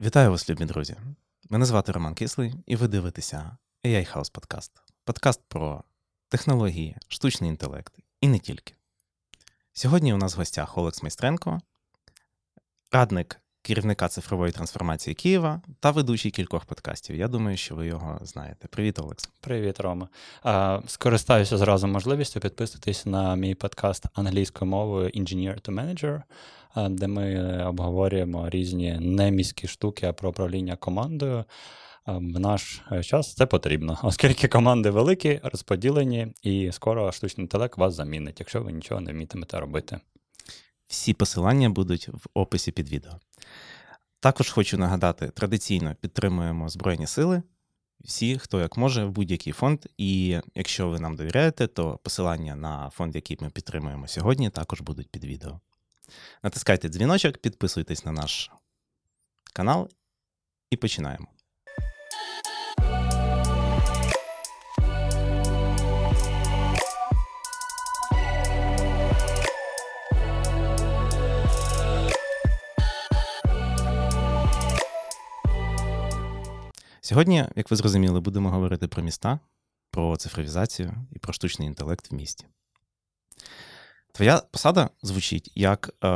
Вітаю 0.00 0.30
вас, 0.30 0.50
любі 0.50 0.64
друзі! 0.64 0.96
Мене 1.50 1.64
звати 1.64 1.92
Роман 1.92 2.14
Кислий, 2.14 2.54
і 2.66 2.76
ви 2.76 2.88
дивитеся 2.88 3.56
AI 3.84 4.16
House 4.16 4.32
Podcast. 4.32 4.70
Подкаст 5.04 5.40
про 5.48 5.84
технології, 6.28 6.96
штучний 7.08 7.50
інтелект 7.50 7.98
і 8.20 8.28
не 8.28 8.38
тільки. 8.38 8.74
Сьогодні 9.72 10.14
у 10.14 10.16
нас 10.16 10.34
в 10.34 10.38
гостях 10.38 10.78
Олекс 10.78 11.02
Майстренко, 11.02 11.60
радник 12.92 13.40
керівника 13.66 14.08
цифрової 14.08 14.52
трансформації 14.52 15.14
Києва 15.14 15.60
та 15.80 15.90
ведучий 15.90 16.30
кількох 16.30 16.64
подкастів. 16.64 17.16
Я 17.16 17.28
думаю, 17.28 17.56
що 17.56 17.74
ви 17.74 17.86
його 17.86 18.18
знаєте. 18.22 18.68
Привіт, 18.68 18.98
Олекс. 18.98 19.28
Привіт, 19.40 19.80
Рома. 19.80 20.08
Скористаюся 20.86 21.58
зразу 21.58 21.86
можливістю 21.86 22.40
підписатись 22.40 23.06
на 23.06 23.36
мій 23.36 23.54
подкаст 23.54 24.04
англійською 24.14 24.70
мовою 24.70 25.08
Engineer 25.08 25.68
to 25.68 25.74
Manager, 25.74 26.22
де 26.90 27.06
ми 27.06 27.64
обговорюємо 27.66 28.50
різні 28.50 28.98
неміські 29.00 29.68
штуки 29.68 30.12
про 30.12 30.30
управління 30.30 30.76
командою. 30.76 31.44
В 32.06 32.40
наш 32.40 32.82
е, 32.92 33.02
час 33.02 33.34
це 33.34 33.46
потрібно, 33.46 33.98
оскільки 34.02 34.48
команди 34.48 34.90
великі, 34.90 35.40
розподілені, 35.42 36.26
і 36.42 36.72
скоро 36.72 37.12
штучний 37.12 37.44
інтелект 37.44 37.78
вас 37.78 37.94
замінить, 37.94 38.40
якщо 38.40 38.62
ви 38.62 38.72
нічого 38.72 39.00
не 39.00 39.12
вмітимете 39.12 39.60
робити. 39.60 40.00
Всі 40.86 41.14
посилання 41.14 41.70
будуть 41.70 42.08
в 42.08 42.28
описі 42.34 42.72
під 42.72 42.88
відео. 42.88 43.12
Також 44.26 44.50
хочу 44.50 44.78
нагадати: 44.78 45.28
традиційно 45.28 45.94
підтримуємо 45.94 46.68
Збройні 46.68 47.06
Сили, 47.06 47.42
всі, 48.00 48.38
хто 48.38 48.60
як 48.60 48.76
може, 48.76 49.04
в 49.04 49.10
будь-який 49.10 49.52
фонд. 49.52 49.86
І 49.98 50.40
якщо 50.54 50.88
ви 50.88 51.00
нам 51.00 51.16
довіряєте, 51.16 51.66
то 51.66 51.98
посилання 52.02 52.56
на 52.56 52.90
фонд, 52.90 53.14
який 53.14 53.38
ми 53.40 53.50
підтримуємо 53.50 54.08
сьогодні, 54.08 54.50
також 54.50 54.80
будуть 54.80 55.10
під 55.10 55.24
відео. 55.24 55.60
Натискайте 56.42 56.88
дзвіночок, 56.88 57.38
підписуйтесь 57.38 58.04
на 58.04 58.12
наш 58.12 58.50
канал 59.52 59.88
і 60.70 60.76
починаємо. 60.76 61.26
Сьогодні, 77.06 77.44
як 77.56 77.70
ви 77.70 77.76
зрозуміли, 77.76 78.20
будемо 78.20 78.50
говорити 78.50 78.88
про 78.88 79.02
міста, 79.02 79.38
про 79.90 80.16
цифровізацію 80.16 80.94
і 81.12 81.18
про 81.18 81.32
штучний 81.32 81.68
інтелект 81.68 82.10
в 82.10 82.14
місті. 82.14 82.46
Твоя 84.12 84.42
посада 84.50 84.90
звучить 85.02 85.52
як 85.54 85.94
е, 86.04 86.08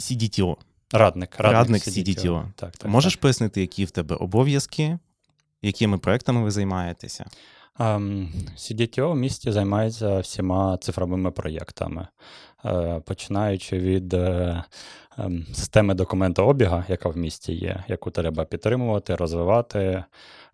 CDTO. 0.00 0.56
Радник 0.92 1.36
радник, 1.38 1.52
радник 1.52 1.82
CDTO. 1.82 2.24
CDTO. 2.24 2.52
Так, 2.54 2.76
так, 2.76 2.90
Можеш 2.90 3.14
так. 3.14 3.20
пояснити, 3.20 3.60
які 3.60 3.84
в 3.84 3.90
тебе 3.90 4.16
обов'язки, 4.16 4.98
якими 5.62 5.98
проектами 5.98 6.42
ви 6.42 6.50
займаєтеся? 6.50 7.26
Um, 7.78 8.28
CDTO 8.56 9.12
в 9.12 9.16
місті 9.16 9.52
займається 9.52 10.18
всіма 10.18 10.78
цифровими 10.78 11.30
проєктами, 11.30 12.08
починаючи 13.04 13.78
від 13.78 14.12
uh, 14.12 14.62
um, 15.18 15.54
системи 15.54 15.94
документообіга, 15.94 16.84
яка 16.88 17.08
в 17.08 17.16
місті 17.16 17.52
є, 17.52 17.84
яку 17.88 18.10
треба 18.10 18.44
підтримувати, 18.44 19.14
розвивати. 19.14 20.04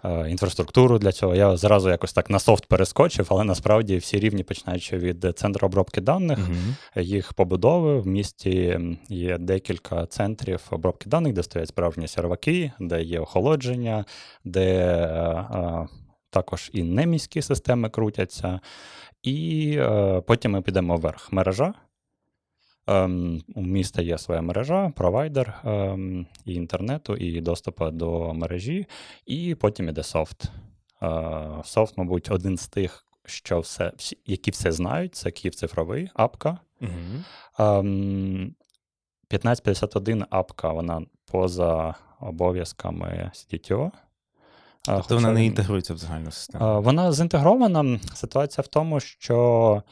Uh, 0.05 0.27
інфраструктуру 0.27 0.98
для 0.98 1.12
цього. 1.12 1.34
Я 1.34 1.56
зразу 1.56 1.91
якось 1.91 2.12
так 2.12 2.31
на 2.31 2.39
софт 2.39 2.67
перескочив, 2.67 3.27
але 3.31 3.44
насправді 3.44 3.97
всі 3.97 4.19
рівні, 4.19 4.42
починаючи 4.42 4.98
від 4.98 5.33
центру 5.39 5.67
обробки 5.67 6.00
даних, 6.00 6.39
uh-huh. 6.39 7.03
їх 7.03 7.33
побудови. 7.33 8.00
В 8.00 8.06
місті 8.06 8.81
є 9.09 9.39
декілька 9.39 10.06
центрів 10.06 10.61
обробки 10.70 11.11
даних, 11.11 11.33
де 11.33 11.42
стоять 11.42 11.69
справжні 11.69 12.09
серваки, 12.09 12.72
де 12.81 13.03
є 13.03 13.20
охолодження, 13.20 14.05
де 14.44 14.97
також 16.31 16.70
і 16.72 16.83
неміські 16.83 17.42
системи 17.42 17.89
крутяться. 17.89 18.61
І 19.22 19.75
е, 19.78 20.20
потім 20.27 20.53
ми 20.53 20.62
підемо 20.62 20.97
вверх. 20.97 21.32
Мережа. 21.32 21.75
Ем, 22.87 23.43
У 23.54 23.62
міста 23.62 24.03
є 24.03 24.19
своя 24.19 24.43
мережа, 24.43 24.93
провайдер 24.97 25.60
ем, 25.65 26.26
і 26.44 26.54
інтернету, 26.54 27.16
і 27.16 27.41
доступу 27.41 27.91
до 27.91 28.34
мережі, 28.34 28.87
і 29.26 29.54
потім 29.54 29.88
іде 29.88 30.03
софт. 30.03 30.50
Е, 31.03 31.48
Софт, 31.65 31.98
мабуть, 31.98 32.31
один 32.31 32.56
з 32.56 32.69
тих, 32.69 33.06
що 33.25 33.60
все, 33.60 33.93
які 34.26 34.50
все 34.50 34.72
знають, 34.72 35.15
це 35.15 35.31
Київ 35.31 35.54
цифровий, 35.54 36.10
апка. 36.15 36.59
Угу. 36.81 36.91
Ем, 37.59 38.54
1551 39.28 40.25
апка, 40.31 40.72
вона 40.72 41.03
поза 41.32 41.94
обов'язками 42.20 43.31
CTO. 43.34 43.91
Тобто 44.84 45.14
вона 45.14 45.31
не 45.31 45.47
інтегрується 45.47 45.94
в 45.94 45.97
загальну 45.97 46.31
систему? 46.31 46.82
Вона 46.82 47.12
зінтегрована. 47.12 48.00
Ситуація 48.14 48.62
в 48.62 48.66
тому, 48.66 49.00
що 49.00 49.82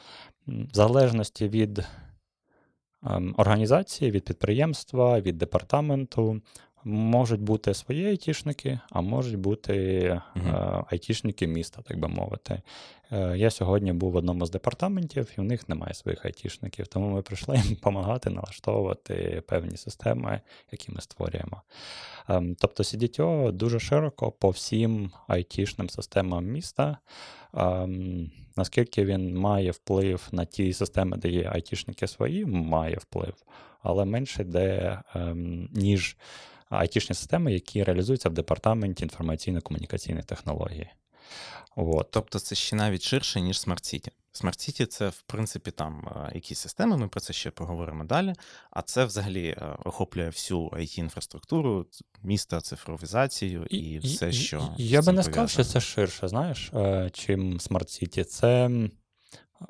в 0.47 0.73
залежності 0.73 1.47
від 1.47 1.79
ем, 1.79 1.85
організації, 3.37 4.11
від 4.11 4.25
підприємства, 4.25 5.19
від 5.19 5.37
департаменту 5.37 6.41
можуть 6.83 7.41
бути 7.41 7.73
свої 7.73 8.05
айтішники, 8.05 8.79
а 8.89 9.01
можуть 9.01 9.35
бути 9.35 9.73
uh-huh. 10.35 10.83
айтішники 10.87 11.47
міста, 11.47 11.81
так 11.81 11.99
би 11.99 12.07
мовити. 12.07 12.61
Е, 13.11 13.37
я 13.37 13.49
сьогодні 13.49 13.93
був 13.93 14.11
в 14.11 14.15
одному 14.15 14.45
з 14.45 14.51
департаментів, 14.51 15.31
і 15.37 15.41
в 15.41 15.43
них 15.43 15.69
немає 15.69 15.93
своїх 15.93 16.25
айтішників, 16.25 16.87
тому 16.87 17.09
ми 17.09 17.21
прийшли 17.21 17.57
їм 17.57 17.73
допомагати 17.73 18.29
налаштовувати 18.29 19.43
певні 19.47 19.77
системи, 19.77 20.41
які 20.71 20.91
ми 20.91 21.01
створюємо. 21.01 21.61
Ем, 22.29 22.55
тобто 22.59 22.83
CDTO 22.83 23.51
дуже 23.51 23.79
широко 23.79 24.31
по 24.31 24.49
всім 24.49 25.11
айтішним 25.27 25.89
системам 25.89 26.45
міста. 26.45 26.97
Наскільки 28.55 29.05
він 29.05 29.37
має 29.37 29.71
вплив 29.71 30.27
на 30.31 30.45
ті 30.45 30.73
системи, 30.73 31.17
де 31.17 31.29
є 31.29 31.49
айтішники 31.53 32.07
свої, 32.07 32.45
має 32.45 32.95
вплив, 32.95 33.33
але 33.81 34.05
менше 34.05 34.43
де, 34.43 34.99
ем, 35.15 35.69
ніж 35.73 36.17
айтішні 36.69 37.15
системи, 37.15 37.53
які 37.53 37.83
реалізуються 37.83 38.29
в 38.29 38.33
департаменті 38.33 39.05
інформаційно-комунікаційної 39.05 40.23
технології. 40.23 40.89
От. 41.75 42.07
Тобто 42.11 42.39
це 42.39 42.55
ще 42.55 42.75
навіть 42.75 43.01
ширше, 43.01 43.41
ніж 43.41 43.67
City. 43.67 44.11
Smart 44.33 44.59
City— 44.59 44.85
це, 44.87 45.09
в 45.09 45.21
принципі, 45.21 45.71
там 45.71 46.07
якісь 46.33 46.59
системи, 46.59 46.97
ми 46.97 47.07
про 47.07 47.19
це 47.19 47.33
ще 47.33 47.51
поговоримо 47.51 48.03
далі. 48.03 48.33
А 48.71 48.81
це 48.81 49.05
взагалі 49.05 49.57
охоплює 49.83 50.27
всю 50.27 50.69
it 50.69 50.99
інфраструктуру 50.99 51.85
міста, 52.23 52.61
цифровізацію 52.61 53.65
і, 53.69 53.77
і 53.77 53.99
все, 53.99 54.31
що. 54.31 54.75
Я 54.77 55.01
би 55.01 55.11
не 55.11 55.23
сказав, 55.23 55.49
що 55.49 55.63
це 55.63 55.79
ширше, 55.79 56.27
знаєш, 56.27 56.71
е, 56.73 57.09
чим 57.13 57.57
Smart 57.57 57.87
City. 57.87 58.23
Це 58.23 58.69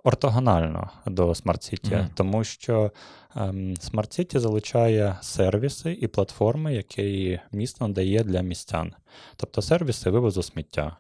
ортогонально 0.04 0.90
до 1.06 1.30
Smart 1.30 1.74
City, 1.74 1.94
mm. 1.94 2.08
тому 2.16 2.44
що 2.44 2.92
ем, 3.36 3.74
Smart 3.74 4.20
City 4.20 4.40
залучає 4.40 5.18
сервіси 5.22 5.98
і 6.02 6.08
платформи, 6.08 6.74
які 6.74 7.40
місто 7.52 7.88
надає 7.88 8.24
для 8.24 8.42
містян. 8.42 8.94
Тобто 9.36 9.62
сервіси 9.62 10.10
вивозу 10.10 10.44
сміття. 10.44 10.98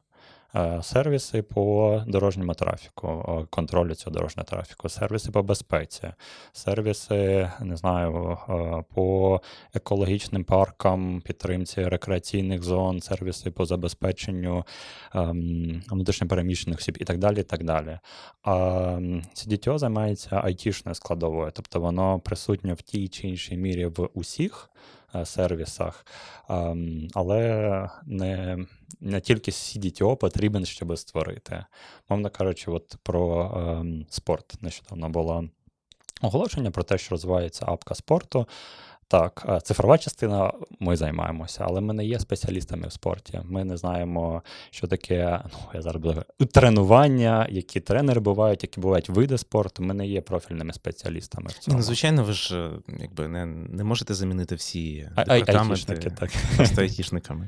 Е, 0.56 0.80
сервіси 0.84 1.42
по 1.42 2.04
дорожньому 2.08 2.54
трафіку, 2.54 3.48
контролю 3.50 3.96
цього 3.96 4.14
дорожнього 4.14 4.46
трафіку, 4.46 4.90
сервіси 4.90 5.32
по 5.32 5.44
безпеці, 5.44 6.14
сервіси, 6.54 7.52
не 7.62 7.76
знаю, 7.76 8.38
е, 8.50 8.84
по 8.94 9.42
екологічним 9.74 10.44
паркам, 10.44 11.22
підтримці 11.26 11.84
рекреаційних 11.84 12.64
зон, 12.64 13.02
сервіси 13.02 13.52
по 13.52 13.66
забезпеченню 13.66 14.66
ем, 15.16 15.84
внутрішньопереміщених 15.90 16.80
осіб 16.80 16.98
і 17.00 17.04
так 17.04 17.18
далі. 17.18 17.40
і 17.40 17.44
так 17.44 17.64
далі. 17.64 18.00
А 18.44 18.54
CDTO 19.36 19.78
займається 19.78 20.42
айтішною 20.44 20.96
складовою, 20.96 21.52
тобто 21.54 21.80
воно 21.80 22.20
присутнє 22.20 22.74
в 22.74 22.82
тій 22.82 23.08
чи 23.08 23.28
іншій 23.28 23.58
мірі 23.58 23.86
в 23.86 24.10
усіх. 24.14 24.70
Е, 25.16 25.26
сервісах, 25.26 26.06
ем, 26.50 27.08
але 27.14 27.90
не 28.06 28.58
не 29.00 29.22
тільки 29.22 29.52
CDTO 29.52 30.16
потрібен, 30.16 30.66
щоб 30.66 30.97
створити. 30.97 31.66
Мовно 32.09 32.30
кажучи, 32.30 32.72
от 32.72 32.96
про 33.03 33.52
ем, 33.58 34.06
спорт 34.09 34.56
нещодавно 34.62 35.09
було 35.09 35.46
оголошення 36.22 36.72
про 36.72 36.84
те, 36.84 36.97
що 36.97 37.09
розвивається 37.09 37.66
апка 37.68 37.96
спорту. 37.96 38.47
Так, 39.11 39.46
е, 39.49 39.61
цифрова 39.61 39.97
частина 39.97 40.53
ми 40.79 40.97
займаємося, 40.97 41.66
але 41.67 41.81
ми 41.81 41.93
не 41.93 42.05
є 42.05 42.19
спеціалістами 42.19 42.87
в 42.87 42.91
спорті. 42.91 43.41
Ми 43.43 43.63
не 43.63 43.78
знаємо, 43.78 44.43
що 44.69 44.87
таке 44.87 45.43
ну, 45.53 45.59
я 45.73 45.81
зараз 45.81 46.02
буду 46.02 46.23
тренування, 46.53 47.47
які 47.49 47.79
тренери 47.79 48.19
бувають, 48.19 48.63
які 48.63 48.79
бувають 48.79 49.09
види 49.09 49.37
спорту. 49.37 49.84
Ми 49.84 49.93
не 49.93 50.08
є 50.08 50.22
профільними 50.22 50.73
спеціалістами. 50.73 51.47
в 51.49 51.53
цьому. 51.53 51.78
Ну, 51.78 51.84
Звичайно, 51.84 52.23
ви 52.23 52.34
ж 52.34 52.72
якби 52.99 53.28
не 53.28 53.46
не 53.46 53.84
можете 53.84 54.13
замінити 54.13 54.55
всі 54.55 55.09
департаменти 55.17 55.96
так. 55.96 56.31
просто 56.55 56.81
айтішниками. 56.81 57.46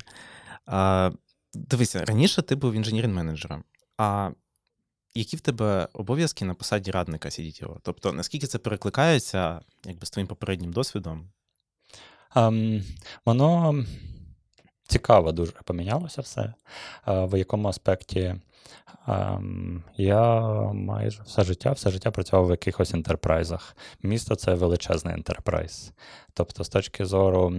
А, 0.65 1.12
Дивися, 1.54 2.06
раніше 2.06 2.42
ти 2.42 2.56
був 2.56 2.74
інженірним 2.74 3.15
менеджером. 3.15 3.63
А 3.98 4.31
які 5.15 5.38
в 5.38 5.42
тебе 5.42 5.88
обов'язки 5.94 6.45
на 6.45 6.54
посаді 6.54 6.92
радника 6.92 7.30
CDTO? 7.30 7.77
Тобто, 7.81 8.13
наскільки 8.13 8.48
це 8.48 8.57
перекликається 8.57 9.60
якби 9.86 10.06
з 10.06 10.10
твоїм 10.10 10.27
попереднім 10.27 10.74
досвідом? 10.74 11.30
Um, 12.36 12.84
воно 13.26 13.76
цікаво 14.88 15.32
дуже 15.32 15.52
помінялося 15.52 16.22
все. 16.22 16.54
В 17.08 17.38
якому 17.38 17.68
аспекті 17.68 18.36
ем, 19.08 19.84
я 19.98 20.42
майже 20.74 21.24
все 21.24 21.44
життя, 21.44 21.72
все 21.72 21.90
життя 21.90 22.12
працював 22.12 22.48
в 22.48 22.52
якихось 22.52 22.94
ентерпрайзах. 22.94 23.78
Місто 24.04 24.36
це 24.36 24.54
величезний 24.54 25.14
ентерпрайз. 25.14 25.94
Тобто, 26.34 26.64
з 26.64 26.70
точки 26.70 27.06
зору 27.06 27.54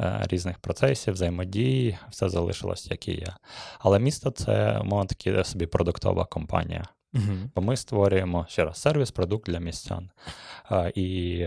е, 0.00 0.26
різних 0.30 0.58
процесів, 0.58 1.14
взаємодії, 1.14 1.98
все 2.10 2.28
залишилось, 2.28 2.90
як 2.90 3.08
і 3.08 3.12
є. 3.12 3.34
Але 3.78 3.98
місто 3.98 4.30
це, 4.30 4.80
мовно 4.84 5.06
таки, 5.06 5.44
собі 5.44 5.66
продуктова 5.66 6.24
компанія. 6.24 6.84
Угу. 7.14 7.50
Бо 7.54 7.62
ми 7.62 7.76
створюємо 7.76 8.46
ще 8.48 8.64
раз 8.64 8.80
сервіс, 8.80 9.10
продукт 9.10 9.50
для 9.50 9.58
містян. 9.58 10.10
І 10.94 11.46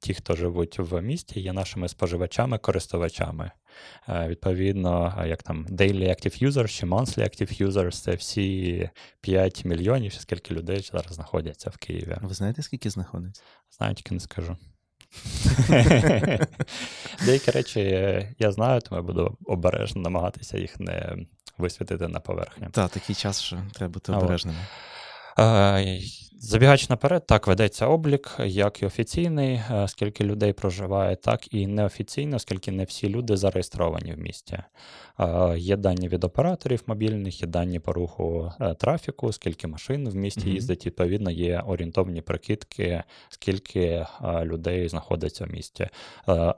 ті, 0.00 0.14
хто 0.14 0.36
живуть 0.36 0.78
в 0.78 1.00
місті, 1.00 1.40
є 1.40 1.52
нашими 1.52 1.88
споживачами, 1.88 2.58
користувачами. 2.58 3.50
Відповідно, 4.08 5.24
як 5.26 5.42
там 5.42 5.66
Daily 5.66 6.08
Active 6.08 6.48
Users 6.48 6.68
чи 6.68 6.86
Monthly 6.86 7.18
Active 7.18 7.66
Users 7.66 7.90
це 7.90 8.14
всі 8.14 8.90
5 9.20 9.64
мільйонів, 9.64 10.12
чи 10.12 10.20
скільки 10.20 10.54
людей 10.54 10.80
зараз 10.80 11.12
знаходяться 11.12 11.70
в 11.70 11.76
Києві. 11.76 12.16
Ви 12.22 12.34
знаєте, 12.34 12.62
скільки 12.62 12.90
знаходиться? 12.90 13.42
Знаю, 13.70 13.94
тільки 13.94 14.14
не 14.14 14.20
скажу. 14.20 14.56
Деякі 17.24 17.50
речі 17.50 17.80
я 18.38 18.52
знаю, 18.52 18.80
тому 18.80 18.96
я 18.96 19.02
буду 19.02 19.38
обережно 19.44 20.02
намагатися 20.02 20.58
їх 20.58 20.80
не 20.80 21.16
висвітити 21.58 22.08
на 22.08 22.20
поверхню. 22.20 22.68
Так, 22.70 22.90
такий 22.90 23.16
час, 23.16 23.42
що 23.42 23.58
треба 23.74 23.92
бути 23.92 24.12
обережними. 24.12 24.58
Забігаючи 26.40 26.86
наперед, 26.90 27.26
так 27.26 27.46
ведеться 27.46 27.86
облік, 27.86 28.36
як 28.44 28.82
і 28.82 28.86
офіційний, 28.86 29.60
е, 29.70 29.88
скільки 29.88 30.24
людей 30.24 30.52
проживає, 30.52 31.16
так 31.16 31.54
і 31.54 31.66
неофіційно, 31.66 32.36
оскільки 32.36 32.72
не 32.72 32.84
всі 32.84 33.08
люди 33.08 33.36
зареєстровані 33.36 34.12
в 34.12 34.18
місті. 34.18 34.58
Є 35.56 35.76
дані 35.76 36.08
від 36.08 36.24
операторів 36.24 36.82
мобільних, 36.86 37.42
є 37.42 37.48
дані 37.48 37.78
по 37.78 37.92
руху 37.92 38.52
е, 38.60 38.74
трафіку, 38.74 39.32
скільки 39.32 39.66
машин 39.66 40.08
в 40.08 40.14
місті 40.14 40.40
mm-hmm. 40.40 40.52
їздить. 40.52 40.86
Відповідно, 40.86 41.30
є 41.30 41.60
орієнтовні 41.60 42.20
прикидки, 42.20 43.02
скільки 43.28 43.80
е, 43.80 44.06
людей 44.44 44.88
знаходиться 44.88 45.44
в 45.44 45.50
місті. 45.50 45.88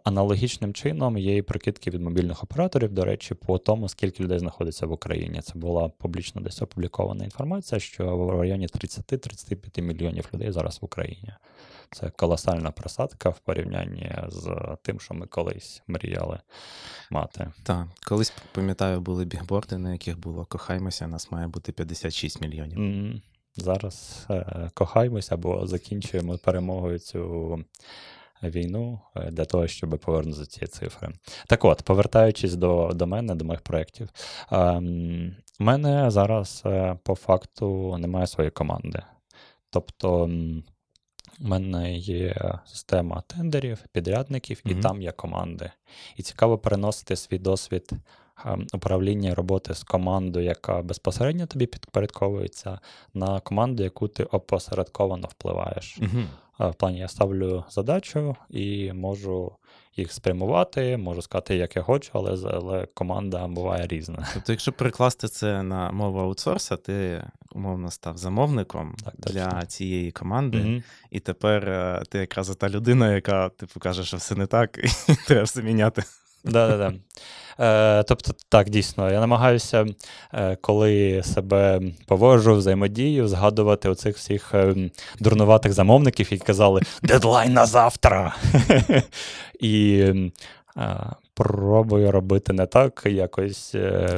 Аналогічним 0.04 0.74
чином 0.74 1.18
є 1.18 1.36
і 1.36 1.42
прикидки 1.42 1.90
від 1.90 2.00
мобільних 2.00 2.44
операторів, 2.44 2.92
до 2.92 3.04
речі, 3.04 3.34
по 3.34 3.58
тому, 3.58 3.88
скільки 3.88 4.24
людей 4.24 4.38
знаходиться 4.38 4.86
в 4.86 4.92
Україні. 4.92 5.40
Це 5.40 5.52
була 5.54 5.88
публічно 5.88 6.40
десь 6.40 6.62
опублікована 6.62 7.24
інформація, 7.24 7.80
що 7.80 8.16
в 8.16 8.30
районі 8.40 8.66
30-35 8.66 9.69
5 9.70 9.86
мільйонів 9.86 10.28
людей 10.34 10.52
зараз 10.52 10.78
в 10.82 10.84
Україні. 10.84 11.32
Це 11.92 12.10
колосальна 12.10 12.70
просадка 12.70 13.30
в 13.30 13.38
порівнянні 13.38 14.12
з 14.28 14.50
тим, 14.82 15.00
що 15.00 15.14
ми 15.14 15.26
колись 15.26 15.82
мріяли 15.86 16.40
мати. 17.10 17.52
Так, 17.62 17.86
колись 18.06 18.32
пам'ятаю, 18.52 19.00
були 19.00 19.24
бігборди, 19.24 19.78
на 19.78 19.92
яких 19.92 20.18
було 20.18 20.44
кохаймося, 20.44 21.06
нас 21.06 21.30
має 21.30 21.46
бути 21.46 21.72
56 21.72 22.40
мільйонів. 22.40 22.78
Mm, 22.78 23.22
зараз 23.56 24.26
е, 24.30 24.70
кохаймося 24.74 25.34
або 25.34 25.66
закінчуємо 25.66 26.38
перемогою 26.38 26.98
цю. 26.98 27.64
Війну 28.42 29.00
е, 29.16 29.30
для 29.30 29.44
того, 29.44 29.66
щоб 29.66 29.98
повернути 29.98 30.46
ці 30.46 30.66
цифри. 30.66 31.08
Так 31.46 31.64
от, 31.64 31.82
повертаючись 31.82 32.54
до 32.54 32.90
до 32.94 33.06
мене, 33.06 33.34
до 33.34 33.44
моїх 33.44 33.60
проєктів, 33.60 34.08
у 35.60 35.64
мене 35.64 36.10
зараз 36.10 36.62
е, 36.66 36.98
по 37.02 37.14
факту 37.14 37.96
немає 37.98 38.26
своєї 38.26 38.50
команди. 38.50 39.02
Тобто 39.70 40.30
у 41.40 41.48
мене 41.48 41.94
є 41.96 42.60
система 42.66 43.22
тендерів, 43.26 43.84
підрядників, 43.92 44.62
і 44.64 44.68
mm-hmm. 44.68 44.80
там 44.80 45.02
є 45.02 45.12
команди. 45.12 45.70
І 46.16 46.22
цікаво 46.22 46.58
переносити 46.58 47.16
свій 47.16 47.38
досвід 47.38 47.90
управління 48.74 49.34
роботи 49.34 49.74
з 49.74 49.82
командою, 49.82 50.44
яка 50.44 50.82
безпосередньо 50.82 51.46
тобі 51.46 51.66
підпорядковується, 51.66 52.80
на 53.14 53.40
команду, 53.40 53.82
яку 53.82 54.08
ти 54.08 54.24
опосередковано 54.24 55.28
впливаєш. 55.30 55.98
Mm-hmm. 56.00 56.24
В 56.70 56.74
плані 56.74 56.98
я 56.98 57.08
ставлю 57.08 57.64
задачу 57.70 58.36
і 58.50 58.92
можу 58.92 59.52
їх 59.96 60.12
спрямувати, 60.12 60.96
можу 60.96 61.22
сказати, 61.22 61.56
як 61.56 61.76
я 61.76 61.82
хочу, 61.82 62.10
але 62.14 62.50
але 62.52 62.86
команда 62.94 63.48
буває 63.48 63.86
різна. 63.86 64.28
Тобто, 64.34 64.52
якщо 64.52 64.72
перекласти 64.72 65.28
це 65.28 65.62
на 65.62 65.92
мову 65.92 66.18
аутсорса, 66.18 66.76
ти 66.76 67.24
умовно 67.52 67.90
став 67.90 68.16
замовником 68.16 68.94
так, 69.04 69.14
для 69.16 69.44
точно. 69.44 69.66
цієї 69.66 70.10
команди, 70.10 70.58
mm 70.58 70.82
і 71.10 71.20
тепер 71.20 71.68
е, 71.68 72.02
ти 72.08 72.18
якраз 72.18 72.56
та 72.56 72.68
людина, 72.68 73.14
яка 73.14 73.48
типу 73.48 73.80
каже, 73.80 74.04
що 74.04 74.16
все 74.16 74.34
не 74.34 74.46
так, 74.46 74.78
і 75.08 75.14
треба 75.26 75.42
все 75.42 75.62
міняти. 75.62 76.02
Да-да-да. 76.44 76.92
Е, 77.60 78.02
Тобто, 78.02 78.32
так, 78.48 78.70
дійсно, 78.70 79.10
я 79.10 79.20
намагаюся, 79.20 79.86
е, 80.34 80.56
коли 80.60 81.22
себе 81.22 81.80
поводжу, 82.06 82.54
взаємодію, 82.54 83.28
згадувати 83.28 83.88
оцих 83.88 84.16
всіх 84.16 84.54
е, 84.54 84.74
дурнуватих 85.20 85.72
замовників, 85.72 86.28
які 86.30 86.44
казали 86.44 86.80
дедлайн 87.02 87.52
на 87.52 87.66
завтра. 87.66 88.34
І 89.60 90.04
е, 90.76 90.96
пробую 91.34 92.10
робити 92.10 92.52
не 92.52 92.66
так, 92.66 93.02
якось. 93.06 93.74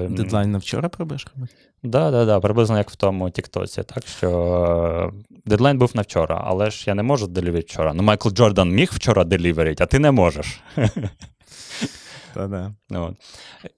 Дедлайн 0.08 0.50
на 0.50 0.58
вчора 0.58 0.88
пробуєш 0.88 1.26
робити? 1.36 1.54
Да, 1.82 2.10
да, 2.10 2.24
да, 2.24 2.40
приблизно 2.40 2.78
як 2.78 2.90
в 2.90 2.96
тому 2.96 3.30
Тіктоці. 3.30 3.82
Так 3.82 4.06
що 4.06 5.12
дедлайн 5.46 5.78
був 5.78 5.90
на 5.94 6.02
вчора, 6.02 6.42
але 6.46 6.70
ж 6.70 6.84
я 6.86 6.94
не 6.94 7.02
можу 7.02 7.26
деліверити 7.26 7.66
вчора. 7.72 7.94
Ну, 7.94 8.02
Майкл 8.02 8.28
Джордан 8.28 8.70
міг 8.70 8.90
вчора 8.92 9.24
деліверити, 9.24 9.84
а 9.84 9.86
ти 9.86 9.98
не 9.98 10.10
можеш. 10.10 10.60
Та-да. 12.34 12.75
От. 12.90 13.14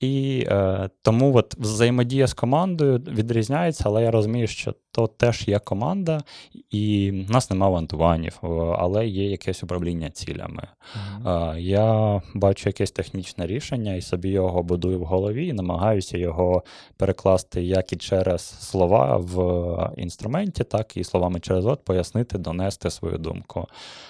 І 0.00 0.44
е, 0.48 0.90
тому 1.02 1.36
от 1.36 1.54
взаємодія 1.54 2.26
з 2.26 2.34
командою 2.34 2.98
відрізняється, 2.98 3.84
але 3.86 4.02
я 4.02 4.10
розумію, 4.10 4.46
що 4.46 4.74
то 4.90 5.06
теж 5.06 5.48
є 5.48 5.58
команда, 5.58 6.22
і 6.70 7.10
в 7.28 7.30
нас 7.30 7.50
нема 7.50 7.68
вантуванів, 7.68 8.38
але 8.78 9.06
є 9.06 9.30
якесь 9.30 9.62
управління 9.62 10.10
цілями. 10.10 10.62
Mm-hmm. 10.62 11.54
Е, 11.54 11.60
я 11.60 12.22
бачу 12.34 12.68
якесь 12.68 12.90
технічне 12.90 13.46
рішення 13.46 13.94
і 13.94 14.02
собі 14.02 14.28
його 14.28 14.62
будую 14.62 15.00
в 15.00 15.04
голові, 15.04 15.46
і 15.46 15.52
намагаюся 15.52 16.18
його 16.18 16.64
перекласти 16.96 17.62
як 17.62 17.92
і 17.92 17.96
через 17.96 18.42
слова 18.42 19.16
в 19.16 19.92
інструменті, 19.96 20.64
так 20.64 20.96
і 20.96 21.04
словами 21.04 21.40
через 21.40 21.66
от 21.66 21.84
пояснити, 21.84 22.38
донести 22.38 22.90
свою 22.90 23.18
думку. 23.18 23.66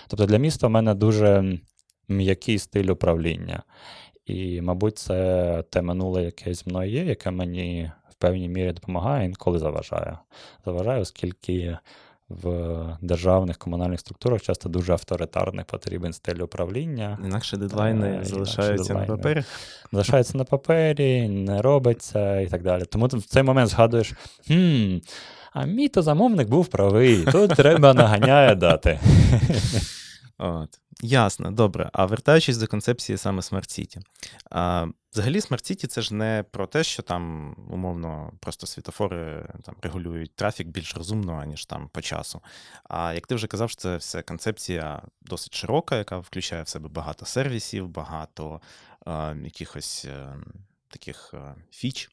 Тобто 0.08 0.26
для 0.26 0.38
міста 0.38 0.67
в 0.67 0.70
мене 0.70 0.94
дуже 0.94 1.58
м'який 2.08 2.58
стиль 2.58 2.91
управління. 2.91 3.62
І, 4.26 4.60
мабуть, 4.60 4.98
це 4.98 5.64
те 5.70 5.82
минуле 5.82 6.22
якесь 6.22 6.66
мною 6.66 6.90
є, 6.90 7.04
яке 7.04 7.30
мені 7.30 7.90
в 8.10 8.14
певній 8.14 8.48
мірі 8.48 8.72
допомагає, 8.72 9.26
інколи 9.26 9.58
заважає. 9.58 10.19
Заважає, 10.64 11.00
оскільки 11.00 11.78
в 12.28 12.96
державних 13.00 13.58
комунальних 13.58 14.00
структурах 14.00 14.43
часто 14.43 14.69
дуже 14.69 14.93
авторитарний 14.93 15.64
потрібен 15.64 16.12
стиль 16.12 16.43
управління. 16.43 17.19
Інакше 17.24 17.56
дедлайни 17.56 18.08
е, 18.08 18.24
залишаються 18.24 18.84
дедлайни. 18.84 19.08
на 19.10 19.16
папері. 19.16 19.44
Залишаються 19.93 20.38
на 20.38 20.44
папері, 20.44 21.28
не 21.28 21.62
робиться 21.62 22.40
і 22.40 22.46
так 22.46 22.62
далі. 22.62 22.84
Тому 22.84 23.06
в 23.06 23.22
цей 23.22 23.43
момент 23.43 23.70
згадуєш: 23.70 24.12
хм, 24.46 24.96
а 25.52 25.64
мій 25.64 25.88
то 25.88 26.02
замовник 26.02 26.48
був 26.48 26.66
правий, 26.66 27.24
тут 27.24 27.50
треба 27.56 27.94
наганяє 27.94 28.54
дати. 28.54 29.00
От. 30.38 30.81
Ясно, 31.03 31.51
добре. 31.51 31.91
А 31.93 32.06
вертаючись 32.06 32.58
до 32.58 32.67
концепції 32.67 33.19
саме 33.19 33.41
Smart 33.41 33.81
City. 33.81 33.98
А, 34.51 34.86
Взагалі, 35.15 35.41
Smart 35.41 35.70
City 35.70 35.86
це 35.86 36.03
ж 36.03 36.15
не 36.15 36.44
про 36.51 36.67
те, 36.67 36.84
що 36.84 37.03
там, 37.03 37.55
умовно, 37.70 38.32
просто 38.41 38.67
світофори 38.67 39.48
там 39.65 39.74
регулюють 39.82 40.36
трафік 40.36 40.69
більш 40.69 40.96
розумно, 40.96 41.32
аніж 41.32 41.67
там 41.67 41.89
по 41.89 42.01
часу. 42.01 42.41
А 42.84 43.13
як 43.13 43.27
ти 43.27 43.34
вже 43.34 43.46
казав, 43.46 43.70
що 43.70 43.81
це 43.81 43.96
все 43.96 44.22
концепція 44.22 45.03
досить 45.22 45.55
широка, 45.55 45.96
яка 45.96 46.19
включає 46.19 46.63
в 46.63 46.69
себе 46.69 46.89
багато 46.89 47.27
сервісів, 47.27 47.89
багато 47.89 48.60
а, 49.06 49.34
якихось 49.44 50.05
е, 50.05 50.36
таких 50.89 51.34
а, 51.34 51.55
фіч. 51.70 52.10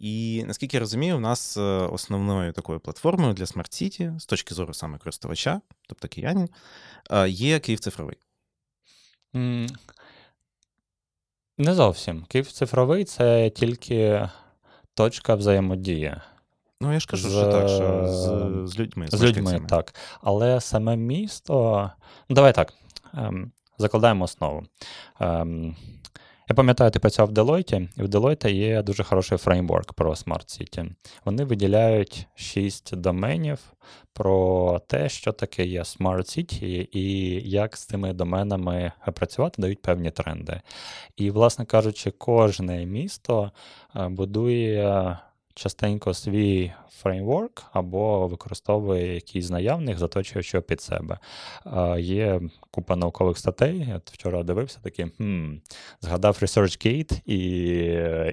І 0.00 0.44
наскільки 0.46 0.76
я 0.76 0.80
розумію, 0.80 1.16
у 1.16 1.20
нас 1.20 1.56
е, 1.56 1.60
основною 1.60 2.52
такою 2.52 2.80
платформою 2.80 3.34
для 3.34 3.44
Smart 3.44 3.82
City 3.82 4.18
з 4.18 4.26
точки 4.26 4.54
зору 4.54 4.74
саме 4.74 4.98
користувача, 4.98 5.60
тобто 5.88 6.08
киянин, 6.08 6.48
є 7.28 7.58
Київ 7.58 7.80
цифровий. 7.80 8.16
Не 11.58 11.74
зовсім. 11.74 12.24
Київ 12.28 12.52
цифровий 12.52 13.04
це 13.04 13.50
тільки 13.50 14.28
точка 14.94 15.34
взаємодії. 15.34 16.16
Ну, 16.80 16.92
я 16.92 17.00
ж 17.00 17.06
кажу, 17.06 17.28
з, 17.28 17.32
що 17.32 17.52
так, 17.52 17.68
що 17.68 18.06
з, 18.06 18.70
з 18.70 18.78
людьми. 18.78 19.06
З, 19.08 19.18
з 19.18 19.22
людьми, 19.22 19.62
так. 19.68 19.94
Але 20.20 20.60
саме 20.60 20.96
місто. 20.96 21.90
Давай 22.28 22.54
так. 22.54 22.72
Ем, 23.14 23.52
закладаємо 23.78 24.24
основу. 24.24 24.66
Ем, 25.20 25.76
Я 26.50 26.54
пам'ятаю, 26.54 26.90
ти 26.90 26.98
працював 26.98 27.30
в 27.30 27.32
Deloitte, 27.32 27.88
і 27.96 28.02
в 28.02 28.06
Deloitte 28.06 28.50
є 28.50 28.82
дуже 28.82 29.04
хороший 29.04 29.38
фреймворк 29.38 29.92
про 29.92 30.10
Smart 30.12 30.60
City. 30.60 30.90
Вони 31.24 31.44
виділяють 31.44 32.26
шість 32.34 32.96
доменів 32.96 33.58
про 34.12 34.78
те, 34.86 35.08
що 35.08 35.32
таке 35.32 35.66
є 35.66 35.80
Smart 35.80 36.18
City, 36.18 36.88
і 36.92 37.30
як 37.50 37.76
з 37.76 37.84
цими 37.84 38.12
доменами 38.12 38.92
працювати, 39.14 39.62
дають 39.62 39.82
певні 39.82 40.10
тренди. 40.10 40.60
І, 41.16 41.30
власне 41.30 41.64
кажучи, 41.64 42.10
кожне 42.10 42.86
місто 42.86 43.52
е, 43.96 44.08
будує 44.08 45.18
частенько 45.54 46.14
свій 46.14 46.72
фреймворк 47.02 47.62
або 47.72 48.28
використовує 48.28 49.14
якийсь 49.14 49.44
з 49.44 49.50
наявних, 49.50 49.98
заточуючи 49.98 50.60
під 50.60 50.80
себе. 50.80 51.18
Є 51.98 52.40
купа 52.70 52.96
наукових 52.96 53.38
статей. 53.38 53.86
Я 53.88 54.00
вчора 54.12 54.42
дивився 54.42 54.78
такі, 54.82 55.06
хм, 55.16 55.52
згадав 56.00 56.38
ResearchGate 56.42 57.20
і 57.26 57.38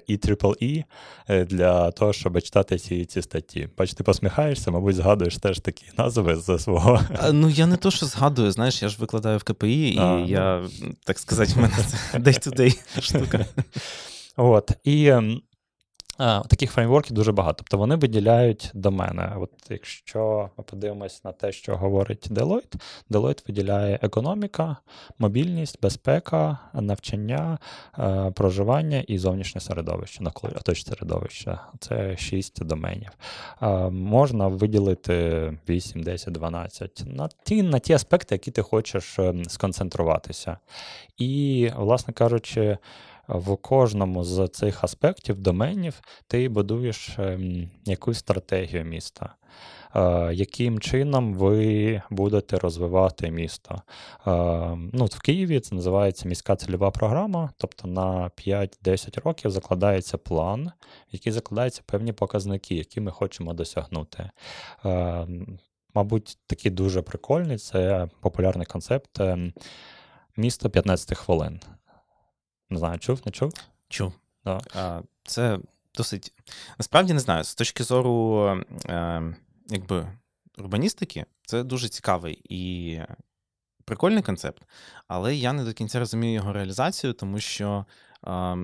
EEE 0.10 0.84
е, 1.30 1.46
для 1.46 1.92
того, 1.92 2.14
щоб 2.14 2.42
читати 2.42 2.78
ці 2.78 3.06
ці 3.06 3.22
статті. 3.22 3.70
Бач, 3.78 3.94
ти 3.94 4.04
посміхаєшся, 4.04 4.72
мабуть, 4.72 4.96
згадуєш 4.96 5.38
теж 5.38 5.60
такі 5.60 5.86
назви 5.98 6.36
з 6.36 6.60
свого. 6.60 7.02
А, 7.20 7.32
ну 7.32 7.50
я 7.50 7.68
не 7.68 7.78
то, 7.78 7.92
що 7.92 8.06
згадую, 8.06 8.52
знаєш, 8.52 8.82
я 8.82 8.90
ж 8.90 8.98
викладаю 9.00 9.38
в 9.38 9.44
КПІ, 9.44 9.90
і 9.90 10.00
а, 10.00 10.26
я, 10.28 10.68
ну. 10.82 10.96
так 11.04 11.20
сказати, 11.20 11.54
в 11.56 11.58
мене 11.58 11.76
це 11.88 12.18
day-to-day 12.18 13.02
штука. 13.02 13.46
От, 14.38 14.72
і 14.84 15.08
ем, 15.08 15.42
Таких 16.48 16.72
фреймворків 16.72 17.14
дуже 17.14 17.32
багато. 17.32 17.58
Тобто 17.58 17.78
вони 17.78 17.96
виділяють 17.96 18.72
до 18.74 18.92
мене. 18.92 19.34
От 19.40 19.52
Якщо 19.70 20.50
ми 20.58 20.64
подивимось 20.64 21.24
на 21.24 21.32
те, 21.32 21.52
що 21.52 21.78
говорить 21.78 22.32
Deloitte, 22.32 22.82
Deloitte 23.10 23.48
виділяє 23.48 24.00
економіка, 24.02 24.78
мобільність, 25.20 25.82
безпека, 25.82 26.58
навчання, 26.74 27.58
е, 28.00 28.32
проживання 28.36 29.04
і 29.08 29.18
зовнішнє 29.18 29.62
середовище, 29.62 30.24
оточне 30.44 30.96
середовище. 30.96 31.60
Це 31.80 32.18
шість 32.18 32.64
доменів. 32.66 33.12
Можна 33.92 34.48
виділити 34.48 35.58
8, 35.70 36.04
10, 36.04 36.34
12 36.34 37.04
на 37.06 37.30
ті, 37.44 37.64
на 37.64 37.80
ті 37.80 37.94
аспекти, 37.94 38.36
які 38.36 38.52
ти 38.52 38.62
хочеш 38.62 39.20
ем, 39.20 39.46
сконцентруватися. 39.46 40.58
І, 41.18 41.70
власне 41.78 42.14
кажучи, 42.14 42.78
в 43.28 43.56
кожному 43.56 44.24
з 44.24 44.48
цих 44.48 44.84
аспектів, 44.84 45.40
доменів, 45.40 46.02
ти 46.28 46.50
будуєш 46.50 47.20
ем, 47.20 47.70
якусь 47.86 48.18
стратегію 48.18 48.86
міста. 48.86 49.36
Е, 49.96 50.34
яким 50.34 50.80
чином 50.80 51.34
ви 51.34 52.02
будете 52.10 52.58
розвивати 52.58 53.32
місто? 53.32 53.82
Е, 54.28 54.32
ну, 54.94 55.06
В 55.06 55.20
Києві 55.20 55.60
це 55.60 55.76
називається 55.76 56.30
міська 56.30 56.56
цільова 56.56 56.92
програма, 56.92 57.50
тобто 57.58 57.88
на 57.88 58.30
5-10 58.30 59.22
років 59.22 59.52
закладається 59.52 60.18
план, 60.18 60.66
в 60.68 60.72
який 61.12 61.32
закладаються 61.32 61.82
певні 61.86 62.14
показники, 62.14 62.76
які 62.76 63.02
ми 63.02 63.12
хочемо 63.12 63.54
досягнути. 63.54 64.30
Е, 64.86 65.28
мабуть, 65.94 66.38
такий 66.48 66.72
дуже 66.72 67.02
прикольний 67.02 67.58
це 67.58 68.10
популярний 68.20 68.66
концепт 68.66 69.20
ем, 69.20 69.54
місто 70.38 70.70
15 70.70 71.18
хвилин. 71.18 71.60
Не 72.70 72.78
знаю, 72.78 73.00
чув, 73.00 73.22
не 73.26 73.32
чув? 73.32 73.54
Чув. 73.90 74.14
Да. 74.46 74.62
А, 74.76 75.02
Це 75.24 75.60
досить. 75.96 76.34
Насправді 76.78 77.14
не 77.14 77.20
знаю, 77.20 77.44
з 77.44 77.56
точки 77.56 77.84
зору 77.84 78.46
е, 78.86 79.36
якби, 79.68 80.08
урбаністики, 80.58 81.26
це 81.46 81.64
дуже 81.64 81.90
цікавий 81.90 82.42
і 82.50 83.00
прикольний 83.86 84.24
концепт, 84.24 84.64
але 85.08 85.36
я 85.36 85.54
не 85.54 85.64
до 85.64 85.74
кінця 85.74 86.00
розумію 86.00 86.34
його 86.34 86.54
реалізацію, 86.54 87.14
тому 87.14 87.40
що. 87.40 87.86
Е, 88.28 88.58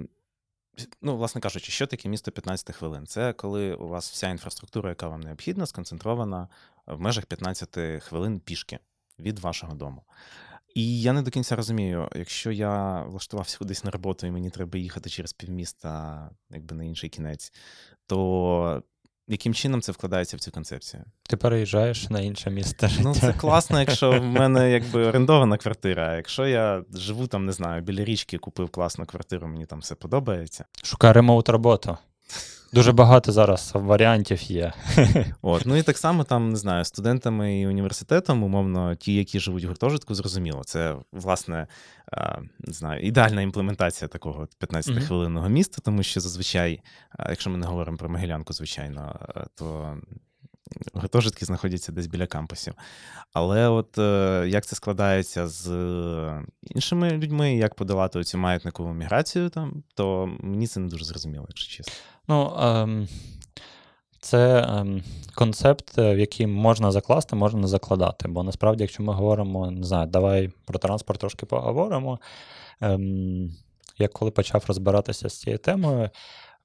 Ну, 1.01 1.17
власне 1.17 1.41
кажучи, 1.41 1.71
що 1.71 1.87
таке 1.87 2.09
місто 2.09 2.31
15 2.31 2.75
хвилин? 2.75 3.07
Це 3.07 3.33
коли 3.33 3.73
у 3.73 3.87
вас 3.87 4.11
вся 4.11 4.29
інфраструктура, 4.29 4.89
яка 4.89 5.07
вам 5.07 5.21
необхідна, 5.21 5.65
сконцентрована 5.65 6.47
в 6.85 6.99
межах 6.99 7.25
15 7.25 8.03
хвилин 8.03 8.39
пішки 8.39 8.79
від 9.19 9.39
вашого 9.39 9.73
дому. 9.73 10.03
І 10.75 11.01
я 11.01 11.13
не 11.13 11.21
до 11.21 11.31
кінця 11.31 11.55
розумію, 11.55 12.09
якщо 12.15 12.51
я 12.51 13.03
влаштувався 13.03 13.57
кудись 13.57 13.83
на 13.83 13.91
роботу 13.91 14.27
і 14.27 14.31
мені 14.31 14.49
треба 14.49 14.79
їхати 14.79 15.09
через 15.09 15.33
півміста, 15.33 16.29
якби 16.49 16.75
на 16.75 16.83
інший 16.83 17.09
кінець, 17.09 17.53
то 18.07 18.83
яким 19.27 19.53
чином 19.53 19.81
це 19.81 19.91
вкладається 19.91 20.37
в 20.37 20.39
цю 20.39 20.51
концепцію? 20.51 21.03
Ти 21.23 21.37
переїжджаєш 21.37 22.09
на 22.09 22.19
інше 22.19 22.49
місце. 22.49 22.87
життя. 22.87 23.03
Ну, 23.03 23.15
це 23.15 23.33
класно, 23.33 23.79
якщо 23.79 24.11
в 24.11 24.23
мене 24.23 24.71
якби 24.71 25.05
орендована 25.05 25.57
квартира. 25.57 26.07
А 26.09 26.15
якщо 26.15 26.47
я 26.47 26.83
живу 26.93 27.27
там, 27.27 27.45
не 27.45 27.51
знаю, 27.51 27.81
біля 27.81 28.03
річки, 28.03 28.37
купив 28.37 28.69
класну 28.69 29.05
квартиру, 29.05 29.47
мені 29.47 29.65
там 29.65 29.79
все 29.79 29.95
подобається. 29.95 30.65
Шукай 30.83 31.11
ремоут 31.11 31.49
роботу. 31.49 31.97
Дуже 32.73 32.91
багато 32.91 33.31
зараз 33.31 33.71
варіантів 33.73 34.51
є. 34.51 34.73
От, 35.41 35.65
Ну 35.65 35.75
і 35.77 35.83
так 35.83 35.97
само 35.97 36.23
там, 36.23 36.49
не 36.49 36.55
знаю, 36.55 36.85
студентами 36.85 37.59
і 37.59 37.67
університетом, 37.67 38.43
умовно, 38.43 38.95
ті, 38.95 39.15
які 39.15 39.39
живуть 39.39 39.63
в 39.63 39.67
гуртожитку, 39.67 40.15
зрозуміло. 40.15 40.61
Це, 40.65 40.95
власне, 41.11 41.67
не 42.59 42.73
знаю, 42.73 43.01
ідеальна 43.01 43.41
імплементація 43.41 44.07
такого 44.07 44.47
15-хвилинного 44.61 45.49
міста, 45.49 45.81
тому 45.83 46.03
що 46.03 46.19
зазвичай, 46.19 46.81
якщо 47.29 47.49
ми 47.49 47.57
не 47.57 47.67
говоримо 47.67 47.97
про 47.97 48.09
Могилянку, 48.09 48.53
звичайно, 48.53 49.19
то. 49.55 49.97
Гуртожитки 50.93 51.45
знаходяться 51.45 51.91
десь 51.91 52.07
біля 52.07 52.27
кампусів. 52.27 52.73
Але 53.33 53.67
от 53.67 53.97
е, 53.97 54.45
як 54.47 54.65
це 54.65 54.75
складається 54.75 55.47
з 55.47 55.69
іншими 56.61 57.11
людьми, 57.11 57.55
як 57.55 57.75
подолати 57.75 58.23
цю 58.23 58.37
маятникову 58.37 58.93
міграцію, 58.93 59.49
там, 59.49 59.83
то 59.95 60.29
мені 60.39 60.67
це 60.67 60.79
не 60.79 60.87
дуже 60.87 61.05
зрозуміло, 61.05 61.45
якщо 61.49 61.77
чесно. 61.77 61.93
Ну, 62.27 62.53
ем, 62.59 63.07
це 64.19 64.65
ем, 64.69 65.03
концепт, 65.35 65.97
в 65.97 66.17
який 66.17 66.47
можна 66.47 66.91
закласти, 66.91 67.35
можна 67.35 67.67
закладати. 67.67 68.27
Бо 68.27 68.43
насправді, 68.43 68.83
якщо 68.83 69.03
ми 69.03 69.13
говоримо, 69.13 69.71
не 69.71 69.83
знаю, 69.83 70.07
давай 70.07 70.51
про 70.65 70.79
транспорт 70.79 71.19
трошки 71.19 71.45
поговоримо. 71.45 72.19
Ем, 72.81 73.51
Я 73.97 74.07
коли 74.07 74.31
почав 74.31 74.63
розбиратися 74.67 75.29
з 75.29 75.39
цією 75.39 75.57
темою, 75.57 76.09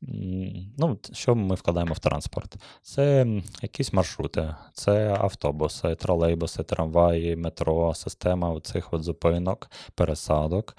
Ну, 0.00 0.99
Що 1.12 1.35
ми 1.35 1.55
вкладаємо 1.55 1.95
в 1.95 1.99
транспорт? 1.99 2.57
Це 2.83 3.26
якісь 3.62 3.93
маршрути, 3.93 4.55
це 4.73 5.17
автобуси, 5.21 5.95
тролейбуси, 5.95 6.62
трамваї, 6.62 7.37
метро, 7.37 7.95
система 7.95 8.61
цих 8.61 8.93
от 8.93 9.02
зупинок, 9.02 9.71
пересадок, 9.95 10.76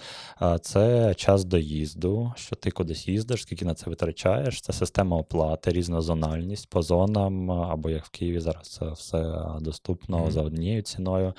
це 0.62 1.14
час 1.14 1.46
доїзду, 1.46 2.34
що 2.36 2.56
ти 2.56 2.72
кудись 2.72 3.08
їздиш, 3.08 3.42
скільки 3.42 3.66
на 3.66 3.74
це 3.74 3.90
витрачаєш, 3.90 4.62
це 4.62 4.74
система 4.74 5.18
оплати, 5.18 5.72
різнозональність 5.72 6.70
по 6.70 6.82
зонам, 6.82 7.52
або 7.52 7.90
як 7.90 8.06
в 8.06 8.10
Києві 8.10 8.40
зараз 8.40 8.82
все 8.94 9.46
доступно 9.62 10.18
mm-hmm. 10.18 10.32
за 10.32 10.42
однією 10.42 10.82
ціною. 10.82 11.34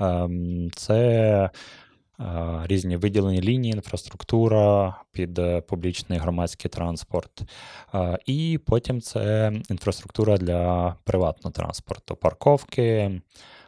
Ем, 0.00 0.70
це 0.76 1.50
різні 2.64 2.96
виділені 2.96 3.40
лінії, 3.40 3.74
інфраструктура 3.74 4.96
під 5.12 5.38
е, 5.38 5.60
публічний 5.60 6.18
громадський 6.18 6.70
транспорт. 6.70 7.42
І 8.26 8.60
потім 8.66 9.00
це 9.00 9.52
інфраструктура 9.70 10.36
для 10.36 10.94
приватного 11.04 11.52
транспорту, 11.52 12.16
парковки. 12.16 13.20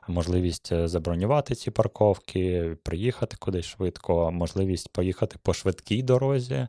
Можливість 0.09 0.73
е, 0.73 0.89
забронювати 0.89 1.55
ці 1.55 1.71
парковки, 1.71 2.77
приїхати 2.83 3.37
кудись 3.41 3.67
швидко, 3.67 4.31
можливість 4.33 4.93
поїхати 4.93 5.37
по 5.43 5.55
швидкій 5.55 6.03
дорозі. 6.03 6.69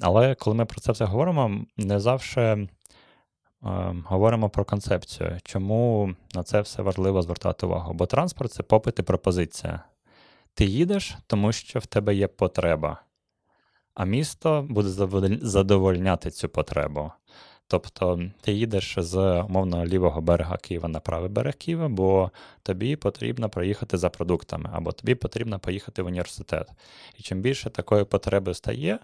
Але 0.00 0.34
коли 0.34 0.56
ми 0.56 0.64
про 0.64 0.80
це 0.80 0.92
все 0.92 1.04
говоримо, 1.04 1.64
не 1.76 2.00
завжди 2.00 2.68
говоримо 4.04 4.48
про 4.48 4.64
концепцію, 4.64 5.38
чому 5.44 6.14
на 6.34 6.42
це 6.42 6.60
все 6.60 6.82
важливо 6.82 7.22
звертати 7.22 7.66
увагу. 7.66 7.94
Бо 7.94 8.06
транспорт 8.06 8.52
це 8.52 8.62
попит 8.62 8.98
і 8.98 9.02
пропозиція. 9.02 9.82
Ти 10.54 10.64
їдеш, 10.64 11.16
тому 11.26 11.52
що 11.52 11.78
в 11.78 11.86
тебе 11.86 12.14
є 12.14 12.26
потреба, 12.26 13.02
а 13.94 14.04
місто 14.04 14.66
буде 14.68 15.38
задовольняти 15.42 16.30
цю 16.30 16.48
потребу. 16.48 17.12
Тобто 17.70 18.20
ти 18.40 18.52
їдеш 18.52 18.94
з 18.98 19.40
умовно 19.40 19.86
лівого 19.86 20.20
берега 20.20 20.56
Києва 20.56 20.88
на 20.88 21.00
правий 21.00 21.30
берег 21.30 21.54
Києва, 21.54 21.88
бо 21.88 22.30
тобі 22.62 22.96
потрібно 22.96 23.48
проїхати 23.48 23.98
за 23.98 24.10
продуктами, 24.10 24.70
або 24.72 24.92
тобі 24.92 25.14
потрібно 25.14 25.58
поїхати 25.58 26.02
в 26.02 26.06
університет. 26.06 26.68
І 27.16 27.22
чим 27.22 27.40
більше 27.40 27.70
такої 27.70 28.04
потреби 28.04 28.54
стає, 28.54 28.98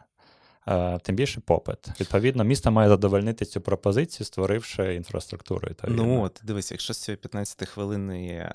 тим 1.02 1.16
більше 1.16 1.40
попит. 1.40 2.00
Відповідно, 2.00 2.44
місто 2.44 2.70
має 2.70 2.88
задовольнити 2.88 3.44
цю 3.44 3.60
пропозицію, 3.60 4.26
створивши 4.26 4.94
інфраструктуру. 4.94 5.68
Ну 5.88 6.22
от 6.22 6.40
дивись, 6.44 6.70
якщо 6.70 6.94
з 6.94 6.98
цієї 6.98 7.16
15 7.16 7.68
хвилинної 7.68 8.48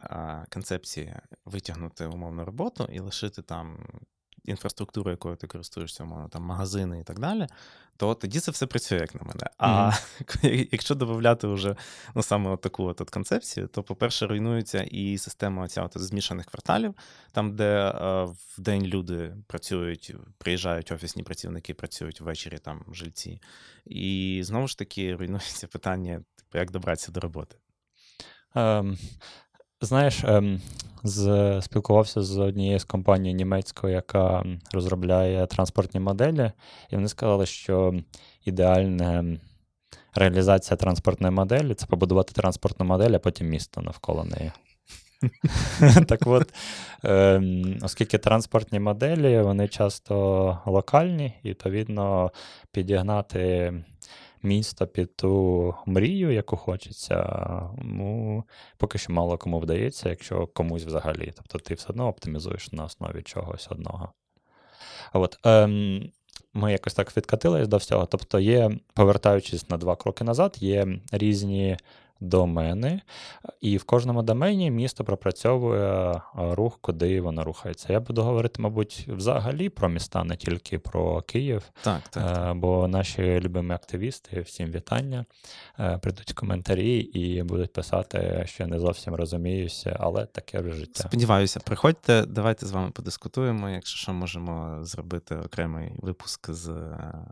концепції 0.53 1.13
витягнути 1.45 2.05
умовну 2.05 2.45
роботу 2.45 2.89
і 2.91 2.99
лишити 2.99 3.41
там 3.41 3.77
інфраструктуру, 4.45 5.11
якою 5.11 5.35
ти 5.35 5.47
користуєшся, 5.47 6.03
умовно, 6.03 6.29
там 6.29 6.43
магазини 6.43 6.99
і 6.99 7.03
так 7.03 7.19
далі, 7.19 7.47
то 7.97 8.13
тоді 8.13 8.39
це 8.39 8.51
все 8.51 8.65
працює 8.65 8.99
як 8.99 9.15
на 9.15 9.21
мене. 9.21 9.43
А 9.57 9.91
mm-hmm. 9.91 10.67
якщо 10.71 10.95
додати 10.95 11.47
вже 11.47 11.75
ну, 12.15 12.23
саме 12.23 12.49
от 12.49 12.61
таку 12.61 12.83
от, 12.83 13.01
от 13.01 13.09
концепцію, 13.09 13.67
то, 13.67 13.83
по-перше, 13.83 14.27
руйнується 14.27 14.83
і 14.83 15.17
система 15.17 15.63
оця 15.63 15.83
от 15.83 15.91
змішаних 15.95 16.45
кварталів, 16.45 16.95
там, 17.31 17.55
де 17.55 17.65
е, 17.65 18.23
в 18.23 18.55
день 18.57 18.85
люди 18.85 19.35
працюють, 19.47 20.15
приїжджають 20.37 20.91
офісні 20.91 21.23
працівники, 21.23 21.73
працюють 21.73 22.21
ввечері 22.21 22.57
там 22.57 22.85
жильці. 22.93 23.41
І 23.85 24.41
знову 24.45 24.67
ж 24.67 24.77
таки 24.77 25.15
руйнується 25.19 25.67
питання, 25.67 26.23
типу, 26.35 26.57
як 26.57 26.71
добратися 26.71 27.11
до 27.11 27.19
роботи. 27.19 27.55
Um, 28.55 28.97
Знаєш, 29.81 30.23
ем, 30.23 30.61
з, 31.03 31.59
спілкувався 31.61 32.21
з 32.21 32.37
однією 32.37 32.79
з 32.79 32.83
компаній 32.83 33.33
німецькою, 33.33 33.93
яка 33.93 34.45
розробляє 34.73 35.47
транспортні 35.47 35.99
моделі, 35.99 36.51
і 36.89 36.95
вони 36.95 37.07
сказали, 37.07 37.45
що 37.45 37.93
ідеальна 38.45 39.37
реалізація 40.15 40.77
транспортної 40.77 41.33
моделі 41.33 41.73
це 41.73 41.85
побудувати 41.85 42.33
транспортну 42.33 42.85
модель, 42.85 43.11
а 43.11 43.19
потім 43.19 43.47
місто 43.47 43.81
навколо 43.81 44.23
неї. 44.23 44.51
Так 46.07 46.27
от, 46.27 46.53
ем, 47.03 47.77
оскільки 47.81 48.17
транспортні 48.17 48.79
моделі, 48.79 49.41
вони 49.41 49.67
часто 49.67 50.57
локальні, 50.65 51.33
і 51.43 51.49
відповідно 51.49 52.31
підігнати 52.71 53.73
місто 54.43 54.87
під 54.87 55.15
ту 55.15 55.75
мрію, 55.85 56.31
яку 56.31 56.57
хочеться, 56.57 57.23
ну, 57.83 58.43
поки 58.77 58.97
що 58.97 59.13
мало 59.13 59.37
кому 59.37 59.59
вдається, 59.59 60.09
якщо 60.09 60.47
комусь 60.47 60.83
взагалі. 60.85 61.33
Тобто 61.35 61.59
ти 61.59 61.73
все 61.73 61.87
одно 61.89 62.07
оптимізуєш 62.07 62.71
на 62.71 62.83
основі 62.83 63.21
чогось 63.21 63.67
одного. 63.71 64.11
От, 65.13 65.37
ем, 65.43 66.11
Ми 66.53 66.71
якось 66.71 66.93
так 66.93 67.17
відкатились 67.17 67.67
до 67.67 67.77
всього. 67.77 68.05
Тобто, 68.05 68.39
є, 68.39 68.71
повертаючись 68.93 69.69
на 69.69 69.77
два 69.77 69.95
кроки 69.95 70.23
назад, 70.23 70.55
є 70.59 70.87
різні 71.11 71.77
домени, 72.21 73.01
і 73.61 73.77
в 73.77 73.83
кожному 73.83 74.23
домені 74.23 74.71
місто 74.71 75.03
пропрацьовує 75.03 76.21
рух, 76.35 76.77
куди 76.81 77.21
воно 77.21 77.43
рухається. 77.43 77.93
Я 77.93 77.99
буду 77.99 78.21
говорити, 78.23 78.61
мабуть, 78.61 79.07
взагалі 79.07 79.69
про 79.69 79.89
міста, 79.89 80.23
не 80.23 80.35
тільки 80.35 80.79
про 80.79 81.21
Київ. 81.21 81.63
Так, 81.81 82.01
так. 82.09 82.23
так. 82.23 82.57
Бо 82.57 82.87
наші 82.87 83.39
любимі 83.39 83.73
активісти, 83.73 84.41
всім 84.41 84.71
вітання, 84.71 85.25
прийдуть 86.01 86.33
коментарі 86.33 86.97
і 86.97 87.43
будуть 87.43 87.73
писати, 87.73 88.43
що 88.47 88.67
не 88.67 88.79
зовсім 88.79 89.15
розуміюся, 89.15 89.97
але 89.99 90.25
таке 90.25 90.59
вже 90.59 90.73
життя. 90.73 91.03
Сподіваюся, 91.03 91.59
приходьте, 91.59 92.25
давайте 92.27 92.65
з 92.65 92.71
вами 92.71 92.91
подискутуємо. 92.91 93.69
Якщо 93.69 93.97
що, 93.97 94.13
можемо 94.13 94.77
зробити 94.81 95.35
окремий 95.35 95.91
випуск 95.97 96.51
з 96.51 96.69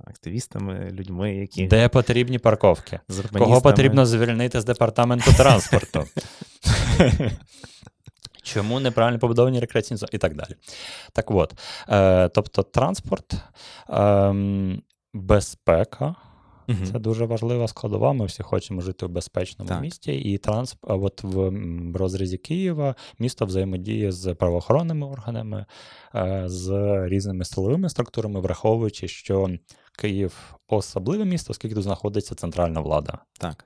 активістами, 0.08 0.90
людьми, 0.92 1.36
які 1.36 1.68
де 1.68 1.90
потрібні 1.90 2.40
парковки, 2.40 3.00
кого 3.38 3.62
потрібно 3.62 4.06
звільнити 4.06 4.62
з 4.62 4.66
департаменту 4.80 5.34
транспорту. 5.34 6.06
Чому 8.44 8.80
неправильно 8.80 9.20
побудовані 9.20 9.60
рекреаційні 9.60 9.98
зони 9.98 10.10
і 10.14 10.18
так 10.18 10.36
далі. 10.36 10.56
Так 11.14 11.32
от, 11.32 11.54
е, 11.90 12.30
тобто, 12.30 12.64
транспорт, 12.64 13.34
е, 13.90 14.34
безпека. 15.14 16.16
Угу. 16.68 16.78
Це 16.92 17.00
дуже 17.00 17.26
важлива 17.26 17.68
складова. 17.68 18.14
Ми 18.14 18.26
всі 18.26 18.44
хочемо 18.44 18.82
жити 18.82 19.06
в 19.06 19.10
безпечному 19.10 19.70
так. 19.70 19.82
місті. 19.82 20.12
І 20.12 20.38
трансп... 20.38 20.78
от 20.82 21.24
в 21.24 21.52
розрізі 21.96 22.38
Києва 22.38 22.96
місто 23.20 23.46
взаємодіє 23.46 24.12
з 24.12 24.34
правоохоронними 24.34 25.08
органами, 25.08 25.66
е, 26.16 26.44
з 26.46 26.70
різними 27.08 27.46
силовими 27.46 27.90
структурами, 27.90 28.40
враховуючи, 28.40 29.08
що 29.08 29.50
Київ 30.00 30.56
особливе 30.68 31.26
місто, 31.26 31.52
оскільки 31.52 31.76
тут 31.76 31.84
знаходиться 31.84 32.36
центральна 32.36 32.82
влада. 32.82 33.18
Так. 33.40 33.66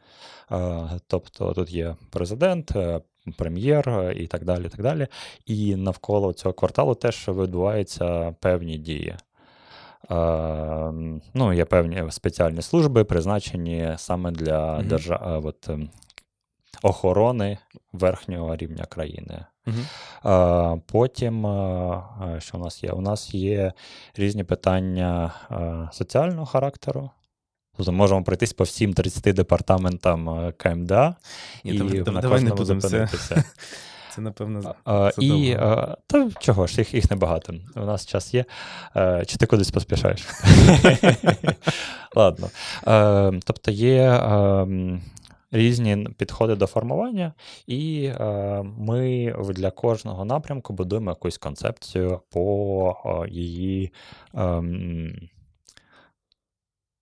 Тобто 1.07 1.53
тут 1.53 1.71
є 1.71 1.95
президент, 2.09 2.75
е, 2.75 3.01
прем'єр 3.37 3.89
е, 3.89 4.13
і 4.13 4.27
так 4.27 4.45
далі. 4.45 4.65
І 4.65 4.69
так 4.69 4.81
далі. 4.81 5.07
І 5.45 5.75
навколо 5.75 6.33
цього 6.33 6.53
кварталу 6.53 6.95
теж 6.95 7.27
відбуваються 7.27 8.35
певні 8.39 8.77
дії. 8.77 9.15
Ну, 11.33 11.53
Є 11.53 11.65
певні 11.65 12.03
спеціальні 12.09 12.61
служби, 12.61 13.03
призначені 13.03 13.93
саме 13.97 14.31
для 14.31 14.81
держав... 14.81 15.45
от, 15.45 15.69
охорони 16.83 17.57
верхнього 17.93 18.55
рівня 18.55 18.85
країни. 18.85 19.45
Uh-huh. 19.67 20.81
Потім, 20.91 21.41
що 22.39 22.57
у 22.57 22.61
нас 22.61 22.83
є? 22.83 22.91
У 22.91 23.01
нас 23.01 23.33
є 23.33 23.73
різні 24.15 24.43
питання 24.43 25.33
соціального 25.91 26.45
характеру. 26.45 27.09
Тобто 27.77 27.91
можемо 27.91 28.23
пройтись 28.23 28.53
по 28.53 28.63
всім 28.63 28.93
30 28.93 29.35
департаментам 29.35 30.51
КМДА. 30.57 31.15
Ні, 31.63 31.71
і 31.71 32.03
там, 32.03 32.19
давай 32.21 32.41
не 32.41 32.53
будемо 32.53 32.81
це. 32.81 33.07
Це, 34.15 34.21
напевно, 34.21 34.75
а, 34.85 35.11
і 35.19 35.53
а, 35.59 35.97
Та 36.07 36.29
чого 36.39 36.67
ж, 36.67 36.77
їх 36.77 36.93
їх 36.93 37.11
небагато. 37.11 37.53
У 37.75 37.85
нас 37.85 38.05
час 38.05 38.33
є. 38.33 38.45
А, 38.93 39.25
чи 39.25 39.37
ти 39.37 39.45
кудись 39.45 39.71
поспішаєш? 39.71 40.25
Ладно. 42.15 42.49
Тобто 43.45 43.71
є 43.71 44.23
різні 45.53 46.07
підходи 46.17 46.55
до 46.55 46.67
формування, 46.67 47.33
і 47.67 48.05
е, 48.05 48.63
ми 48.77 49.35
для 49.49 49.71
кожного 49.71 50.25
напрямку 50.25 50.73
будуємо 50.73 51.11
якусь 51.11 51.37
концепцію 51.37 52.19
по 52.29 52.95
е, 53.05 53.29
її. 53.29 53.91
Е, 54.35 54.63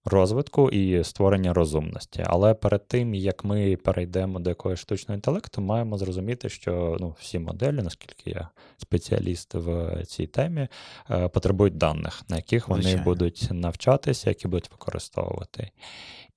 Розвитку 0.05 0.69
і 0.69 1.03
створення 1.03 1.53
розумності. 1.53 2.23
Але 2.27 2.53
перед 2.53 2.87
тим, 2.87 3.13
як 3.13 3.43
ми 3.45 3.75
перейдемо 3.75 4.39
до 4.39 4.49
якогось 4.49 4.79
штучного 4.79 5.15
інтелекту, 5.15 5.61
маємо 5.61 5.97
зрозуміти, 5.97 6.49
що 6.49 6.97
ну, 6.99 7.15
всі 7.19 7.39
моделі, 7.39 7.81
наскільки 7.81 8.29
я 8.29 8.49
спеціаліст 8.77 9.53
в 9.53 9.95
цій 10.05 10.27
темі, 10.27 10.67
е, 11.09 11.27
потребують 11.27 11.77
даних, 11.77 12.23
на 12.29 12.35
яких 12.35 12.67
вони 12.69 12.81
Звичайно. 12.81 13.05
будуть 13.05 13.47
навчатися, 13.51 14.29
які 14.29 14.47
будуть 14.47 14.71
використовувати. 14.71 15.71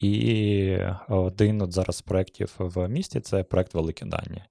І 0.00 0.78
один 1.08 1.62
от 1.62 1.72
зараз 1.72 1.96
з 1.96 2.02
проєктів 2.02 2.54
в 2.58 2.88
місті 2.88 3.20
це 3.20 3.42
проєкт 3.42 3.74
Великі 3.74 4.06
дані. 4.06 4.42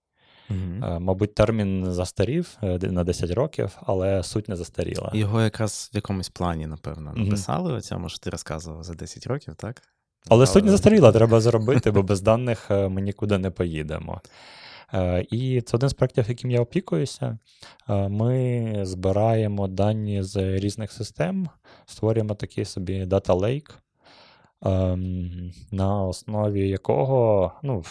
Mm-hmm. 0.50 1.00
Мабуть, 1.00 1.36
термін 1.36 1.94
застарів 1.94 2.58
е, 2.64 2.80
на 2.82 3.04
10 3.04 3.32
років, 3.32 3.78
але 3.82 4.24
суть 4.24 4.50
не 4.50 4.56
застаріла. 4.56 5.12
Його 5.14 5.42
якраз 5.42 5.90
в 5.94 5.96
якомусь 5.96 6.30
плані, 6.30 6.68
напевно, 6.68 7.14
написали. 7.14 7.72
Mm-hmm. 7.72 7.78
Оця, 7.78 7.98
може, 7.98 8.20
ти 8.20 8.30
розказував 8.30 8.84
за 8.84 8.94
10 8.94 9.28
років, 9.28 9.56
так? 9.56 9.82
Але, 10.28 10.38
але 10.38 10.48
суть 10.48 10.66
не 10.66 10.72
застаріла, 10.72 11.12
треба 11.12 11.40
зробити, 11.42 11.92
бо 11.92 12.04
без 12.04 12.22
даних 12.22 12.72
е, 12.72 12.90
ми 12.90 13.02
нікуди 13.02 13.38
не 13.38 13.50
поїдемо. 13.50 14.22
І 15.30 15.62
це 15.62 15.78
один 15.78 15.90
з 15.90 15.94
проєктів, 15.94 16.26
яким 16.30 16.52
я 16.52 16.62
опікуюся. 16.62 17.38
Ми 17.88 18.80
збираємо 18.84 19.68
дані 19.68 20.24
з 20.24 20.60
різних 20.60 20.92
систем, 20.92 21.50
створюємо 21.86 22.36
такий 22.36 22.66
собі 22.66 23.06
Data 23.06 23.40
Lake, 23.40 23.72
ем, 23.72 23.78
на 25.72 26.04
основі 26.04 26.70
якого 26.70 27.52
ну, 27.64 27.84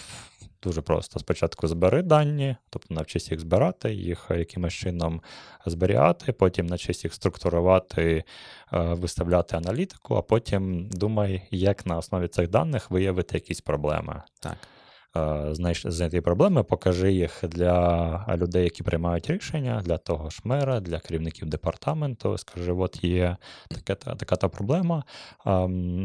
дуже 0.63 0.83
просто 0.83 1.19
спочатку 1.19 1.69
збери 1.69 2.03
дані, 2.03 2.57
тобто 2.71 2.95
навчись 2.95 3.31
їх 3.31 3.41
збирати, 3.41 3.95
їх 3.95 4.27
якимось 4.31 4.75
чином 4.75 5.23
зберігати, 5.67 6.33
потім 6.33 6.67
навчись 6.67 7.05
їх 7.05 7.15
структурувати, 7.15 8.25
е, 8.73 8.79
виставляти 8.79 9.57
аналітику, 9.57 10.15
а 10.15 10.23
потім 10.23 10.89
думай, 10.89 11.43
як 11.51 11.87
на 11.87 11.97
основі 11.97 12.29
цих 12.29 12.49
даних 12.51 12.91
виявити 12.91 13.37
якісь 13.37 13.61
проблеми. 13.61 14.23
Так. 14.41 14.57
Е, 15.17 15.55
знайти 15.85 16.21
проблеми, 16.21 16.63
покажи 16.63 17.13
їх 17.13 17.41
для 17.43 18.37
людей, 18.37 18.65
які 18.65 18.83
приймають 18.83 19.31
рішення, 19.31 19.83
для 19.85 19.99
того 19.99 20.31
ж 20.31 20.41
мера, 20.45 20.81
для 20.81 20.99
керівників 20.99 21.49
департаменту. 21.49 22.39
Скажи, 22.39 22.73
от 22.73 23.05
є 23.05 23.37
така 24.17 24.37
та 24.37 24.49
проблема. 24.49 25.05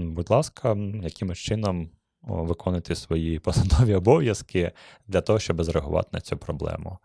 Будь 0.04 0.30
ласка, 0.30 0.78
якимось 1.04 1.38
чином 1.38 1.90
виконуйте 2.22 2.96
свої 2.96 3.40
посадові 3.40 3.96
обов'язки 3.96 4.72
для 5.08 5.22
того, 5.22 5.40
щоб 5.40 5.64
зреагувати 5.64 6.10
на 6.12 6.22
цю 6.22 6.38
проблему. 6.38 6.98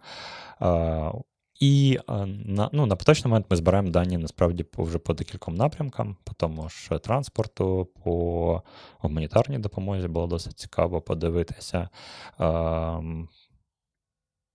І 1.60 1.98
на 2.44 2.70
ну, 2.72 2.86
на 2.86 2.96
поточний 2.96 3.30
момент 3.30 3.46
ми 3.50 3.56
збираємо 3.56 3.90
дані 3.90 4.18
насправді 4.18 4.66
вже 4.78 4.98
по 4.98 5.14
декільком 5.14 5.54
напрямкам, 5.54 6.16
по 6.24 6.34
тому 6.34 6.68
ж 6.68 6.98
транспорту, 6.98 7.88
по 8.04 8.62
гуманітарній 8.98 9.58
допомозі 9.58 10.08
було 10.08 10.26
досить 10.26 10.58
цікаво 10.58 11.00
подивитися. 11.00 11.88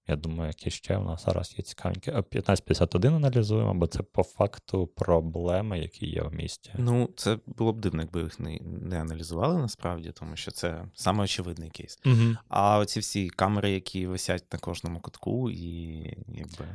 Я 0.08 0.15
думаю, 0.15 0.48
які 0.48 0.70
ще 0.70 0.98
у 0.98 1.04
нас 1.04 1.26
зараз 1.26 1.56
є 1.58 1.63
цікавенькі. 1.63 2.12
1551 2.12 3.13
аналізуємо, 3.13 3.74
бо 3.74 3.88
це 3.88 4.04
по 4.04 4.24
факту 4.24 4.88
проблеми, 4.88 5.80
які 5.80 6.06
є 6.06 6.22
в 6.22 6.34
місті. 6.34 6.72
Ну, 6.78 7.10
це 7.15 7.38
було 7.46 7.74
б 7.74 7.80
дивно, 7.80 8.02
якби 8.02 8.22
їх 8.22 8.39
не 8.39 8.60
не 8.82 9.02
аналізували 9.02 9.58
насправді, 9.58 10.12
тому 10.12 10.36
що 10.36 10.52
це 10.52 10.86
саме 10.93 11.24
очевидний 11.24 11.70
кейс. 11.70 12.00
Угу. 12.06 12.38
А 12.50 12.78
оці 12.78 13.00
всі 13.00 13.30
камери, 13.30 13.72
які 13.72 14.08
висять 14.08 14.54
на 14.54 14.60
кожному 14.60 15.00
кутку, 15.00 15.52
і 15.52 16.02
якби. 16.28 16.65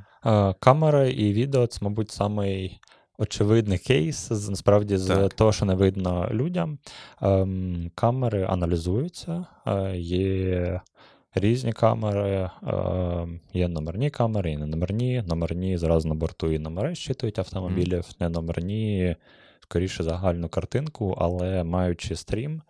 Камери 0.60 1.12
і 1.12 1.32
відео 1.32 1.66
це, 1.66 1.78
мабуть, 1.82 2.10
самий 2.10 2.80
очевидний 3.18 3.78
кейс, 3.78 4.30
насправді, 4.30 4.96
з 4.96 5.06
Так. 5.06 5.34
того, 5.34 5.52
що 5.52 5.64
не 5.64 5.74
видно 5.74 6.28
людям. 6.30 6.78
Ем, 7.22 7.90
камери 7.94 8.42
аналізуються, 8.42 9.46
е, 9.66 9.96
є 9.96 10.80
різні 11.34 11.72
камери, 11.72 12.30
е, 12.30 12.50
є 13.52 13.68
номерні 13.68 14.10
камери, 14.10 14.50
і 14.52 14.56
не 14.56 14.66
номерні. 14.66 15.22
Номерні 15.26 15.78
зразу 15.78 16.08
на 16.08 16.14
борту 16.14 16.52
і 16.52 16.58
номери 16.58 16.94
щитують 16.94 17.38
автомобілів, 17.38 18.04
не 18.20 18.28
номерні, 18.28 19.16
скоріше 19.60 20.02
загальну 20.02 20.48
картинку, 20.48 21.16
але 21.18 21.64
маючи 21.64 22.16
стрім, 22.16 22.62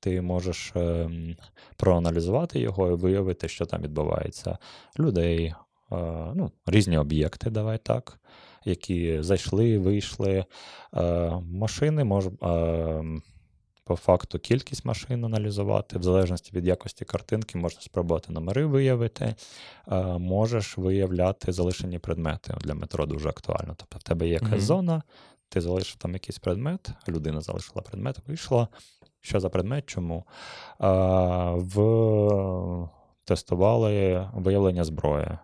ти 0.00 0.20
можеш 0.20 0.72
ем, 0.76 1.36
проаналізувати 1.76 2.60
його 2.60 2.90
і 2.90 2.94
виявити, 2.94 3.48
що 3.48 3.66
там 3.66 3.82
відбувається. 3.82 4.58
Людей, 4.98 5.44
е, 5.46 5.54
ну, 6.34 6.52
різні 6.66 6.98
об'єкти, 6.98 7.50
давай 7.50 7.78
так, 7.78 8.20
які 8.64 9.22
зайшли, 9.22 9.78
вийшли. 9.78 10.44
Е, 10.96 11.30
машини 11.52 12.04
мож, 12.04 12.26
е, 12.26 12.30
по 13.90 13.96
факту 13.96 14.38
кількість 14.38 14.84
машин 14.84 15.24
аналізувати, 15.24 15.98
в 15.98 16.02
залежності 16.02 16.50
від 16.56 16.66
якості 16.66 17.04
картинки, 17.04 17.58
можна 17.58 17.80
спробувати 17.80 18.32
номери 18.32 18.66
виявити, 18.66 19.34
е, 19.88 20.02
можеш 20.18 20.78
виявляти 20.78 21.52
залишені 21.52 21.98
предмети. 21.98 22.54
Для 22.60 22.74
метро 22.74 23.06
дуже 23.06 23.28
актуально. 23.28 23.74
Тобто 23.76 23.98
в 23.98 24.02
тебе 24.02 24.26
є 24.26 24.32
якась 24.32 24.50
Мгм. 24.50 24.60
зона, 24.60 25.02
ти 25.48 25.60
залишив 25.60 25.96
там 25.96 26.12
якийсь 26.12 26.38
предмет, 26.38 26.90
людина 27.08 27.40
залишила 27.40 27.82
предмет, 27.82 28.16
вийшла. 28.26 28.68
Що 29.20 29.40
за 29.40 29.48
предмет? 29.48 29.86
Чому? 29.86 30.24
В... 31.54 32.88
Тестували 33.24 34.26
виявлення 34.34 34.84
зброї. 34.84 35.38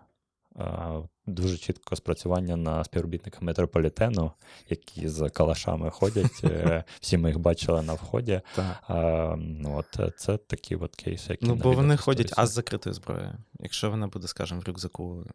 Дуже 1.27 1.57
чітко 1.57 1.95
спрацювання 1.95 2.55
на 2.55 2.83
співробітника 2.83 3.37
метрополітену, 3.41 4.31
які 4.69 5.07
з 5.07 5.29
калашами 5.29 5.89
ходять. 5.89 6.41
Е, 6.43 6.83
Всі 7.01 7.17
ми 7.17 7.29
їх 7.29 7.39
бачили 7.39 7.81
на 7.81 7.93
вході. 7.93 8.41
А, 8.87 9.35
ну, 9.37 9.77
от 9.77 9.99
е, 9.99 10.11
це 10.17 10.37
такі 10.37 10.75
от 10.75 10.95
кейси, 10.95 11.33
які 11.33 11.45
Ну, 11.45 11.55
бо 11.55 11.71
вони 11.71 11.97
ходять 11.97 12.27
тестуються. 12.27 12.41
а 12.41 12.47
з 12.47 12.51
закритою 12.53 12.93
зброєю. 12.93 13.33
Якщо 13.59 13.89
вона 13.89 14.07
буде, 14.07 14.27
скажімо, 14.27 14.59
в 14.59 14.63
рюкзаку, 14.63 15.25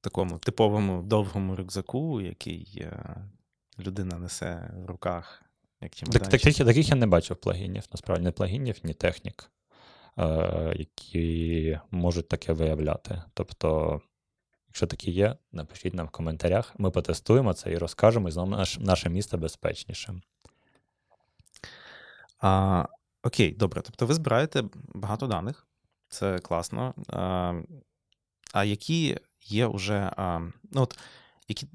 такому 0.00 0.38
типовому 0.38 1.02
довгому 1.02 1.56
рюкзаку, 1.56 2.20
який 2.20 2.78
е, 2.80 3.16
людина 3.78 4.18
несе 4.18 4.70
в 4.76 4.86
руках, 4.86 5.42
як 5.80 5.92
Так, 5.92 6.28
таких, 6.28 6.58
таких 6.58 6.88
я 6.88 6.94
не 6.94 7.06
бачив 7.06 7.36
плагінів, 7.36 7.84
насправді 7.92 8.24
не 8.24 8.30
плагінів, 8.30 8.76
ні 8.82 8.94
технік, 8.94 9.50
які 10.74 11.78
можуть 11.90 12.28
таке 12.28 12.52
виявляти. 12.52 13.22
Тобто, 13.34 14.00
якщо 14.68 14.86
такі 14.86 15.10
є, 15.10 15.36
напишіть 15.52 15.94
нам 15.94 16.06
в 16.06 16.10
коментарях. 16.10 16.74
Ми 16.78 16.90
потестуємо 16.90 17.54
це 17.54 17.72
і 17.72 17.78
розкажемо, 17.78 18.28
і 18.28 18.32
зробимо 18.32 18.56
наш, 18.56 18.78
наше 18.78 19.08
місто 19.08 19.38
безпечнішим. 19.38 20.22
А, 22.40 22.84
окей, 23.22 23.52
добре. 23.52 23.82
Тобто 23.82 24.06
ви 24.06 24.14
збираєте 24.14 24.64
багато 24.94 25.26
даних, 25.26 25.66
це 26.08 26.38
класно. 26.38 26.94
А, 27.08 27.54
а 28.52 28.64
які 28.64 29.18
є 29.42 29.66
уже. 29.66 30.12
А, 30.16 30.40
ну 30.72 30.82
от, 30.82 30.98
які, 31.48 31.68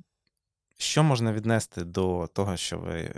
що 0.77 1.03
можна 1.03 1.33
віднести 1.33 1.83
до 1.83 2.27
того, 2.33 2.57
що 2.57 2.77
ви. 2.77 3.15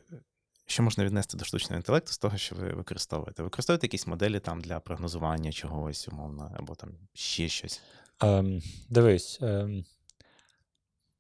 Що 0.67 0.83
можна 0.83 1.05
віднести 1.05 1.37
до 1.37 1.45
штучного 1.45 1.75
інтелекту 1.75 2.11
з 2.11 2.17
того, 2.17 2.37
що 2.37 2.55
ви 2.55 2.73
використовуєте? 2.73 3.43
Використовуєте 3.43 3.87
якісь 3.87 4.07
моделі 4.07 4.39
там 4.39 4.61
для 4.61 4.79
прогнозування 4.79 5.51
чогось, 5.51 6.07
умовно, 6.07 6.51
або 6.59 6.75
там 6.75 6.89
ще 7.13 7.47
щось. 7.47 7.81
Ем, 8.21 8.61
дивись, 8.89 9.39
ем, 9.41 9.85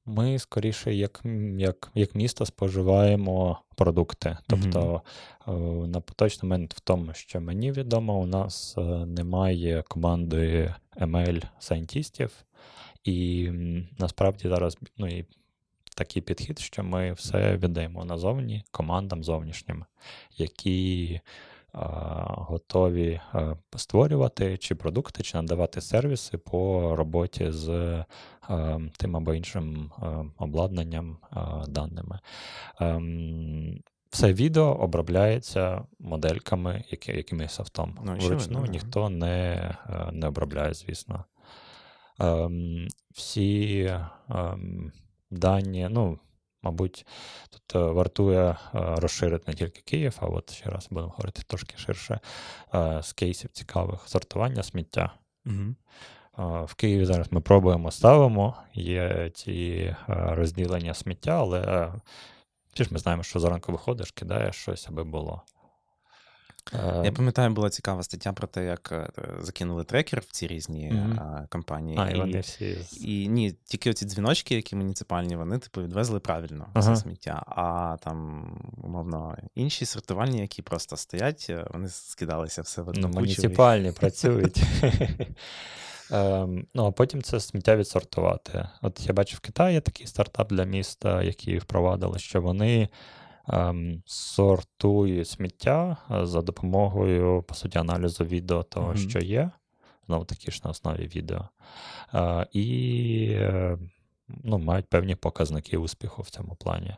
ми 0.05 0.39
скоріше, 0.39 0.93
як, 0.93 1.21
як, 1.57 1.91
як 1.95 2.15
місто, 2.15 2.45
споживаємо 2.45 3.61
продукти. 3.75 4.37
Тобто, 4.47 5.01
е, 5.47 5.51
на 5.87 6.01
поточний 6.01 6.49
момент 6.49 6.73
в 6.73 6.79
тому, 6.79 7.13
що 7.13 7.41
мені 7.41 7.71
відомо, 7.71 8.19
у 8.19 8.25
нас 8.25 8.75
е, 8.77 8.81
немає 9.05 9.83
команди 9.87 10.73
ML-сайентістів, 10.97 12.29
і 13.03 13.45
м, 13.49 13.87
насправді 13.99 14.47
зараз 14.47 14.77
ну, 14.97 15.07
і 15.07 15.25
такий 15.95 16.21
підхід, 16.21 16.59
що 16.59 16.83
ми 16.83 17.13
все 17.13 17.57
віддаємо 17.57 18.05
назовні 18.05 18.63
командам 18.71 19.23
зовнішнім, 19.23 19.85
які 20.37 21.19
готові 21.75 23.21
е, 23.35 23.57
створювати 23.75 24.57
чи 24.57 24.75
продукти, 24.75 25.23
чи 25.23 25.37
надавати 25.37 25.81
сервіси 25.81 26.37
по 26.37 26.95
роботі 26.95 27.51
з 27.51 27.69
е, 27.69 28.79
тим 28.97 29.15
або 29.15 29.33
іншим 29.33 29.91
е, 30.03 30.05
обладнанням, 30.37 31.17
даними. 31.67 32.19
Ем, 32.79 33.79
Все 34.09 34.33
відео 34.33 34.63
обробляється 34.65 35.85
модельками, 35.99 36.83
які, 36.89 37.11
якимись 37.11 37.53
софтом. 37.53 37.99
Ну, 38.03 38.15
Вручну 38.15 38.61
да. 38.61 38.67
ніхто 38.67 39.09
не, 39.09 39.77
не 40.11 40.27
обробляє, 40.27 40.73
звісно. 40.73 41.25
Ем, 42.19 42.87
всі 43.13 43.83
ем, 44.29 44.91
дані, 45.31 45.87
ну, 45.91 46.19
мабуть, 46.65 47.05
тут 47.49 47.75
е, 47.75 47.79
вартує 47.79 48.41
е, 48.41 48.55
розширити 48.73 49.43
не 49.47 49.53
тільки 49.53 49.81
Київ, 49.81 50.17
а 50.19 50.25
от 50.25 50.53
ще 50.53 50.69
раз 50.69 50.87
будемо 50.91 51.09
говорити 51.09 51.41
трошки 51.47 51.77
ширше 51.77 52.19
е, 52.75 52.99
з 53.03 53.13
кейсів 53.13 53.49
цікавих 53.51 54.09
сортування 54.09 54.63
сміття. 54.63 55.13
Угу. 55.45 55.75
В 56.65 56.73
Києві 56.75 57.05
зараз 57.05 57.31
ми 57.31 57.41
пробуємо, 57.41 57.91
ставимо, 57.91 58.55
є 58.73 59.31
ці 59.33 59.95
розділення 60.07 60.93
сміття, 60.93 61.31
але 61.31 61.59
е, 61.61 62.83
ж 62.83 62.89
ми 62.91 62.99
знаємо, 62.99 63.23
що 63.23 63.39
зранку 63.39 63.71
виходиш, 63.71 64.11
кидаєш 64.11 64.55
щось, 64.55 64.87
аби 64.89 65.03
було. 65.03 65.41
Е, 66.73 67.01
Я 67.05 67.11
пам'ятаю, 67.11 67.49
була 67.49 67.69
цікава 67.69 68.03
стаття 68.03 68.33
про 68.33 68.47
те, 68.47 68.65
як 68.65 68.91
е, 68.91 69.09
закинули 69.39 69.83
трекер 69.83 70.19
в 70.19 70.31
ці 70.31 70.47
різні 70.47 70.93
а, 71.17 71.45
компанії. 71.49 71.97
А, 72.01 72.09
і 72.09 72.19
вони 72.19 72.39
всі 72.39 72.77
І 73.01 73.27
ні, 73.27 73.55
тільки 73.65 73.89
оці 73.89 74.05
дзвіночки, 74.05 74.55
які 74.55 74.75
муніципальні, 74.75 75.35
вони 75.35 75.57
типу 75.59 75.81
відвезли 75.81 76.19
правильно 76.19 76.67
Ага. 76.73 76.93
все 76.93 77.01
сміття. 77.01 77.43
А 77.47 77.97
там, 78.03 78.47
умовно, 78.83 79.37
інші 79.55 79.85
сортувальні, 79.85 80.41
які 80.41 80.61
просто 80.61 80.97
стоять, 80.97 81.47
е, 81.49 81.67
вони 81.73 81.89
скидалися 81.89 82.61
все 82.61 82.81
в 82.81 82.89
одну 82.89 83.07
Ну, 83.07 83.13
муніципальні 83.19 83.91
працюють. 83.99 84.63
Ем, 86.11 86.67
ну, 86.73 86.85
а 86.85 86.91
потім 86.91 87.21
це 87.21 87.39
сміття 87.39 87.75
відсортувати. 87.75 88.67
От 88.81 89.07
я 89.07 89.13
бачив 89.13 89.37
в 89.37 89.45
Китаї 89.45 89.73
є 89.73 89.81
такий 89.81 90.07
стартап 90.07 90.49
для 90.53 90.63
міста, 90.63 91.23
який 91.23 91.57
впровадили, 91.57 92.19
що 92.19 92.41
вони 92.41 92.89
ем, 93.49 94.01
сортують 94.05 95.27
сміття 95.27 95.97
е, 96.11 96.25
за 96.25 96.41
допомогою, 96.41 97.43
по 97.43 97.53
суті, 97.55 97.77
аналізу 97.77 98.23
відео 98.25 98.63
того, 98.63 98.87
Мгм. 98.87 98.97
що 98.97 99.19
є. 99.19 99.51
Знову 100.07 100.25
таки 100.25 100.51
ж 100.51 100.61
на 100.63 100.69
основі 100.69 101.07
відео. 101.15 101.49
Е, 102.13 102.47
і 102.51 103.27
е, 103.31 103.77
ну, 104.27 104.57
мають 104.59 104.85
певні 104.89 105.15
показники 105.15 105.77
успіху 105.77 106.21
в 106.21 106.29
цьому 106.29 106.55
плані. 106.55 106.95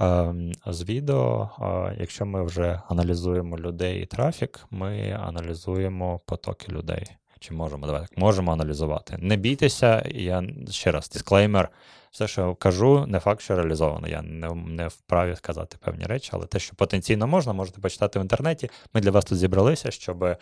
Ем, 0.00 0.52
З 0.66 0.84
відео, 0.84 1.50
якщо 1.98 2.26
ми 2.26 2.44
вже 2.44 2.80
аналізуємо 2.88 3.58
людей 3.58 4.02
і 4.02 4.06
трафік, 4.06 4.66
ми 4.70 5.10
аналізуємо 5.10 6.20
потоки 6.26 6.72
людей. 6.72 7.06
Чи 7.42 7.54
можемо 7.54 7.86
давай 7.86 8.00
так, 8.00 8.18
можемо 8.18 8.52
аналізувати. 8.52 9.16
Не 9.20 9.36
бійтеся, 9.36 10.02
я 10.14 10.44
ще 10.70 10.90
раз, 10.90 11.08
дисклеймер. 11.08 11.68
Все, 12.10 12.28
що 12.28 12.54
кажу, 12.54 13.06
не 13.06 13.20
факт, 13.20 13.40
що 13.40 13.56
реалізовано. 13.56 14.08
Я 14.08 14.22
не, 14.22 14.54
не 14.54 14.88
вправі 14.88 15.36
сказати 15.36 15.76
певні 15.80 16.04
речі, 16.04 16.30
але 16.32 16.46
те, 16.46 16.58
що 16.58 16.74
потенційно 16.76 17.26
можна, 17.26 17.52
можете 17.52 17.80
почитати 17.80 18.18
в 18.18 18.22
інтернеті. 18.22 18.70
Ми 18.94 19.00
для 19.00 19.10
вас 19.10 19.24
тут 19.24 19.38
зібралися, 19.38 19.90
щоб 19.90 20.24
е, 20.24 20.36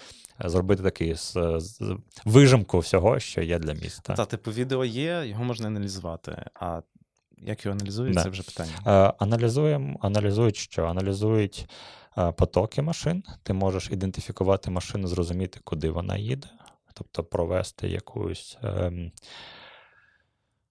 зробити 0.45 0.83
такий 0.83 1.15
з, 1.15 1.33
з- 1.59 1.97
вижимку 2.25 2.79
всього, 2.79 3.19
що 3.21 3.43
є 3.43 3.59
для 3.59 3.73
міста. 3.73 4.15
Та, 4.15 4.25
типу, 4.25 4.51
відео 4.51 4.85
є, 4.85 5.23
його 5.27 5.45
можна 5.45 5.67
аналізувати. 5.67 6.45
А 6.55 6.81
як 7.39 7.65
його 7.65 7.77
аналізують, 7.77 8.15
Да. 8.15 8.23
це 8.23 8.29
вже 8.29 8.43
питання. 8.43 8.73
Е, 8.87 9.13
Аналізуємо, 9.19 9.99
аналізують 10.03 10.57
що? 10.57 10.85
Aналізують 10.87 11.67
е, 12.19 12.33
потоки 12.33 12.83
машин. 12.83 13.23
Ти 13.43 13.53
можеш 13.53 13.91
ідентифікувати 13.91 14.71
машину, 14.71 15.07
зрозуміти, 15.09 15.61
куди 15.65 15.91
вона 15.91 16.17
їде, 16.17 16.49
тобто 16.95 17.25
провести 17.25 17.89
якусь 17.89 18.59
ем, 18.63 19.13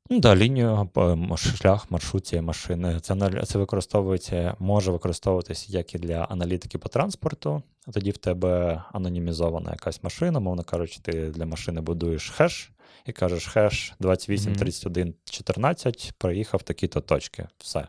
ну, 0.10 0.20
да, 0.20 0.36
лінію, 0.36 0.90
шлях, 1.36 1.92
маршрут 1.92 2.26
цієї 2.26 2.46
машини. 2.46 3.00
Це, 3.00 3.44
це 3.46 3.58
використовується, 3.58 4.56
може 4.60 4.92
використовуватися 4.92 5.66
як 5.70 5.96
і 5.96 5.98
для 5.98 6.18
аналітики 6.18 6.78
по 6.78 6.90
транспорту. 6.90 7.64
Тоді 7.94 8.12
в 8.12 8.18
тебе 8.18 8.84
анонімізована 8.92 9.72
якась 9.72 10.04
машина, 10.04 10.40
мовно 10.40 10.64
кажучи, 10.64 11.00
ти 11.02 11.30
для 11.30 11.46
машини 11.46 11.82
будуєш 11.82 12.30
хеш 12.30 12.72
і 13.06 13.12
кажеш 13.12 13.48
хеш 13.48 13.94
28 14.00 14.52
Мгм. 14.52 14.60
31 14.60 15.14
14 15.26 16.14
проїхав 16.18 16.64
такі-то 16.64 17.02
точки. 17.02 17.48
Все. 17.58 17.88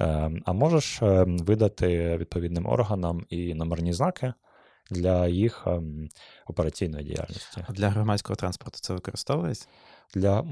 Ем, 0.00 0.42
А 0.46 0.52
можеш 0.52 1.02
ем, 1.02 1.38
видати 1.38 2.16
відповідним 2.16 2.66
органам 2.66 3.26
і 3.28 3.54
номерні 3.54 3.92
знаки 3.92 4.32
для 4.92 5.28
їх 5.28 5.62
ем, 5.66 6.08
операційної 6.46 7.04
діяльності. 7.04 7.64
А 7.68 7.72
для 7.72 7.88
громадського 7.88 8.36
транспорту 8.36 8.78
це 8.80 8.92
використовується? 8.94 9.66
Для 10.14 10.44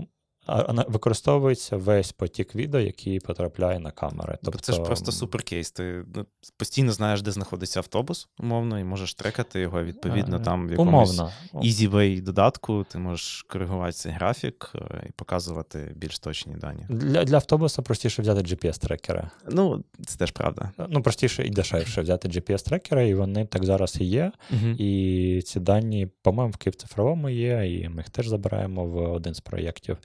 використовується 0.89 1.77
весь 1.77 2.13
потік 2.13 2.55
відео, 2.55 2.81
який 2.81 3.21
потрапляє 3.21 3.79
на 3.79 3.91
камери. 3.91 4.39
Тобто 4.43 4.61
це 4.61 4.73
ж 4.73 4.83
просто 4.83 5.13
суперкейс. 5.13 5.71
Ти 5.71 6.05
ну, 6.15 6.27
постійно 6.57 6.93
знаєш, 6.93 7.23
де 7.23 7.31
знаходиться 7.31 7.81
автобус, 7.81 8.29
умовно, 8.39 8.79
і 8.79 8.85
можеш 8.85 9.15
трекати 9.15 9.61
його 9.61 9.85
відповідно 9.85 10.37
е, 10.37 10.41
там 10.41 10.69
в 10.69 10.71
якомусь. 10.71 11.21
EasyWay 11.55 12.23
додатку. 12.23 12.87
Ти 12.89 12.99
можеш 12.99 13.43
коригувати 13.43 13.93
цей 13.93 14.13
графік 14.13 14.73
е, 14.75 15.05
і 15.09 15.13
показувати 15.13 15.93
більш 15.97 16.19
точні 16.19 16.55
дані. 16.55 16.87
Для 16.89 17.25
для 17.25 17.35
автобуса 17.37 17.83
простіше 17.83 18.23
взяти 18.23 18.41
GPS-трекери. 18.41 19.31
Ну, 19.51 19.85
це 20.07 20.19
теж 20.19 20.31
правда. 20.31 20.71
Ну, 20.89 21.03
простіше 21.03 21.47
і 21.47 21.51
дешевше 21.51 22.03
взяти 22.03 22.29
GPS-трекери, 22.29 23.09
і 23.09 23.15
вони 23.15 23.47
так 23.47 23.65
зараз 23.65 23.97
і 24.01 24.05
є. 24.05 24.33
Угу. 24.51 24.71
І 24.79 25.43
ці 25.43 25.61
дані, 25.61 26.09
по-моєму, 26.23 26.53
в 26.53 26.57
Київцифровому 26.57 27.29
є, 27.29 27.81
і 27.81 27.89
ми 27.89 27.97
їх 27.97 28.11
теж 28.11 28.29
забираємо 28.29 28.85
в 28.85 29.13
один 29.13 29.35
з 29.35 29.41
проєктів. 29.41 29.97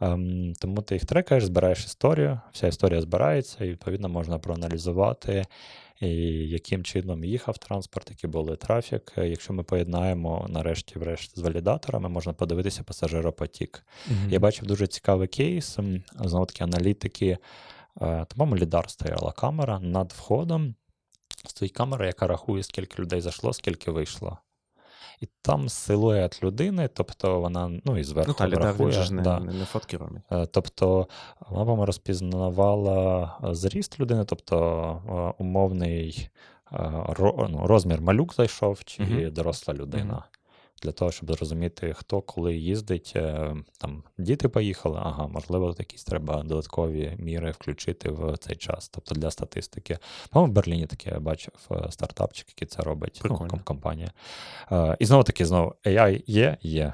Ем, 0.00 0.52
тому 0.60 0.82
ти 0.82 0.94
їх 0.94 1.04
трекаєш, 1.04 1.44
збираєш 1.44 1.84
історію, 1.84 2.40
вся 2.52 2.66
історія 2.66 3.00
збирається, 3.00 3.64
і 3.64 3.68
відповідно 3.68 4.08
можна 4.08 4.38
проаналізувати, 4.38 5.44
і 6.00 6.08
яким 6.48 6.84
чином 6.84 7.24
їхав 7.24 7.58
транспорт, 7.58 8.10
який 8.10 8.30
були 8.30 8.56
трафік. 8.56 9.12
Якщо 9.16 9.52
ми 9.52 9.62
поєднаємо 9.62 10.46
нарешті 10.48 10.98
врешті 10.98 11.40
з 11.40 11.42
валідаторами, 11.42 12.08
можна 12.08 12.32
подивитися 12.32 12.82
пасажиропотік. 12.82 13.86
Mm-hmm. 14.08 14.30
Я 14.30 14.40
бачив 14.40 14.66
дуже 14.66 14.86
цікавий 14.86 15.28
кейс, 15.28 15.78
знову 16.20 16.46
таки 16.46 16.64
аналітики. 16.64 17.38
Тому 18.36 18.56
лідар 18.56 18.90
стояла 18.90 19.32
камера 19.32 19.80
над 19.80 20.12
входом. 20.12 20.74
Стоїть 21.46 21.72
камера, 21.72 22.06
яка 22.06 22.26
рахує, 22.26 22.62
скільки 22.62 23.02
людей 23.02 23.20
зайшло, 23.20 23.52
скільки 23.52 23.90
вийшло 23.90 24.38
і 25.20 25.28
там 25.42 25.68
силует 25.68 26.42
людини, 26.42 26.88
тобто 26.94 27.40
вона 27.40 27.80
ну 27.84 27.98
і 27.98 28.04
зверху 28.04 28.34
ну, 28.40 28.48
та, 28.50 28.56
рахує. 28.56 28.92
Ж 28.92 29.14
не, 29.14 29.22
да. 29.22 29.40
не, 29.40 29.52
не 29.52 29.64
фотки 29.64 29.96
робить. 29.96 30.22
Е, 30.32 30.46
тобто 30.46 31.08
вона 31.48 31.64
вам 31.64 31.80
розпізнавала 31.80 33.32
зріст 33.42 34.00
людини, 34.00 34.24
тобто 34.24 35.36
е, 35.38 35.42
умовний 35.42 36.28
е, 36.72 37.04
ну, 37.18 37.60
розмір 37.64 38.00
малюк 38.00 38.34
зайшов, 38.34 38.84
чи 38.84 39.02
угу. 39.02 39.30
доросла 39.30 39.74
людина. 39.74 40.24
Для 40.82 40.92
того, 40.92 41.12
щоб 41.12 41.32
зрозуміти, 41.32 41.94
хто 41.98 42.20
коли 42.20 42.56
їздить. 42.56 43.12
Е, 43.16 43.56
там 43.78 44.02
діти 44.18 44.48
поїхали, 44.48 44.98
ага, 45.02 45.26
можливо, 45.26 45.74
якісь 45.78 46.04
треба 46.04 46.42
додаткові 46.42 47.14
міри 47.18 47.50
включити 47.50 48.10
в 48.10 48.36
цей 48.36 48.56
час. 48.56 48.88
Тобто 48.88 49.14
для 49.14 49.30
статистики. 49.30 49.98
По-моєму, 50.30 50.52
в 50.52 50.54
Берліні 50.54 50.86
таке 50.86 51.10
я 51.10 51.20
бачив 51.20 51.54
е, 51.70 51.90
стартапчик, 51.90 52.48
який 52.48 52.68
це 52.68 52.82
робить. 52.82 53.20
Ну, 53.24 53.48
компанія. 53.64 54.10
Е, 54.72 54.96
і 54.98 55.06
знову 55.06 55.22
таки, 55.22 55.46
знову 55.46 55.74
AI 55.84 56.22
є, 56.26 56.56
є. 56.62 56.92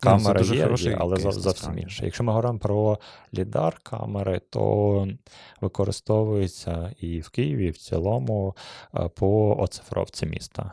Камера 0.00 0.40
ну, 0.48 0.54
є, 0.54 0.74
є, 0.78 0.96
але 1.00 1.16
зовсім 1.16 1.78
інше. 1.78 2.04
Якщо 2.04 2.24
ми 2.24 2.32
говоримо 2.32 2.58
про 2.58 2.98
лідар 3.34 3.78
камери, 3.82 4.40
то 4.50 5.08
використовується 5.60 6.94
і 7.00 7.20
в 7.20 7.28
Києві, 7.28 7.66
і 7.66 7.70
в 7.70 7.78
цілому 7.78 8.56
по 9.14 9.56
оцифровці 9.60 10.26
міста. 10.26 10.72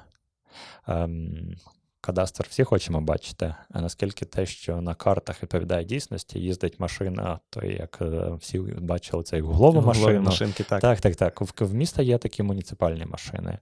Кадастр 2.06 2.46
всі 2.50 2.64
хочемо 2.64 3.02
бачити. 3.02 3.56
А 3.72 3.82
наскільки 3.82 4.26
те, 4.26 4.46
що 4.46 4.82
на 4.82 4.96
картах 4.96 5.44
відповідає 5.44 5.86
дійсності, 5.86 6.40
їздить 6.40 6.80
машина, 6.80 7.40
то 7.50 7.66
як 7.66 7.98
е, 8.02 8.32
всі 8.40 8.60
бачили 8.60 9.24
цей 9.24 9.42
гуглову 9.42 9.82
машину. 9.82 10.22
машинки, 10.22 10.64
так. 10.64 10.82
Так, 10.82 11.02
так, 11.02 11.16
так. 11.16 11.42
В, 11.42 11.54
в 11.60 11.74
міста 11.74 12.02
є 12.02 12.18
такі 12.18 12.44
муніципальні 12.44 13.06
машини. 13.06 13.58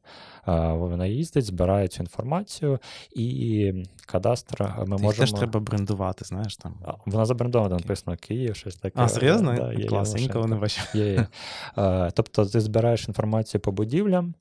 Вона 0.45 1.05
їздить, 1.05 1.45
збирає 1.45 1.87
цю 1.87 2.03
інформацію, 2.03 2.79
і 3.15 3.73
кадастр 4.05 4.63
е, 4.63 4.85
ми 4.85 4.97
Ти 4.97 5.03
можемо. 5.03 5.27
теж 5.27 5.31
треба 5.31 5.59
брендувати, 5.59 6.25
знаєш 6.25 6.57
там. 6.57 6.75
Вона 7.05 7.25
забрендована, 7.25 7.75
написано 7.75 8.17
Київ, 8.17 8.55
щось 8.55 8.75
таке. 8.75 8.99
А, 8.99 9.09
серйозно? 9.09 9.53
Да, 9.53 9.73
є, 9.73 9.85
Клас, 9.85 10.15
я 10.15 10.21
ніколи 10.21 10.47
не 10.47 10.55
бачив. 10.55 10.89
Є, 10.93 11.13
є. 11.13 11.27
Тобто 12.13 12.45
ти 12.45 12.61
збираєш 12.61 13.07
інформацію 13.07 13.61
по 13.61 13.71
будівлям, 13.71 14.33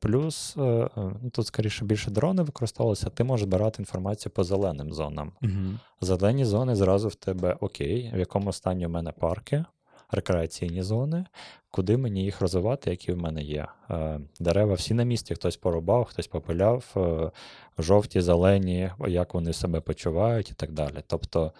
плюс 0.00 0.56
е, 0.56 0.88
ну, 0.96 1.30
тут, 1.32 1.46
скоріше, 1.46 1.84
більше 1.84 2.10
дрони 2.10 2.42
використовувалися, 2.42 3.05
ти 3.10 3.24
можеш 3.24 3.46
збирати 3.46 3.82
інформацію 3.82 4.32
по 4.32 4.44
зеленим 4.44 4.92
зонам. 4.92 5.32
Угу. 5.42 5.78
Зелені 6.00 6.44
зони 6.44 6.76
зразу 6.76 7.08
в 7.08 7.14
тебе 7.14 7.56
окей, 7.60 8.12
в 8.14 8.18
якому 8.18 8.52
стані 8.52 8.86
у 8.86 8.88
мене 8.88 9.12
парки, 9.12 9.64
рекреаційні 10.10 10.82
зони, 10.82 11.24
куди 11.70 11.96
мені 11.96 12.24
їх 12.24 12.40
розвивати, 12.40 12.90
які 12.90 13.12
в 13.12 13.16
мене 13.16 13.42
є. 13.42 13.66
Е, 13.90 14.20
дерева 14.40 14.74
всі 14.74 14.94
на 14.94 15.04
місці, 15.04 15.34
хтось 15.34 15.56
порубав, 15.56 16.04
хтось 16.04 16.26
попиляв, 16.26 16.84
е, 16.96 17.30
жовті, 17.78 18.20
зелені, 18.20 18.90
як 19.08 19.34
вони 19.34 19.52
себе 19.52 19.80
почувають 19.80 20.50
і 20.50 20.54
так 20.54 20.72
далі. 20.72 21.02
Тобто 21.06 21.52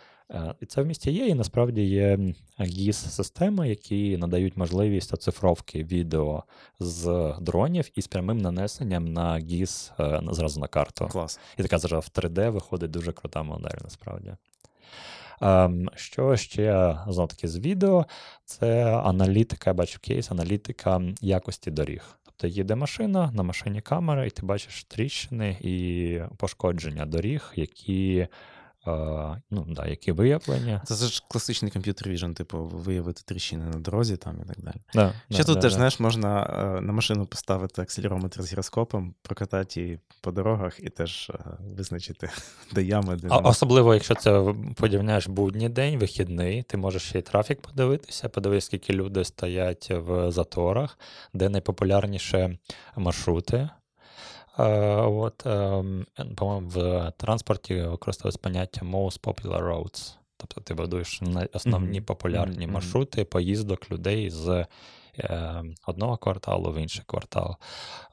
і 0.61 0.67
це 0.67 0.83
в 0.83 0.87
місті 0.87 1.13
є, 1.13 1.27
і 1.27 1.35
насправді 1.35 1.83
є 1.83 2.19
ГІС-системи, 2.59 3.69
які 3.69 4.17
надають 4.17 4.57
можливість 4.57 5.15
оцифровки 5.15 5.85
відео 5.85 6.45
з 6.81 7.35
дронів 7.41 7.91
із 7.95 8.07
прямим 8.07 8.39
нанесенням 8.39 9.13
на 9.13 9.39
ГІС 9.39 9.93
е, 10.01 10.21
зразу 10.31 10.61
на 10.61 10.69
карту. 10.69 11.09
Клас. 11.09 11.41
І 11.59 11.63
така 11.63 11.79
зараз 11.79 12.05
в 12.05 12.19
3D 12.19 12.51
виходить 12.51 12.91
дуже 12.91 13.13
крута 13.13 13.43
модель, 13.43 13.79
насправді. 13.83 14.33
Ем, 15.41 15.91
що 15.95 16.37
ще 16.37 16.99
знов 17.09 17.29
таки 17.29 17.49
з 17.49 17.59
відео? 17.59 18.07
Це 18.45 18.85
аналітика, 18.85 19.71
я 19.71 19.75
бачу 19.75 19.99
кейс, 20.01 20.31
аналітика 20.31 21.03
якості 21.21 21.71
доріг. 21.71 22.19
Тобто 22.25 22.47
їде 22.47 22.75
машина, 22.75 23.31
на 23.35 23.43
машині 23.43 23.81
камера, 23.81 24.27
і 24.27 24.31
ти 24.31 24.47
бачиш 24.47 24.85
тріщини 24.85 25.57
і 25.61 26.21
пошкодження 26.37 27.07
доріг, 27.07 27.53
які 27.57 28.29
ну, 29.51 29.67
да, 29.69 29.87
які 29.87 30.13
виявлення. 30.13 30.83
Це 30.85 30.95
ж 30.95 31.25
класичний 31.29 31.71
комп'ютер 31.71 32.09
віжн, 32.09 32.33
типу, 32.33 32.65
виявити 32.65 33.23
тріщини 33.25 33.65
на 33.65 33.79
дорозі 33.79 34.17
там 34.17 34.41
і 34.43 34.49
так 34.49 34.65
далі. 34.65 34.77
Да, 34.95 35.13
Ще 35.31 35.39
да, 35.39 35.45
тут 35.45 35.55
да, 35.55 35.61
теж, 35.61 35.73
знаєш, 35.73 36.01
можна 36.01 36.43
е, 36.43 36.81
на 36.81 36.93
машину 36.93 37.27
поставити 37.27 37.83
акселерометр 37.83 38.43
з 38.43 38.53
гіроскопом, 38.53 39.15
прокатати 39.23 39.81
її 39.81 40.01
по 40.21 40.33
дорогах 40.33 40.81
і 40.81 40.89
теж 40.89 41.31
е, 41.35 41.39
визначити, 41.77 42.31
де 42.73 42.83
ями, 42.83 43.17
де. 43.17 43.29
А, 43.31 43.39
особливо, 43.39 43.95
якщо 43.95 44.15
це 44.15 44.55
порівняєш 44.77 45.27
будній 45.27 45.69
день, 45.69 45.99
вихідний, 45.99 46.63
ти 46.63 46.77
можеш 46.77 47.03
ще 47.03 47.19
й 47.19 47.23
трафік 47.23 47.61
подивитися, 47.61 48.29
подивитися, 48.29 48.67
скільки 48.67 48.93
люди 48.93 49.25
стоять 49.25 49.91
в 49.91 50.31
заторах, 50.31 50.99
де 51.35 51.49
найпопулярніші 51.49 52.59
маршрути. 52.97 53.69
Е, 54.59 54.65
от, 54.97 55.47
ем, 55.47 56.07
По-моєму, 56.37 56.69
в 56.69 57.13
транспорті 57.17 57.83
використовується 57.83 58.41
поняття 58.43 58.81
most 58.87 59.21
popular 59.21 59.63
roads. 59.63 60.17
Тобто 60.37 60.61
ти 60.61 60.75
будуєш 60.75 61.23
основні 61.53 62.01
популярні 62.01 62.67
маршрути 62.67 63.25
поїздок 63.25 63.91
людей 63.91 64.31
з 64.31 64.67
е, 65.19 65.63
одного 65.87 66.17
кварталу 66.17 66.73
в 66.73 66.79
інший 66.79 67.05
квартал. 67.07 67.57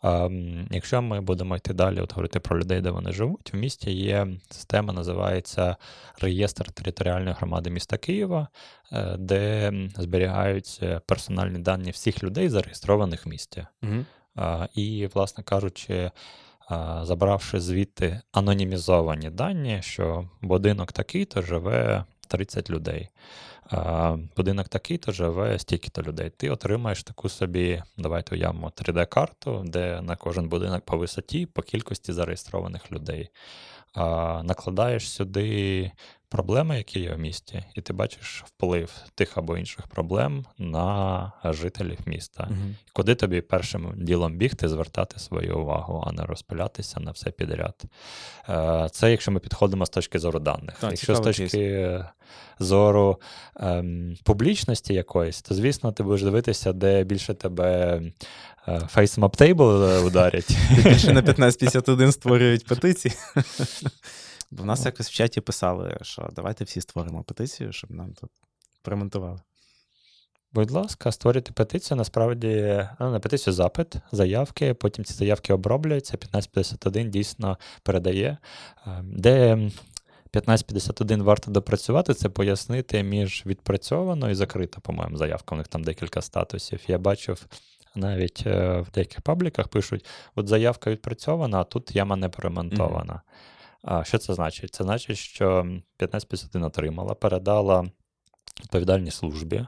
Е, 0.04 0.30
якщо 0.72 1.02
ми 1.02 1.22
будемо 1.22 1.58
йти 1.58 1.74
далі, 1.74 2.00
от 2.00 2.14
говорити 2.14 2.40
про 2.40 2.60
людей, 2.60 2.82
де 2.82 2.90
вони 2.90 3.12
живуть, 3.12 3.54
в 3.54 3.58
місті 3.58 3.92
є 3.92 4.28
система, 4.50 4.94
називається 4.94 5.76
Реєстр 6.22 6.72
територіальної 6.72 7.36
громади 7.40 7.70
міста 7.70 7.98
Києва, 7.98 8.48
е, 8.92 9.16
де 9.20 9.74
зберігаються 9.98 11.02
персональні 11.06 11.60
дані 11.60 11.92
всіх 11.92 12.24
людей, 12.24 12.50
зареєстрованих 12.50 13.26
в 13.26 13.30
місті. 13.30 13.66
І, 14.76 15.10
власне 15.14 15.44
кажучи, 15.44 16.12
забравши 17.02 17.60
звідти 17.60 18.22
анонімізовані 18.32 19.30
дані, 19.30 19.80
що 19.82 20.30
будинок 20.42 20.92
такий-то 20.92 21.42
живе 21.42 22.06
30 22.28 22.70
людей. 22.70 23.10
Будинок 24.38 24.70
такий-то 24.70 25.12
живе 25.12 25.60
стільки-то 25.60 26.02
людей. 26.02 26.30
Ти 26.38 26.50
отримаєш 26.50 27.04
таку 27.04 27.30
собі, 27.30 27.84
давайте 27.98 28.36
уявимо, 28.36 28.72
3D-карту, 28.76 29.64
де 29.66 30.02
на 30.02 30.16
кожен 30.16 30.50
будинок 30.50 30.86
по 30.86 30.98
висоті, 30.98 31.46
по 31.46 31.62
кількості 31.62 32.14
зареєстрованих 32.14 32.92
людей. 32.92 33.30
Накладаєш 34.44 35.10
сюди 35.10 35.92
проблеми, 36.34 36.78
які 36.78 37.00
є 37.00 37.14
в 37.14 37.20
місті, 37.20 37.64
і 37.76 37.82
ти 37.82 37.94
бачиш 37.94 38.44
вплив 38.48 38.92
тих 39.16 39.38
або 39.38 39.58
інших 39.58 39.88
проблем 39.88 40.46
на 40.58 41.32
жителів 41.46 42.00
міста. 42.06 42.48
Угу. 42.50 42.60
Куди 42.94 43.16
тобі 43.16 43.42
першим 43.42 43.94
ділом 43.98 44.38
бігти, 44.38 44.70
звертати 44.70 45.20
свою 45.20 45.60
увагу, 45.60 46.04
а 46.08 46.12
не 46.12 46.26
розпилятися 46.26 47.00
на 47.00 47.12
все 47.12 47.32
підряд. 47.32 47.84
Е, 48.50 48.88
це 48.92 49.12
якщо 49.12 49.32
ми 49.32 49.40
підходимо 49.40 49.86
з 49.86 49.90
точки 49.90 50.20
зору 50.20 50.40
даних. 50.40 50.76
Так, 50.80 50.92
якщо 50.92 51.16
з 51.16 51.20
точки 51.20 51.48
кейс. 51.48 52.02
зору 52.60 53.22
ем, 53.56 54.16
публічності 54.24 54.94
якоїсь, 54.94 55.42
то 55.42 55.56
звісно, 55.56 55.92
ти 55.92 56.04
будеш 56.04 56.24
дивитися, 56.24 56.74
де 56.74 57.04
більше 57.04 57.34
тебе. 57.34 58.02
Е, 58.68 58.72
FaceMap 58.96 59.42
Table 59.42 60.06
ударять. 60.06 60.58
Більше 60.84 61.14
на 61.14 61.20
1551 61.20 62.12
створюють 62.12 62.66
петиції. 62.66 63.14
Бо 64.54 64.64
в 64.64 64.66
нас 64.66 64.86
якось 64.86 65.10
в 65.10 65.14
чаті 65.14 65.42
писали, 65.42 65.98
що 66.02 66.30
давайте 66.36 66.64
всі 66.64 66.82
створимо 66.82 67.24
петицію, 67.24 67.72
щоб 67.72 67.92
нам 67.92 68.14
тут 68.14 68.30
промонтували. 68.82 69.40
Будь 70.54 70.72
ласка, 70.72 71.12
створюйте 71.12 71.52
петицію. 71.52 71.98
Насправді, 71.98 72.88
ну, 73.00 73.12
на 73.12 73.20
петицію 73.20 73.54
запит, 73.54 73.96
заявки, 74.12 74.74
потім 74.74 75.06
ці 75.06 75.14
заявки 75.14 75.54
обробляються. 75.54 76.14
1551 76.14 77.12
дійсно 77.12 77.58
передає, 77.84 78.38
де 79.04 79.54
1551 79.54 81.24
варто 81.24 81.52
допрацювати, 81.52 82.14
це 82.14 82.30
пояснити 82.30 83.04
між 83.04 83.44
відпрацьовано 83.46 84.30
і 84.30 84.36
закрита, 84.36 84.80
по-моєму, 84.80 85.18
заявка. 85.18 85.56
У 85.56 85.58
них 85.58 85.68
там 85.68 85.84
декілька 85.84 86.22
статусів. 86.22 86.80
Я 86.88 86.98
бачив 86.98 87.46
навіть 87.96 88.44
е, 88.46 88.80
в 88.80 88.92
деяких 88.92 89.22
пабліках 89.22 89.68
пишуть: 89.68 90.06
от 90.36 90.48
заявка 90.48 90.92
відпрацьована, 90.92 91.62
а 91.62 91.64
тут 91.64 91.96
яма 91.96 92.16
не 92.16 92.30
перемонтована. 92.30 93.14
Mm-hmm. 93.14 93.53
А 93.84 94.04
що 94.04 94.18
це 94.18 94.34
значить? 94.34 94.74
Це 94.74 94.84
значить, 94.84 95.18
що 95.18 95.46
1551 95.60 96.64
отримала, 96.64 97.14
передала 97.14 97.86
відповідальній 98.62 99.12
службі. 99.12 99.66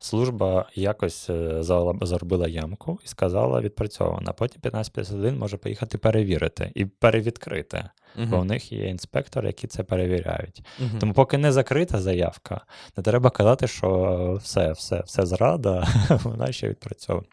Служба 0.00 0.68
якось 0.74 1.30
е, 1.30 1.62
заробила 2.02 2.48
ямку 2.48 2.98
і 3.04 3.08
сказала 3.08 3.60
відпрацьована. 3.60 4.32
Потім 4.32 4.60
1551 4.64 5.38
може 5.38 5.56
поїхати 5.56 5.98
перевірити 5.98 6.72
і 6.74 6.84
перевідкрити, 6.84 7.76
uh-huh. 8.18 8.28
бо 8.28 8.38
в 8.38 8.44
них 8.44 8.72
є 8.72 8.88
інспектори, 8.88 9.46
які 9.46 9.66
це 9.66 9.82
перевіряють. 9.82 10.62
Uh-huh. 10.82 10.98
Тому, 11.00 11.12
поки 11.12 11.38
не 11.38 11.52
закрита 11.52 12.00
заявка, 12.00 12.60
не 12.96 13.02
треба 13.02 13.30
казати, 13.30 13.68
що 13.68 14.40
все, 14.42 14.72
все, 14.72 15.00
все 15.00 15.26
зрада, 15.26 15.88
вона 16.24 16.52
ще 16.52 16.68
відпрацьована. 16.68 17.26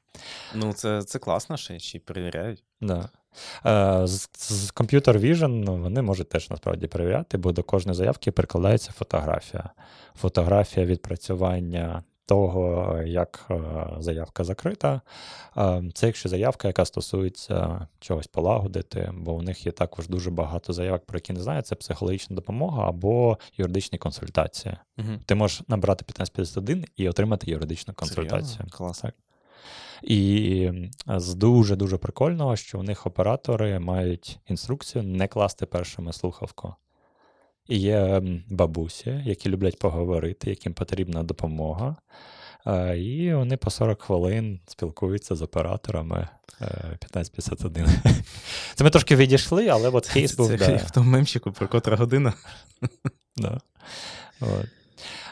Ну, 0.56 0.73
це 0.73 1.01
це 1.01 1.19
класно, 1.19 1.58
що 1.58 1.80
ще 1.80 1.97
й 1.97 2.01
перевіряють. 2.01 2.63
Да. 2.82 3.10
Е, 3.65 4.08
з, 4.08 4.30
з 4.34 4.73
Computer 4.73 5.19
Vision 5.19 5.47
ну, 5.47 5.75
вони 5.78 6.01
можуть 6.01 6.30
теж 6.30 6.49
насправді 6.49 6.88
перевіряти, 6.88 7.38
бо 7.38 7.51
до 7.51 7.63
кожної 7.63 7.95
заявки 7.95 8.32
прикладається 8.32 8.91
фотографія. 8.91 9.69
Фотографія 10.15 10.86
відпрацювання 10.86 12.04
того, 12.25 12.97
як 13.05 13.45
е, 13.51 13.61
заявка 13.99 14.43
закрита. 14.43 15.01
Е, 15.57 15.83
це 15.93 16.07
якщо 16.07 16.29
заявка, 16.29 16.67
яка 16.67 16.85
стосується 16.85 17.88
чогось 17.99 18.27
полагодити, 18.27 19.11
бо 19.13 19.33
у 19.33 19.41
них 19.41 19.65
є 19.65 19.71
також 19.71 20.07
дуже 20.07 20.31
багато 20.31 20.73
заявок, 20.73 21.05
про 21.05 21.17
які 21.17 21.33
не 21.33 21.41
знаю, 21.41 21.61
це 21.61 21.75
психологічна 21.75 22.35
допомога 22.35 22.89
або 22.89 23.38
юридичні 23.57 23.97
консультації. 23.97 24.77
Угу. 24.97 25.07
Ти 25.25 25.35
можеш 25.35 25.61
набрати 25.67 26.05
1551 26.07 26.85
і 26.95 27.09
отримати 27.09 27.51
юридичну 27.51 27.93
консультацію. 27.93 28.65
Клас. 28.71 28.99
Так. 28.99 29.13
І 30.03 30.71
з 31.07 31.33
дуже-дуже 31.33 31.97
прикольного, 31.97 32.55
що 32.55 32.79
у 32.79 32.83
них 32.83 33.05
оператори 33.05 33.79
мають 33.79 34.39
інструкцію 34.47 35.03
не 35.03 35.27
класти 35.27 35.65
першими 35.65 36.13
слухавку. 36.13 36.75
І 37.67 37.78
є 37.78 38.21
бабусі, 38.49 39.21
які 39.25 39.49
люблять 39.49 39.80
поговорити, 39.80 40.49
яким 40.49 40.73
потрібна 40.73 41.23
допомога. 41.23 41.95
І 42.97 43.34
вони 43.34 43.58
по 43.58 43.69
40 43.69 44.01
хвилин 44.01 44.60
спілкуються 44.67 45.36
з 45.36 45.41
операторами 45.41 46.28
1551. 46.60 47.88
Це 48.75 48.84
ми 48.84 48.89
трошки 48.89 49.15
відійшли, 49.15 49.67
але 49.67 49.89
от 49.89 50.08
кейс 50.08 50.36
був. 50.36 50.60
Це 50.60 50.75
в 50.75 50.91
тому 50.91 51.10
мемчику 51.10 51.51
про 51.51 51.67
котра 51.67 51.97
година. 51.97 52.34
Да. 53.38 53.60
От. 54.41 54.65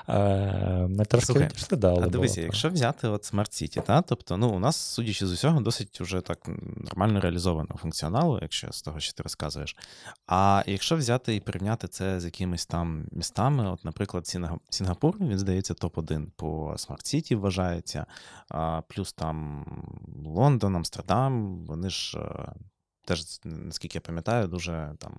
Е, 0.10 0.88
ми 0.89 1.06
трошки 1.06 1.26
Слухай, 1.26 1.49
да, 1.71 1.93
а 1.93 2.08
дивися, 2.08 2.36
було, 2.36 2.45
якщо 2.45 2.69
взяти 2.69 3.08
от 3.08 3.34
Smart 3.34 3.63
City, 3.63 3.82
та, 3.82 4.02
тобто 4.02 4.38
ну, 4.38 4.49
у 4.49 4.60
нас, 4.60 4.76
судячи 4.78 5.28
з 5.28 5.32
усього, 5.32 5.62
досить 5.62 6.02
вже 6.02 6.21
так 6.21 6.49
нормально 6.78 7.21
реалізовано 7.21 7.76
функціоналу, 7.76 8.39
якщо 8.41 8.71
з 8.71 8.82
того, 8.82 8.99
що 8.99 9.13
ти 9.13 9.23
розказуєш. 9.23 9.76
А 10.28 10.63
якщо 10.67 10.95
взяти 10.95 11.36
і 11.36 11.39
порівняти 11.39 11.88
це 11.88 12.19
з 12.19 12.26
якимись 12.26 12.65
там 12.65 13.06
містами, 13.12 13.71
от, 13.71 13.86
наприклад, 13.86 14.38
Сінгапур, 14.69 15.17
він 15.19 15.39
здається, 15.39 15.73
топ-1 15.73 16.26
по 16.36 16.71
Smart 16.71 17.15
City 17.15 17.36
вважається, 17.36 18.06
плюс 18.88 19.13
там 19.13 19.65
Лондон, 20.26 20.76
Амстердам, 20.76 21.65
вони 21.65 21.89
ж. 21.89 22.19
Е, 22.19 22.54
теж, 23.06 23.39
наскільки 23.43 23.97
я 23.97 24.02
пам'ятаю, 24.02 24.47
дуже 24.47 24.93
там 24.99 25.17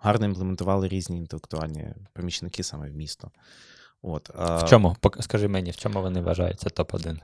гарно 0.00 0.26
імплементували 0.26 0.88
різні 0.88 1.18
інтелектуальні 1.18 1.94
помічники 2.12 2.62
саме 2.62 2.90
в 2.90 2.94
місто. 2.94 3.30
От, 4.02 4.30
а... 4.34 4.56
В 4.56 4.68
чому? 4.68 4.96
Скажи 5.20 5.48
мені, 5.48 5.70
в 5.70 5.76
чому 5.76 6.02
вони 6.02 6.20
вважаються 6.20 6.68
топ-1? 6.68 7.18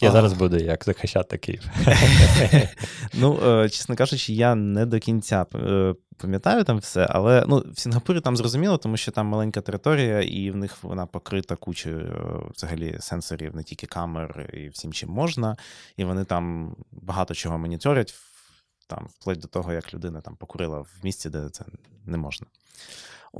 Я 0.00 0.08
а... 0.08 0.12
зараз 0.12 0.32
буду 0.32 0.56
як 0.56 0.84
захищати 0.84 1.38
Київ. 1.38 1.70
Ну, 3.14 3.40
е, 3.46 3.68
чесно 3.68 3.96
кажучи, 3.96 4.32
я 4.32 4.54
не 4.54 4.86
до 4.86 4.98
кінця 4.98 5.46
е, 5.54 5.94
пам'ятаю 6.16 6.64
там 6.64 6.78
все, 6.78 7.06
але 7.10 7.44
ну, 7.48 7.64
в 7.72 7.78
Сінгапурі 7.78 8.20
там 8.20 8.36
зрозуміло, 8.36 8.78
тому 8.78 8.96
що 8.96 9.12
там 9.12 9.26
маленька 9.26 9.60
територія, 9.60 10.20
і 10.20 10.50
в 10.50 10.56
них 10.56 10.82
вона 10.82 11.06
покрита 11.06 11.56
кучою 11.56 12.00
е, 12.00 12.50
взагалі 12.56 12.96
сенсорів, 13.00 13.56
не 13.56 13.62
тільки 13.62 13.86
камер 13.86 14.50
і 14.52 14.68
всім 14.68 14.92
чим 14.92 15.10
можна. 15.10 15.56
І 15.96 16.04
вони 16.04 16.24
там 16.24 16.76
багато 16.92 17.34
чого 17.34 17.58
моніторять, 17.58 18.14
там, 18.86 19.08
вплоть 19.10 19.38
до 19.38 19.48
того, 19.48 19.72
як 19.72 19.94
людина 19.94 20.20
там 20.20 20.36
покурила 20.36 20.78
в 20.78 20.90
місці, 21.02 21.30
де 21.30 21.48
це 21.48 21.64
не 22.06 22.18
можна. 22.18 22.46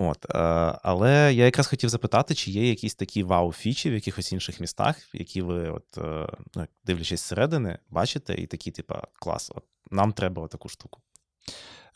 От, 0.01 0.25
е, 0.31 0.39
Але 0.83 1.35
я 1.35 1.45
якраз 1.45 1.67
хотів 1.67 1.91
запитати, 1.91 2.35
чи 2.35 2.51
є 2.51 2.69
якісь 2.69 2.95
такі 2.95 3.25
вау-фічі 3.25 3.91
в 3.91 3.95
якихось 3.95 4.33
інших 4.33 4.61
містах, 4.61 5.15
які 5.15 5.43
ви, 5.43 5.71
от, 5.71 5.99
е, 5.99 6.29
ну, 6.55 6.67
дивлячись 6.85 7.21
зсередини, 7.21 7.79
бачите, 7.91 8.35
і 8.35 8.47
такі, 8.47 8.71
типа, 8.71 9.03
клас, 9.13 9.53
от 9.55 9.65
нам 9.91 10.13
треба 10.13 10.49
таку 10.49 10.69
штуку. 10.69 11.01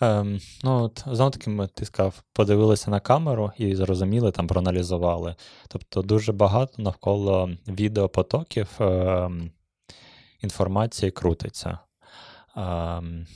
Ем, 0.00 0.40
Ну, 0.64 0.82
от, 0.82 1.04
знову 1.06 1.30
таки, 1.30 1.68
ти 1.74 1.84
сказав, 1.84 2.22
подивилися 2.32 2.90
на 2.90 3.00
камеру 3.00 3.52
і 3.58 3.76
зрозуміли, 3.76 4.32
там 4.32 4.46
проаналізували. 4.46 5.34
Тобто, 5.68 6.02
дуже 6.02 6.32
багато 6.32 6.82
навколо 6.82 7.50
відеопотоків 7.68 8.68
ем, 8.80 9.50
інформації 10.40 11.10
крутиться. 11.10 11.78
Ем, 12.56 13.26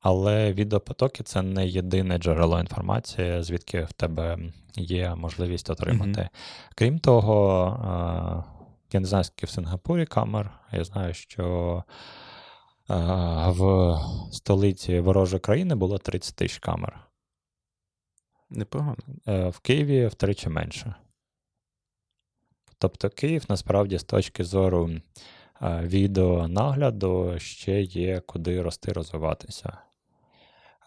але 0.00 0.52
відеопотоки 0.52 1.22
це 1.22 1.42
не 1.42 1.66
єдине 1.66 2.18
джерело 2.18 2.60
інформації, 2.60 3.42
звідки 3.42 3.82
в 3.82 3.92
тебе 3.92 4.38
є 4.74 5.14
можливість 5.14 5.70
отримати. 5.70 6.20
Mm-hmm. 6.20 6.28
Крім 6.74 6.98
того, 6.98 8.44
я 8.92 9.00
не 9.00 9.06
знаю, 9.06 9.24
скільки 9.24 9.46
в 9.46 9.50
Сингапурі 9.50 10.06
камер. 10.06 10.50
Я 10.72 10.84
знаю, 10.84 11.14
що 11.14 11.84
в 13.46 13.98
столиці 14.32 15.00
ворожої 15.00 15.40
країни 15.40 15.74
було 15.74 15.98
30 15.98 16.36
тисяч 16.36 16.58
камер. 16.58 17.00
Непогано. 18.50 18.96
Е, 19.28 19.48
в 19.48 19.58
Києві 19.58 20.06
втричі 20.06 20.48
менше. 20.48 20.94
Тобто 22.78 23.10
Київ 23.10 23.44
насправді 23.48 23.98
з 23.98 24.04
точки 24.04 24.44
зору 24.44 24.90
відеонагляду 25.62 27.34
ще 27.38 27.82
є 27.82 28.20
куди 28.20 28.62
рости, 28.62 28.92
розвиватися. 28.92 29.78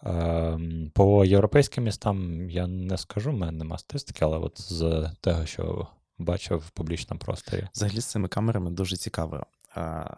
Ем, 0.04 0.90
по 0.94 1.24
європейським 1.24 1.84
містам 1.84 2.50
я 2.50 2.66
не 2.66 2.98
скажу, 2.98 3.30
в 3.30 3.34
мене 3.34 3.52
нема 3.52 3.78
статистики, 3.78 4.24
але 4.24 4.38
от 4.38 4.60
з 4.60 5.10
того, 5.20 5.46
що 5.46 5.86
бачив 6.18 6.58
в 6.58 6.70
публічному 6.70 7.18
просторі. 7.18 7.68
Взагалі 7.74 8.00
з 8.00 8.04
цими 8.04 8.28
камерами 8.28 8.70
дуже 8.70 8.96
цікаво. 8.96 9.46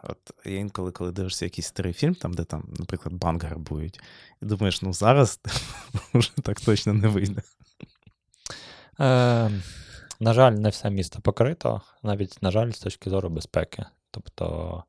От 0.03 0.17
Я 0.45 0.57
інколи, 0.59 0.91
коли 0.91 1.11
дивишся 1.11 1.45
якийсь 1.45 1.67
старий 1.67 1.93
фільм, 1.93 2.15
там, 2.15 2.33
де 2.33 2.43
там, 2.43 2.63
наприклад, 2.79 3.15
банк 3.15 3.43
грабують, 3.43 3.99
і 4.41 4.45
думаєш, 4.45 4.81
ну 4.81 4.93
зараз 4.93 5.39
вже 6.13 6.31
так 6.43 6.61
точно 6.61 6.93
не 6.93 7.07
вийде. 7.07 7.41
Е, 8.99 9.51
На 10.19 10.33
жаль, 10.33 10.51
не 10.51 10.69
все 10.69 10.89
місто 10.89 11.19
покрито, 11.21 11.81
навіть, 12.03 12.37
на 12.41 12.51
жаль, 12.51 12.71
з 12.71 12.79
точки 12.79 13.09
зору 13.09 13.29
безпеки. 13.29 13.85
Тобто 14.11 14.83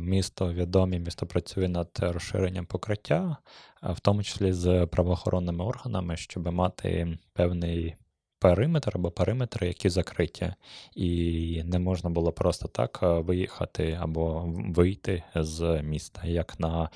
місто 0.00 0.52
відомі, 0.52 0.98
місто 0.98 1.26
працює 1.26 1.68
над 1.68 1.88
розширенням 2.00 2.66
покриття, 2.66 3.36
е, 3.82 3.92
в 3.92 4.00
тому 4.00 4.22
числі 4.22 4.52
з 4.52 4.86
правоохоронними 4.86 5.64
органами, 5.64 6.16
щоб 6.16 6.52
мати 6.52 7.18
певний 7.32 7.96
периметр 8.38 8.92
або 8.94 9.10
периметри, 9.10 9.66
які 9.66 9.88
закриті, 9.88 10.52
і 10.94 11.62
не 11.64 11.78
можна 11.78 12.10
було 12.10 12.32
просто 12.32 12.68
так 12.68 13.00
е, 13.02 13.06
виїхати 13.06 13.98
або 14.00 14.44
вийти 14.48 15.22
з 15.34 15.82
міста, 15.82 16.26
як 16.26 16.60
на 16.60 16.90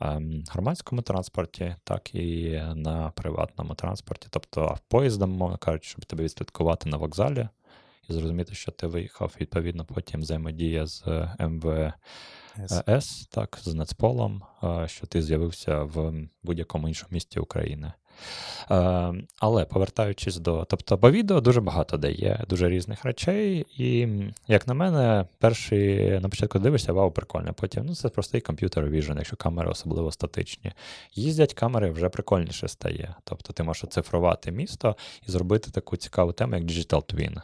ем, 0.00 0.44
громадському 0.50 1.02
транспорті, 1.02 1.76
так 1.84 2.14
і 2.14 2.62
на 2.74 3.10
приватному 3.10 3.74
транспорті. 3.74 4.26
Тобто 4.30 4.78
поїздом, 4.88 5.56
кажучи, 5.56 5.90
щоб 5.90 6.04
тебе 6.04 6.24
відслідкувати 6.24 6.88
на 6.88 6.96
вокзалі 6.96 7.48
і 8.08 8.12
зрозуміти, 8.12 8.54
що 8.54 8.72
ти 8.72 8.86
виїхав, 8.86 9.36
відповідно, 9.40 9.84
потім 9.84 10.20
взаємодія 10.20 10.86
з 10.86 11.02
МВС, 11.40 11.94
yes. 12.86 13.28
так, 13.30 13.58
з 13.62 13.74
Нацполом, 13.74 14.42
що 14.86 15.06
ти 15.06 15.22
з'явився 15.22 15.82
в 15.82 16.12
будь-якому 16.42 16.88
іншому 16.88 17.08
місті 17.12 17.40
України. 17.40 17.92
Але 19.38 19.64
повертаючись 19.64 20.36
до. 20.36 20.64
Тобто, 20.64 20.98
по 20.98 21.10
відео 21.10 21.40
дуже 21.40 21.60
багато 21.60 21.96
де 21.96 22.12
є, 22.12 22.44
дуже 22.48 22.68
різних 22.68 23.04
речей. 23.04 23.66
І, 23.76 24.08
як 24.48 24.66
на 24.66 24.74
мене, 24.74 25.26
перший 25.38 26.10
на 26.20 26.28
початку 26.28 26.58
дивишся, 26.58 26.92
вау, 26.92 27.10
прикольно. 27.10 27.54
Потім 27.54 27.84
ну, 27.86 27.94
це 27.94 28.08
простий 28.08 28.40
комп'ютер 28.40 28.84
Vision, 28.84 29.16
якщо 29.16 29.36
камери 29.36 29.70
особливо 29.70 30.12
статичні. 30.12 30.72
Їздять 31.14 31.54
камери 31.54 31.90
вже 31.90 32.08
прикольніше 32.08 32.68
стає. 32.68 33.14
Тобто 33.24 33.52
ти 33.52 33.62
можеш 33.62 33.84
оцифрувати 33.84 34.52
місто 34.52 34.96
і 35.28 35.30
зробити 35.30 35.70
таку 35.70 35.96
цікаву 35.96 36.32
тему, 36.32 36.56
як 36.56 36.64
Digital 36.64 37.14
Twin. 37.14 37.40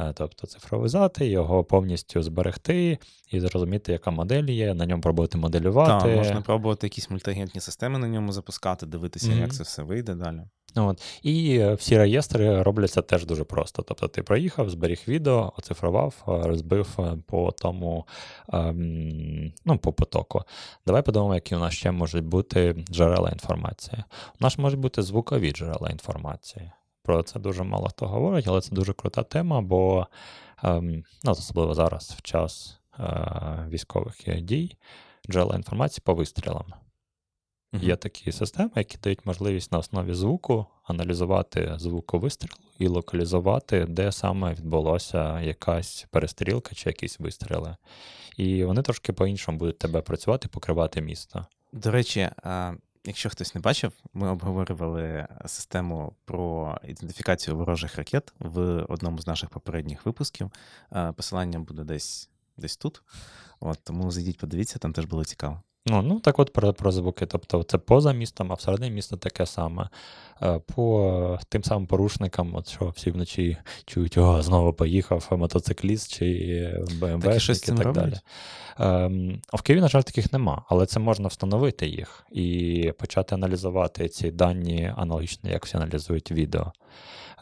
Е, 0.00 0.12
тобто 0.14 0.46
цифровизати, 0.46 1.26
його 1.26 1.64
повністю 1.64 2.22
зберегти 2.22 2.98
і 3.30 3.40
зрозуміти, 3.40 3.92
яка 3.92 4.10
модель 4.10 4.44
є, 4.44 4.74
на 4.74 4.86
ньому 4.86 5.02
пробувати 5.02 5.38
моделювати. 5.38 6.08
Так, 6.08 6.16
можна 6.16 6.40
пробувати 6.40 6.86
якісь 6.86 7.10
мультиагентні 7.10 7.60
системи 7.60 7.98
на 7.98 8.08
ньому 8.08 8.32
запускати, 8.32 8.86
дивитися, 8.86 9.30
mm-hmm. 9.30 9.40
як 9.40 9.54
це 9.54 9.62
все 9.62 9.82
вийде 9.82 10.14
далі. 10.14 10.40
От. 10.76 11.02
І 11.22 11.58
е, 11.58 11.74
всі 11.74 11.98
реєстри 11.98 12.62
робляться 12.62 13.02
теж 13.02 13.26
дуже 13.26 13.44
просто. 13.44 13.82
Тобто 13.82 14.08
ти 14.08 14.22
проїхав, 14.22 14.70
зберіг 14.70 15.02
відео, 15.08 15.52
оцифрував, 15.58 16.14
е, 16.28 16.48
розбив 16.48 16.98
по 17.26 17.50
тому 17.50 18.06
ем, 18.52 19.52
ну, 19.64 19.78
по 19.78 19.92
потоку. 19.92 20.42
Давай 20.86 21.02
подумаємо, 21.02 21.34
які 21.34 21.56
у 21.56 21.58
нас 21.58 21.74
ще 21.74 21.90
можуть 21.90 22.24
бути 22.24 22.84
джерела 22.90 23.30
інформації. 23.30 24.04
У 24.40 24.44
нас 24.44 24.58
можуть 24.58 24.80
бути 24.80 25.02
звукові 25.02 25.52
джерела 25.52 25.90
інформації. 25.90 26.70
Про 27.02 27.22
це 27.22 27.38
дуже 27.38 27.62
мало 27.62 27.88
хто 27.88 28.06
говорить, 28.06 28.48
але 28.48 28.60
це 28.60 28.74
дуже 28.74 28.92
крута 28.92 29.22
тема, 29.22 29.60
бо 29.60 30.06
ем, 30.62 31.04
ну, 31.24 31.30
особливо 31.30 31.74
зараз, 31.74 32.14
в 32.18 32.22
час 32.22 32.80
е, 32.98 33.66
військових 33.68 34.42
дій, 34.42 34.76
джерела 35.30 35.56
інформації 35.56 36.02
по 36.04 36.14
вистрілам. 36.14 36.64
Uh-huh. 37.72 37.84
Є 37.84 37.96
такі 37.96 38.32
системи, 38.32 38.70
які 38.76 38.98
дають 38.98 39.26
можливість 39.26 39.72
на 39.72 39.78
основі 39.78 40.14
звуку 40.14 40.66
аналізувати 40.84 41.72
звуку 41.76 42.18
вистрілу 42.18 42.54
і 42.78 42.88
локалізувати, 42.88 43.86
де 43.88 44.12
саме 44.12 44.54
відбулося 44.54 45.40
якась 45.40 46.06
перестрілка 46.10 46.74
чи 46.74 46.88
якісь 46.88 47.20
вистріли. 47.20 47.76
І 48.36 48.64
вони 48.64 48.82
трошки 48.82 49.12
по-іншому 49.12 49.58
будуть 49.58 49.78
тебе 49.78 50.00
працювати, 50.00 50.48
покривати 50.48 51.00
місто. 51.00 51.46
До 51.72 51.90
речі, 51.90 52.28
Якщо 53.04 53.30
хтось 53.30 53.54
не 53.54 53.60
бачив, 53.60 53.92
ми 54.14 54.30
обговорювали 54.30 55.28
систему 55.46 56.12
про 56.24 56.76
ідентифікацію 56.84 57.56
ворожих 57.56 57.96
ракет 57.96 58.32
в 58.38 58.82
одному 58.88 59.18
з 59.18 59.26
наших 59.26 59.50
попередніх 59.50 60.06
випусків. 60.06 60.50
Посилання 61.16 61.58
буде 61.58 61.84
десь 61.84 62.30
десь 62.56 62.76
тут. 62.76 63.02
От, 63.60 63.78
Тому 63.84 64.10
зайдіть, 64.10 64.38
подивіться, 64.38 64.78
там 64.78 64.92
теж 64.92 65.04
було 65.04 65.24
цікаво. 65.24 65.62
Ну, 65.86 66.02
ну 66.02 66.20
так 66.20 66.38
от 66.38 66.52
про 66.52 66.72
про 66.72 66.92
звуки. 66.92 67.26
Тобто 67.26 67.62
це 67.62 67.78
поза 67.78 68.12
містом, 68.12 68.52
а 68.52 68.54
всередині 68.54 68.90
міста 68.90 69.16
таке 69.16 69.46
саме. 69.46 69.88
Е, 70.42 70.58
по 70.58 71.38
тим 71.48 71.64
самим 71.64 71.86
порушникам, 71.86 72.54
от 72.54 72.68
що 72.68 72.88
всі 72.88 73.10
вночі 73.10 73.56
чують, 73.86 74.18
о, 74.18 74.42
знову 74.42 74.72
поїхав 74.72 75.28
мотоцикліст 75.30 76.12
чи 76.12 76.24
БМВ 77.00 77.36
і 77.36 77.54
так 77.54 77.78
роблять? 77.78 77.94
далі. 77.94 78.14
Ем, 78.78 79.42
а 79.52 79.56
в 79.56 79.62
Києві, 79.62 79.80
на 79.80 79.88
жаль, 79.88 80.02
таких 80.02 80.32
нема, 80.32 80.64
але 80.68 80.86
це 80.86 81.00
можна 81.00 81.28
встановити 81.28 81.86
їх 81.86 82.26
і 82.32 82.92
почати 82.98 83.34
аналізувати 83.34 84.08
ці 84.08 84.30
дані 84.30 84.94
аналогічно, 84.96 85.50
як 85.50 85.66
всі 85.66 85.76
аналізують 85.76 86.32
відео. 86.32 86.72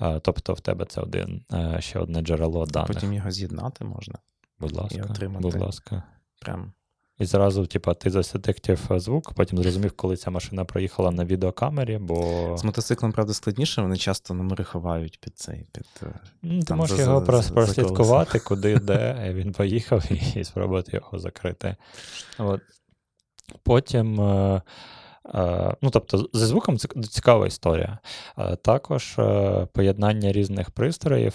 Е, 0.00 0.20
тобто 0.20 0.54
в 0.54 0.60
тебе 0.60 0.84
це 0.84 1.00
один 1.00 1.44
е, 1.52 1.76
ще 1.80 1.98
одне 1.98 2.20
джерело 2.20 2.66
даних. 2.66 2.88
Потім 2.88 3.12
його 3.12 3.30
з'єднати 3.30 3.84
можна. 3.84 4.18
Будь 4.60 4.72
ласка, 4.72 4.98
і 4.98 5.02
отримати. 5.02 5.42
будь 5.42 5.56
ласка. 5.56 6.02
Прям 6.40 6.72
і 7.18 7.24
зразу, 7.24 7.66
типа, 7.66 7.94
ти 7.94 8.10
засетектив 8.10 8.80
звук, 8.90 9.32
потім 9.32 9.58
зрозумів, 9.58 9.92
коли 9.92 10.16
ця 10.16 10.30
машина 10.30 10.64
проїхала 10.64 11.10
на 11.10 11.24
відеокамері, 11.24 11.98
бо. 11.98 12.56
З 12.56 12.64
мотоциклом, 12.64 13.12
правда, 13.12 13.34
складніше, 13.34 13.82
вони 13.82 13.96
часто 13.96 14.34
номери 14.34 14.64
ховають 14.64 15.20
під 15.20 15.38
цей. 15.38 15.66
під... 15.72 15.86
Ну, 16.42 16.62
Ти 16.62 16.74
можеш 16.74 16.96
за, 16.96 17.02
його 17.02 17.20
за, 17.20 17.52
прослідкувати, 17.52 18.38
куди 18.46 18.78
де 18.78 19.30
він 19.34 19.52
поїхав, 19.52 20.04
і, 20.10 20.40
і 20.40 20.44
спробувати 20.44 20.96
його 20.96 21.18
закрити. 21.18 21.76
От. 22.38 22.60
Потім. 23.62 24.20
Е, 24.20 24.62
е, 25.34 25.76
ну, 25.82 25.90
Тобто, 25.90 26.28
зі 26.32 26.44
звуком 26.46 26.78
це 26.78 26.88
цікава 27.02 27.46
історія. 27.46 27.98
Е, 28.38 28.56
також 28.56 29.18
поєднання 29.72 30.32
різних 30.32 30.70
пристроїв, 30.70 31.34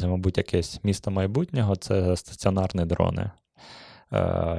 це, 0.00 0.06
мабуть, 0.06 0.38
якесь 0.38 0.80
місто 0.82 1.10
майбутнього 1.10 1.76
це 1.76 2.16
стаціонарні 2.16 2.84
дрони. 2.84 3.30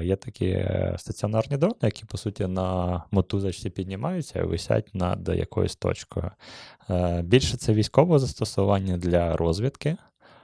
Є 0.02 0.16
такі 0.16 0.45
е, 0.45 0.95
стаціонарні 0.97 1.58
дрони, 1.58 1.76
які, 1.82 2.06
по 2.06 2.18
суті, 2.18 2.47
на 2.47 3.04
мотузочці 3.12 3.70
піднімаються 3.70 4.39
і 4.39 4.43
висять 4.43 4.95
над 4.95 5.28
якоюсь 5.28 5.76
точкою. 5.76 6.32
Е, 6.89 7.22
більше 7.22 7.58
це 7.58 7.74
військове 7.74 8.20
застосування 8.20 8.97
для 8.97 9.38
розвідки, 9.38 9.97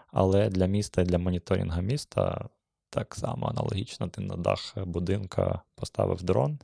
але 0.08 0.50
для 0.50 0.66
міста 0.66 1.02
і 1.02 1.06
для 1.06 1.18
моніторингу 1.18 1.82
міста 1.82 2.50
так 2.90 3.16
само 3.16 3.48
аналогічно. 3.48 4.08
Ти 4.08 4.22
на 4.22 4.36
дах 4.36 4.78
будинка 4.86 5.62
поставив 5.76 6.24
дрон. 6.24 6.60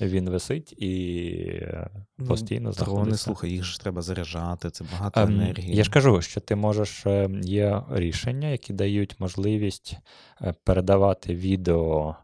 Він 0.00 0.30
висить 0.30 0.72
і 0.72 1.66
ну, 2.18 2.26
постійно 2.26 2.72
знаходиться. 2.72 3.02
Дрони, 3.02 3.16
слухай, 3.16 3.50
їх 3.50 3.64
ж 3.64 3.80
треба 3.80 4.02
заряджати, 4.02 4.70
це 4.70 4.84
багато 4.92 5.20
ем, 5.20 5.30
енергії. 5.30 5.76
Я 5.76 5.84
ж 5.84 5.90
кажу, 5.90 6.22
що 6.22 6.40
ти 6.40 6.56
можеш, 6.56 7.06
е, 7.06 7.30
є 7.42 7.82
рішення, 7.90 8.48
які 8.48 8.72
дають 8.72 9.20
можливість 9.20 9.96
е, 10.42 10.54
передавати 10.64 11.34
відео, 11.34 12.16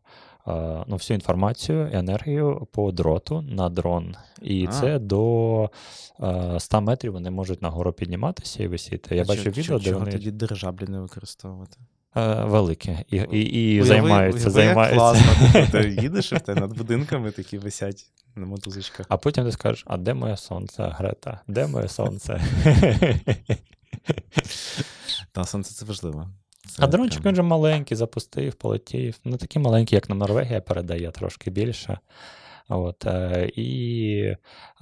е, 0.46 0.84
ну, 0.86 0.96
всю 0.96 1.14
інформацію 1.14 1.90
і 1.92 1.96
енергію 1.96 2.68
по 2.72 2.92
дроту 2.92 3.42
на 3.42 3.68
дрон. 3.68 4.16
І 4.42 4.66
а. 4.66 4.72
це 4.72 4.98
до 4.98 5.70
100 6.58 6.80
метрів 6.80 7.12
вони 7.12 7.30
можуть 7.30 7.62
нагору 7.62 7.92
підніматися 7.92 8.62
і 8.62 8.66
висіти. 8.66 9.16
Я 9.16 9.22
а 9.22 9.24
бачу 9.24 9.50
відео, 9.50 9.78
де 9.78 9.92
вони... 9.92 10.12
тоді 10.12 10.30
дирижаблі 10.30 10.86
не 10.86 11.00
використовувати? 11.00 11.78
Е, 12.16 12.44
велике 12.44 13.04
і 13.10 13.16
і, 13.16 13.40
і 13.40 13.74
уяви, 13.74 13.88
займаються. 13.88 14.48
Уяви, 14.48 14.50
займаються. 14.50 14.96
Класно, 14.96 15.66
ти 15.72 15.88
їдеш 16.02 16.32
і 16.32 16.36
над 16.46 16.76
будинками 16.76 17.30
такі 17.30 17.58
висять 17.58 18.06
на 18.36 18.46
мотузочках. 18.46 19.06
А 19.08 19.16
потім 19.16 19.44
ти 19.44 19.52
скажеш: 19.52 19.84
а 19.86 19.96
де 19.96 20.14
моє 20.14 20.36
сонце, 20.36 20.94
Грета? 20.98 21.40
Де 21.46 21.66
моє 21.66 21.88
сонце? 21.88 22.40
Та 25.32 25.44
сонце 25.44 25.74
це 25.74 25.84
важливо. 25.84 26.28
Це 26.68 26.82
а 26.82 26.86
дрончик 26.86 27.24
він 27.24 27.34
же 27.34 27.42
маленький, 27.42 27.96
запустив, 27.96 28.54
полетів. 28.54 29.18
Не 29.24 29.36
такий 29.36 29.62
маленький, 29.62 29.96
як 29.96 30.08
на 30.08 30.14
Норвегія 30.14 30.60
передає, 30.60 31.10
трошки 31.10 31.50
більше. 31.50 31.98
От, 32.68 33.06
е, 33.06 33.50
І, 33.56 34.14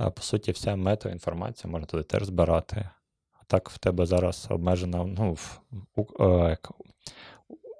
е, 0.01 0.11
по 0.11 0.23
суті, 0.23 0.53
вся 0.53 0.77
метаінформація 0.77 1.71
можна 1.71 1.87
туди 1.87 2.03
теж 2.03 2.25
збирати. 2.25 2.89
Так 3.47 3.71
в 3.71 3.79
тебе 3.79 4.07
зараз 4.07 4.47
обмежена 4.51 5.05
ну, 5.05 5.33
в, 5.33 5.61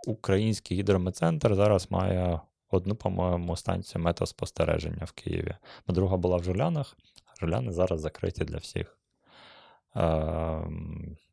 Український 0.07 0.79
гідрометцентр 0.79 1.55
зараз 1.55 1.91
має 1.91 2.41
одну, 2.71 2.95
по-моєму, 2.95 3.57
станцію 3.57 4.03
метеоспостереження 4.03 5.05
в 5.05 5.13
Києві. 5.13 5.55
Друга 5.89 6.17
була 6.17 6.37
в 6.37 6.45
Жулянах, 6.45 6.97
Жуляни 7.41 7.73
зараз 7.73 8.01
закриті 8.01 8.45
для 8.45 8.57
всіх. 8.57 8.99
Е, 9.97 10.61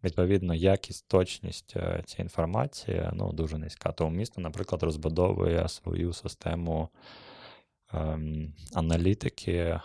Відповідно, 0.03 0.53
якість, 0.53 1.07
точність 1.07 1.74
е, 1.76 2.03
цієї 2.05 2.26
інформації 2.26 3.09
ну, 3.13 3.34
дуже 3.34 3.57
низька. 3.57 3.91
Тому 3.91 4.11
місто, 4.11 4.41
наприклад, 4.41 4.84
розбудовує 4.84 5.68
свою 5.68 6.13
систему 6.13 6.89
е, 7.93 8.20
аналітики. 8.74 9.53
Е, 9.53 9.82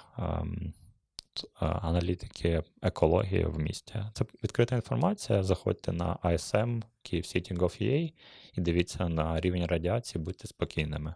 аналітики 1.61 2.63
екології 2.83 3.45
в 3.45 3.59
місті. 3.59 3.95
Це 4.15 4.25
відкрита 4.45 4.75
інформація. 4.75 5.43
Заходьте 5.43 5.93
на 5.93 6.17
ISM 6.25 6.83
KievCity.gov.ua 7.05 8.13
і 8.55 8.61
дивіться 8.61 9.09
на 9.09 9.41
рівень 9.41 9.67
радіації, 9.67 10.25
будьте 10.25 10.49
спокійними. 10.49 11.15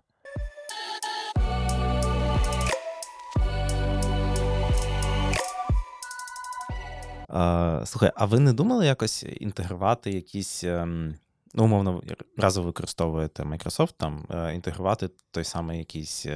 Слухай, 7.84 8.12
а 8.14 8.24
ви 8.24 8.40
не 8.40 8.52
думали 8.52 8.86
якось 8.86 9.24
інтегрувати 9.40 10.10
якісь 10.10 10.64
ем, 10.64 11.14
ну, 11.56 11.64
умовно, 11.64 12.02
разом 12.36 12.64
використовуєте 12.64 13.42
Microsoft, 13.42 13.94
там 13.96 14.26
е, 14.30 14.54
інтегрувати 14.54 15.10
той 15.30 15.44
самий 15.44 15.78
якийсь 15.78 16.26
е, 16.26 16.32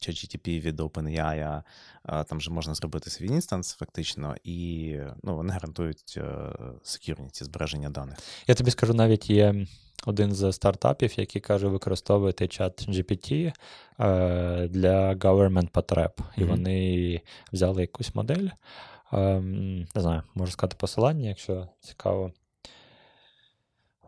ChatGTP 0.00 0.60
від 0.60 0.80
OpenAI, 0.80 1.62
е, 2.08 2.24
там 2.24 2.40
же 2.40 2.50
можна 2.50 2.74
зробити 2.74 3.10
свій 3.10 3.26
інстанс, 3.26 3.74
фактично, 3.74 4.34
і 4.44 4.96
ну, 5.22 5.36
вони 5.36 5.52
гарантують 5.52 6.20
секюрність 6.82 7.44
збереження 7.44 7.90
даних. 7.90 8.18
Я 8.46 8.54
тобі 8.54 8.70
скажу, 8.70 8.94
навіть 8.94 9.30
є. 9.30 9.66
Один 10.06 10.34
з 10.34 10.52
стартапів, 10.52 11.18
який 11.18 11.42
каже, 11.42 11.68
використовувати 11.68 12.48
чат 12.48 12.88
GPT 12.88 13.52
для 14.68 15.14
government 15.14 15.68
потреб. 15.68 16.12
І 16.36 16.40
mm-hmm. 16.40 16.46
вони 16.46 17.20
взяли 17.52 17.80
якусь 17.80 18.14
модель. 18.14 18.48
Ем, 19.12 19.78
не 19.94 20.02
знаю, 20.02 20.22
можу 20.34 20.52
сказати 20.52 20.76
посилання, 20.80 21.28
якщо 21.28 21.68
цікаво. 21.80 22.32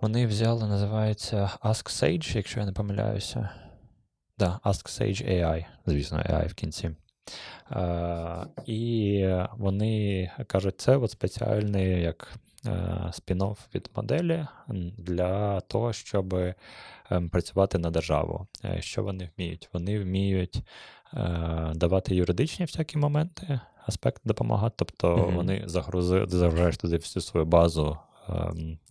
Вони 0.01 0.27
взяли, 0.27 0.67
називається 0.69 1.51
Ask 1.63 1.87
Sage, 1.87 2.37
якщо 2.37 2.61
я 2.61 2.67
не 2.67 2.73
помиляюся. 2.73 3.51
Да, 4.39 4.61
Ask 4.65 5.01
Sage 5.01 5.31
AI, 5.31 5.65
звісно, 5.87 6.19
AI 6.19 6.49
в 6.49 6.55
кінці. 6.55 6.91
Uh, 7.71 8.47
і 8.67 9.35
вони 9.53 10.31
кажуть, 10.47 10.81
це 10.81 10.97
от 10.97 11.11
спеціальний 11.11 12.03
як 12.03 12.35
uh, 12.65 13.13
спін-офф 13.13 13.57
від 13.75 13.91
моделі 13.97 14.47
для 14.99 15.61
того, 15.61 15.93
щоб 15.93 16.35
um, 16.35 17.29
працювати 17.31 17.79
на 17.79 17.91
державу. 17.91 18.47
Uh, 18.65 18.81
що 18.81 19.03
вони 19.03 19.31
вміють? 19.37 19.69
Вони 19.73 20.01
вміють 20.01 20.63
давати 21.75 22.15
юридичні 22.15 22.67
всякі 22.67 22.99
моменти, 22.99 23.61
аспекти 23.87 24.21
допомагати. 24.25 24.75
Тобто 24.79 25.17
mm-hmm. 25.17 25.35
вони 25.35 25.63
загрузили, 25.67 26.27
загружаєш 26.29 26.77
туди 26.77 26.97
всю 26.97 27.23
свою 27.23 27.47
базу 27.47 27.99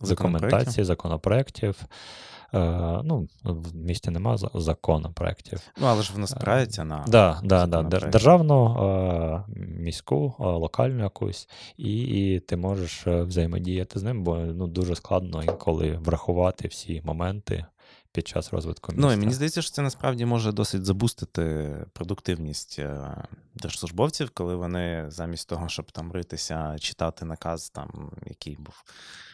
документації, 0.00 0.84
законопроєктів. 0.84 1.84
Е, 2.54 2.60
ну, 3.04 3.28
В 3.44 3.76
місті 3.76 4.10
нема 4.10 4.36
законопроєктів. 4.54 5.60
Ну, 5.80 5.86
але 5.86 6.02
ж 6.02 6.12
воно 6.12 6.26
спирається 6.26 6.84
на 6.84 7.04
да, 7.08 7.40
да, 7.44 7.66
да, 7.66 7.82
державну, 7.82 9.44
міську, 9.56 10.34
локальну 10.38 11.02
якусь, 11.02 11.48
і, 11.76 12.02
і 12.02 12.40
ти 12.40 12.56
можеш 12.56 13.06
взаємодіяти 13.06 13.98
з 13.98 14.02
ним, 14.02 14.24
бо 14.24 14.36
ну, 14.36 14.66
дуже 14.66 14.94
складно 14.94 15.42
інколи 15.42 15.98
врахувати 16.02 16.68
всі 16.68 17.02
моменти 17.04 17.64
під 18.18 18.28
час 18.28 18.52
розвитку 18.52 18.92
міста. 18.92 19.06
Ну 19.06 19.12
і 19.12 19.16
мені 19.16 19.32
здається, 19.32 19.62
що 19.62 19.70
це 19.70 19.82
насправді 19.82 20.24
може 20.24 20.52
досить 20.52 20.84
забустити 20.84 21.74
продуктивність 21.92 22.76
е, 22.78 23.14
держслужбовців, 23.54 24.30
коли 24.30 24.56
вони 24.56 25.04
замість 25.08 25.48
того, 25.48 25.68
щоб 25.68 25.90
там 25.90 26.12
ритися, 26.12 26.76
читати 26.80 27.24
наказ, 27.24 27.70
там 27.70 28.12
який 28.26 28.56
був. 28.56 28.82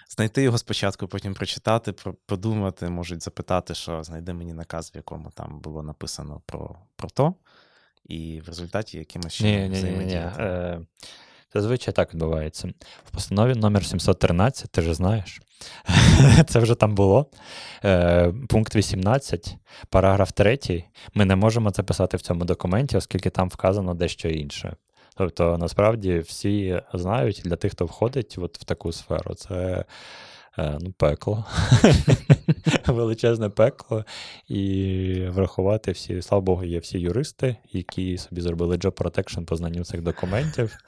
Знайти 0.09 0.43
його 0.43 0.59
спочатку, 0.59 1.09
потім 1.09 1.35
прочитати, 1.35 1.93
подумати, 2.26 2.89
можуть 2.89 3.22
запитати, 3.22 3.74
що 3.74 4.03
знайди 4.05 4.32
мені 4.32 4.53
наказ, 4.53 4.91
в 4.95 4.97
якому 4.97 5.30
там 5.30 5.61
було 5.61 5.82
написано 5.82 6.43
про 6.47 6.76
про 6.97 7.09
то, 7.09 7.35
і 8.05 8.41
в 8.41 8.49
результаті 8.49 8.99
якимось 8.99 9.32
чином 9.32 9.72
взаємодіяти. 9.72 10.80
Зазвичай 11.55 11.94
так 11.94 12.14
відбувається. 12.14 12.68
В 13.05 13.11
постанові 13.11 13.55
номер 13.55 13.84
713, 13.84 14.70
ти 14.70 14.82
ж 14.82 14.94
знаєш, 14.94 15.40
це 16.46 16.59
вже 16.59 16.74
там 16.74 16.94
було. 16.94 17.26
Е, 17.84 18.32
Пункт 18.48 18.76
18, 18.76 19.57
параграф 19.90 20.32
3. 20.32 20.59
Ми 21.14 21.24
не 21.24 21.36
можемо 21.36 21.70
це 21.70 21.82
писати 21.82 22.16
в 22.16 22.22
цьому 22.22 22.44
документі, 22.44 22.96
оскільки 22.96 23.30
там 23.30 23.48
вказано 23.48 23.94
дещо 23.94 24.28
інше. 24.28 24.76
Тобто, 25.16 25.59
насправді 25.59 26.18
всі 26.18 26.82
знають 26.94 27.42
для 27.44 27.57
тих, 27.57 27.72
хто 27.72 27.84
входить 27.84 28.36
от 28.38 28.59
в 28.59 28.64
таку 28.64 28.92
сферу, 28.92 29.34
це 29.34 29.84
ну, 30.59 30.92
пекло. 30.92 31.44
Величезне 32.86 33.48
пекло. 33.48 34.05
І 34.48 35.26
врахувати 35.28 35.92
всі, 35.92 36.22
слава 36.22 36.42
Богу, 36.42 36.64
є 36.64 36.78
всі 36.78 36.98
юристи, 36.98 37.57
які 37.72 38.18
собі 38.18 38.40
зробили 38.40 38.76
job 38.76 38.92
protection 38.92 39.44
по 39.44 39.57
знанню 39.57 39.84
цих 39.84 40.02
документів. 40.02 40.78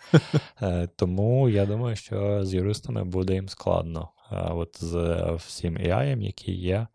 Е, 0.62 0.88
тому 0.96 1.48
я 1.48 1.66
думаю, 1.66 1.96
що 1.96 2.44
з 2.44 2.54
юристами 2.54 3.04
буде 3.04 3.34
їм 3.34 3.48
складно. 3.48 4.08
Е, 4.32 4.36
от 4.50 4.84
з 4.84 4.94
всім 5.36 5.78
AI, 5.78 6.22
який 6.22 6.60
є. 6.60 6.86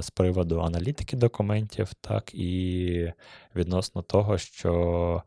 З 0.00 0.10
приводу 0.10 0.60
аналітики 0.60 1.16
документів, 1.16 1.94
так 2.00 2.34
і 2.34 3.12
відносно 3.56 4.02
того, 4.02 4.38
що 4.38 5.22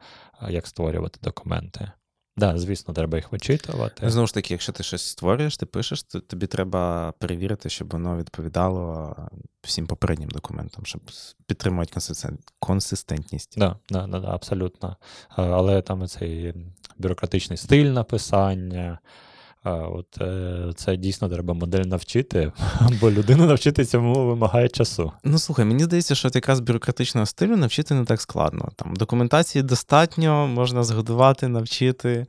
як 0.49 0.67
створювати 0.67 1.19
документи. 1.23 1.91
Да, 2.37 2.57
звісно, 2.57 2.93
треба 2.93 3.17
їх 3.17 3.31
вичитувати. 3.31 4.09
Знову 4.09 4.27
ж 4.27 4.33
таки, 4.33 4.53
якщо 4.53 4.71
ти 4.71 4.83
щось 4.83 5.05
створюєш, 5.09 5.57
ти 5.57 5.65
пишеш, 5.65 6.03
то 6.03 6.19
тобі 6.19 6.47
треба 6.47 7.13
перевірити, 7.19 7.69
щоб 7.69 7.91
воно 7.91 8.17
відповідало 8.17 9.15
всім 9.61 9.87
попереднім 9.87 10.29
документам, 10.29 10.85
щоб 10.85 11.01
підтримувати 11.47 11.99
консистентність. 12.59 13.53
Да, 13.57 13.75
да, 13.89 14.07
да, 14.07 14.17
абсолютно. 14.17 14.97
Але 15.29 15.81
там 15.81 16.07
цей 16.07 16.53
бюрократичний 16.97 17.57
стиль 17.57 17.85
написання. 17.85 18.99
От 19.63 20.21
е, 20.21 20.71
Це 20.75 20.95
дійсно 20.95 21.29
треба 21.29 21.53
модель 21.53 21.83
навчити, 21.83 22.51
бо 23.01 23.11
людину 23.11 23.45
навчити 23.45 23.85
цьому 23.85 24.27
вимагає 24.27 24.69
часу. 24.69 25.11
Ну 25.23 25.39
слухай, 25.39 25.65
мені 25.65 25.83
здається, 25.83 26.15
що 26.15 26.27
от 26.27 26.35
якраз 26.35 26.59
бюрократичного 26.59 27.25
стилю 27.25 27.57
навчити 27.57 27.93
не 27.93 28.05
так 28.05 28.21
складно. 28.21 28.71
Там 28.75 28.93
Документації 28.93 29.63
достатньо, 29.63 30.47
можна 30.47 30.83
згодувати, 30.83 31.47
навчити. 31.47 32.25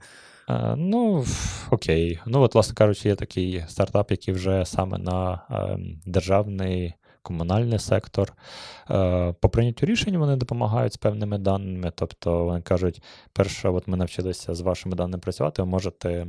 А, 0.47 0.77
ну, 0.77 1.25
окей. 1.71 2.19
Ну, 2.27 2.41
от, 2.41 2.55
власне 2.55 2.75
кажучи, 2.75 3.09
є 3.09 3.15
такий 3.15 3.65
стартап, 3.69 4.11
який 4.11 4.35
вже 4.35 4.65
саме 4.67 4.99
на 4.99 5.41
е, 5.51 5.79
державний 6.07 6.95
комунальний 7.23 7.79
сектор. 7.79 8.33
Е, 8.91 9.35
по 9.41 9.49
прийняттю 9.49 9.87
рішень 9.87 10.17
вони 10.17 10.37
допомагають 10.37 10.93
з 10.93 10.97
певними 10.97 11.39
даними. 11.39 11.93
Тобто 11.95 12.45
вони 12.45 12.61
кажуть, 12.61 13.03
перше, 13.33 13.69
от 13.69 13.89
ми 13.89 13.97
навчилися 13.97 14.55
з 14.55 14.61
вашими 14.61 14.97
даними 14.97 15.19
працювати, 15.19 15.63
ви 15.63 15.69
можете 15.69 16.27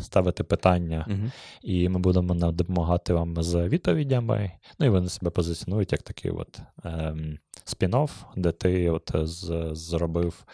ставити 0.00 0.44
питання, 0.44 1.06
угу. 1.08 1.30
і 1.62 1.88
ми 1.88 1.98
будемо 1.98 2.34
допомагати 2.34 3.14
вам 3.14 3.42
з 3.42 3.68
відповідями. 3.68 4.52
Ну 4.78 4.86
і 4.86 4.88
вони 4.88 5.08
себе 5.08 5.30
позиціонують 5.30 5.92
як 5.92 6.02
такий 6.02 6.30
от 6.30 6.60
ем, 6.84 7.38
спін-офф, 7.64 8.10
де 8.36 8.52
ти 8.52 8.90
от 8.90 9.10
з, 9.14 9.70
зробив. 9.72 10.44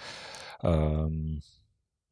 Ем, 0.64 1.42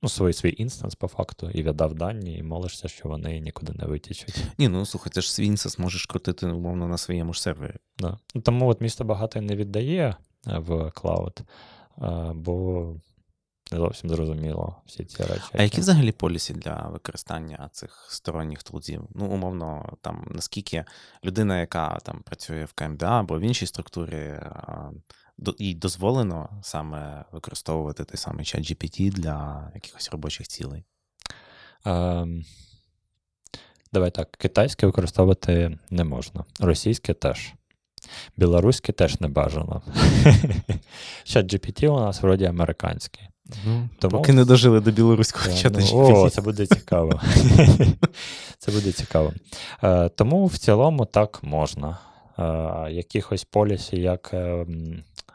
ну, 0.03 0.09
свій 0.09 0.32
свій 0.32 0.55
instance 0.59 0.95
по 0.94 1.09
факту 1.09 1.51
і 1.51 1.62
віддав 1.62 1.94
дані, 1.94 2.38
і 2.38 2.42
молишся, 2.42 2.88
що 2.88 3.09
вони 3.09 3.40
нікуди 3.40 3.72
не 3.72 3.86
витічуть. 3.86 4.44
Ні, 4.59 4.68
ну 4.68 4.86
слухай, 4.86 5.12
ти 5.12 5.20
ж 5.20 5.34
свій 5.34 5.47
instance 5.47 5.78
можеш 5.78 6.07
крутити 6.07 6.47
умовно 6.47 6.88
на 6.88 6.99
своєму 6.99 7.32
ж 7.32 7.42
сервері. 7.42 7.76
Да. 7.99 8.18
Ну, 8.34 8.40
тому 8.40 8.68
от 8.68 8.80
місто 8.80 9.05
багато 9.05 9.40
не 9.40 9.57
віддає 9.57 10.16
е, 10.47 10.59
в 10.59 10.90
cloud, 10.91 11.41
бо 12.34 12.94
не 13.72 13.78
зовсім 13.78 14.11
зрозуміло 14.11 14.76
всі 14.86 15.05
ці 15.05 15.22
речі. 15.22 15.44
А 15.53 15.62
які 15.62 15.80
взагалі 15.80 16.12
policy 16.12 16.55
для 16.55 16.88
використання 16.88 17.70
цих 17.72 18.07
сторонніх 18.11 18.62
тулів? 18.62 19.03
Ну, 19.14 19.26
умовно, 19.26 19.97
там 20.01 20.28
наскільки 20.30 20.84
людина, 21.24 21.61
яка 21.61 21.99
там 22.03 22.22
працює 22.22 22.64
в 22.64 22.72
КМДА 22.72 23.20
або 23.20 23.38
в 23.38 23.40
іншій 23.40 23.66
структурі, 23.66 24.40
їй 25.59 25.74
дозволено 25.74 26.49
саме 26.62 27.24
використовувати 27.32 28.05
той 28.05 28.16
самий 28.16 28.45
чат 28.45 28.61
GPT 28.61 29.11
для 29.11 29.70
якихось 29.74 30.11
робочих 30.11 30.49
цілей? 30.49 30.84
Ем, 31.84 32.45
Давай 33.93 34.11
так, 34.11 34.30
китайське 34.30 34.87
використовувати 34.87 35.78
не 35.91 36.05
можна, 36.05 36.45
російське 36.61 37.14
теж. 37.14 37.53
Білоруське 38.37 38.93
теж 38.93 39.20
не 39.20 39.28
бажано. 39.28 39.82
Чат 41.24 41.55
GPT 41.55 41.89
у 41.89 42.01
нас 42.01 42.22
вроді 42.22 42.45
американський. 42.45 43.28
Ну, 43.66 43.89
Тому... 43.99 44.16
Поки 44.16 44.32
не 44.32 44.45
дожили 44.45 44.80
до 44.80 44.91
білоруського 44.91 45.47
yeah, 45.47 45.62
чата 45.62 45.80
ну, 45.93 46.22
О, 46.24 46.30
це 46.30 46.41
буде 46.41 46.66
цікаво. 46.66 47.20
Це 48.59 48.72
буде 48.72 48.93
цікаво. 48.93 49.32
Е, 49.82 50.09
Тому 50.09 50.47
в 50.47 50.59
цілому 50.59 51.05
так 51.05 51.43
можна. 51.43 51.99
Е, 52.39 52.43
Якихось 52.91 53.45
полісів, 53.45 53.99
як 53.99 54.30
е, 54.34 54.66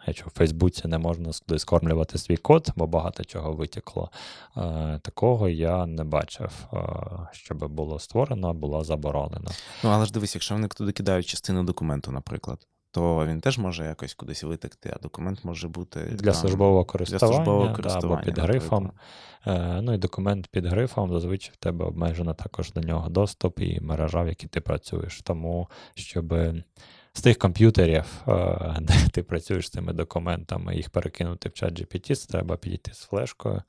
Якщо 0.07 0.25
в 0.25 0.29
Фейсбуці 0.29 0.87
не 0.87 0.97
можна 0.97 1.31
скормлювати 1.57 2.17
свій 2.17 2.37
код, 2.37 2.69
бо 2.75 2.87
багато 2.87 3.23
чого 3.23 3.53
витекло. 3.53 4.09
Е, 4.57 4.99
такого 5.03 5.49
я 5.49 5.85
не 5.85 6.03
бачив, 6.03 6.51
е, 6.73 6.77
щоб 7.31 7.67
було 7.67 7.99
створено, 7.99 8.53
було 8.53 8.83
заборонено. 8.83 9.51
Ну, 9.83 9.89
але 9.89 10.05
ж 10.05 10.11
дивись, 10.11 10.35
якщо 10.35 10.55
вони 10.55 10.67
туди 10.67 10.91
кидають 10.91 11.25
частину 11.25 11.63
документу, 11.63 12.11
наприклад. 12.11 12.67
То 12.93 13.25
він 13.25 13.41
теж 13.41 13.57
може 13.57 13.85
якось 13.85 14.13
кудись 14.13 14.43
витекти, 14.43 14.93
а 14.95 14.99
документ 14.99 15.45
може 15.45 15.67
бути 15.67 15.99
для 15.99 16.31
там, 16.31 16.33
службового 16.33 16.85
користування, 16.85 17.19
для 17.19 17.35
службового 17.35 17.75
користування 17.75 18.23
да, 18.25 18.31
або 18.31 18.35
під 18.35 18.39
грифом. 18.39 18.91
Е, 19.47 19.81
ну 19.81 19.93
і 19.93 19.97
документ 19.97 20.47
під 20.47 20.65
грифом 20.65 21.11
зазвичай 21.13 21.53
в 21.53 21.57
тебе 21.57 21.85
обмежено 21.85 22.33
також 22.33 22.71
до 22.71 22.81
нього 22.81 23.09
доступ 23.09 23.59
і 23.59 23.79
мережа, 23.81 24.21
в 24.23 24.27
якій 24.27 24.47
ти 24.47 24.61
працюєш. 24.61 25.21
Тому 25.21 25.67
щоб 25.95 26.33
з 27.13 27.21
тих 27.21 27.37
комп'ютерів, 27.37 28.23
е, 28.27 28.77
де 28.81 28.93
ти 29.11 29.23
працюєш 29.23 29.67
з 29.67 29.69
цими 29.69 29.93
документами, 29.93 30.75
їх 30.75 30.89
перекинути 30.89 31.49
в 31.49 31.53
чат 31.53 31.81
GPT, 31.81 32.27
треба 32.29 32.57
підійти 32.57 32.93
з 32.93 32.99
флешкою, 32.99 33.61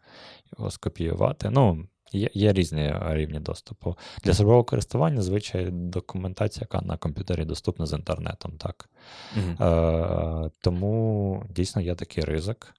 його 0.58 0.70
скопіювати. 0.70 1.50
Ну, 1.50 1.86
Є 2.14 2.30
є 2.34 2.52
різні 2.52 2.94
рівні 3.08 3.40
доступу. 3.40 3.96
Для 4.24 4.34
службового 4.34 4.64
користування, 4.64 5.22
звичай, 5.22 5.70
документація, 5.70 6.66
яка 6.70 6.86
на 6.86 6.96
комп'ютері 6.96 7.44
доступна 7.44 7.86
з 7.86 7.92
інтернетом. 7.92 8.52
так. 8.58 8.88
Mm-hmm. 9.36 10.46
Е, 10.46 10.50
Тому 10.60 11.44
дійсно 11.50 11.82
є 11.82 11.94
такий 11.94 12.24
ризик. 12.24 12.74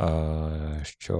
Е, 0.00 0.80
що 0.82 1.16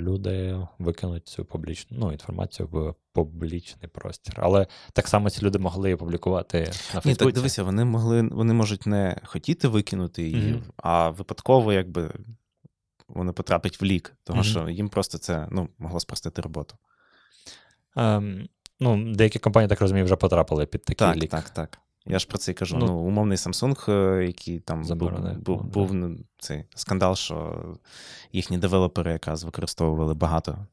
люди 0.00 0.66
викинуть 0.78 1.28
цю 1.28 1.44
публічну 1.44 1.98
ну, 2.00 2.12
інформацію 2.12 2.68
в 2.72 2.94
публічний 3.12 3.88
простір. 3.88 4.34
Але 4.38 4.66
так 4.92 5.08
само 5.08 5.30
ці 5.30 5.42
люди 5.42 5.58
могли 5.58 5.94
опублікувати 5.94 6.58
на 6.58 6.64
Фейсбуці. 6.72 7.08
Ні, 7.08 7.14
так 7.14 7.32
дивися, 7.32 7.62
вони 7.62 7.84
могли, 7.84 8.22
вони 8.22 8.54
можуть 8.54 8.86
не 8.86 9.20
хотіти 9.24 9.68
викинути 9.68 10.22
її, 10.22 10.52
mm-hmm. 10.52 10.70
а 10.76 11.10
випадково, 11.10 11.72
якби 11.72 12.10
вони 13.08 13.32
потрапить 13.32 13.80
в 13.80 13.84
лік, 13.84 14.16
тому 14.24 14.40
mm-hmm. 14.40 14.44
що 14.44 14.68
їм 14.68 14.88
просто 14.88 15.18
це 15.18 15.48
ну, 15.50 15.68
могло 15.78 16.00
спростити 16.00 16.42
роботу. 16.42 16.76
Um, 17.96 18.48
ну, 18.80 19.14
Деякі 19.14 19.38
компанії, 19.38 19.68
так 19.68 19.80
розумію, 19.80 20.04
вже 20.04 20.16
потрапили 20.16 20.66
під 20.66 20.84
такий 20.84 21.08
так, 21.08 21.16
лік. 21.16 21.30
Так, 21.30 21.50
так, 21.50 21.70
так. 21.70 21.83
Я 22.06 22.18
ж 22.18 22.26
про 22.26 22.38
це 22.38 22.50
і 22.50 22.54
кажу. 22.54 22.76
Ну, 22.76 22.86
ну 22.86 22.98
умовний 22.98 23.38
Samsung, 23.38 23.90
е, 23.90 24.26
який 24.26 24.60
там 24.60 24.84
Заборони. 24.84 25.32
був, 25.32 25.62
був, 25.62 25.64
був 25.64 25.94
ну, 25.94 26.16
цей 26.38 26.64
скандал, 26.74 27.16
що 27.16 27.64
їхні 28.32 28.58
девелопери 28.58 29.12
якраз 29.12 29.44
використовували 29.44 30.14
багато. 30.14 30.66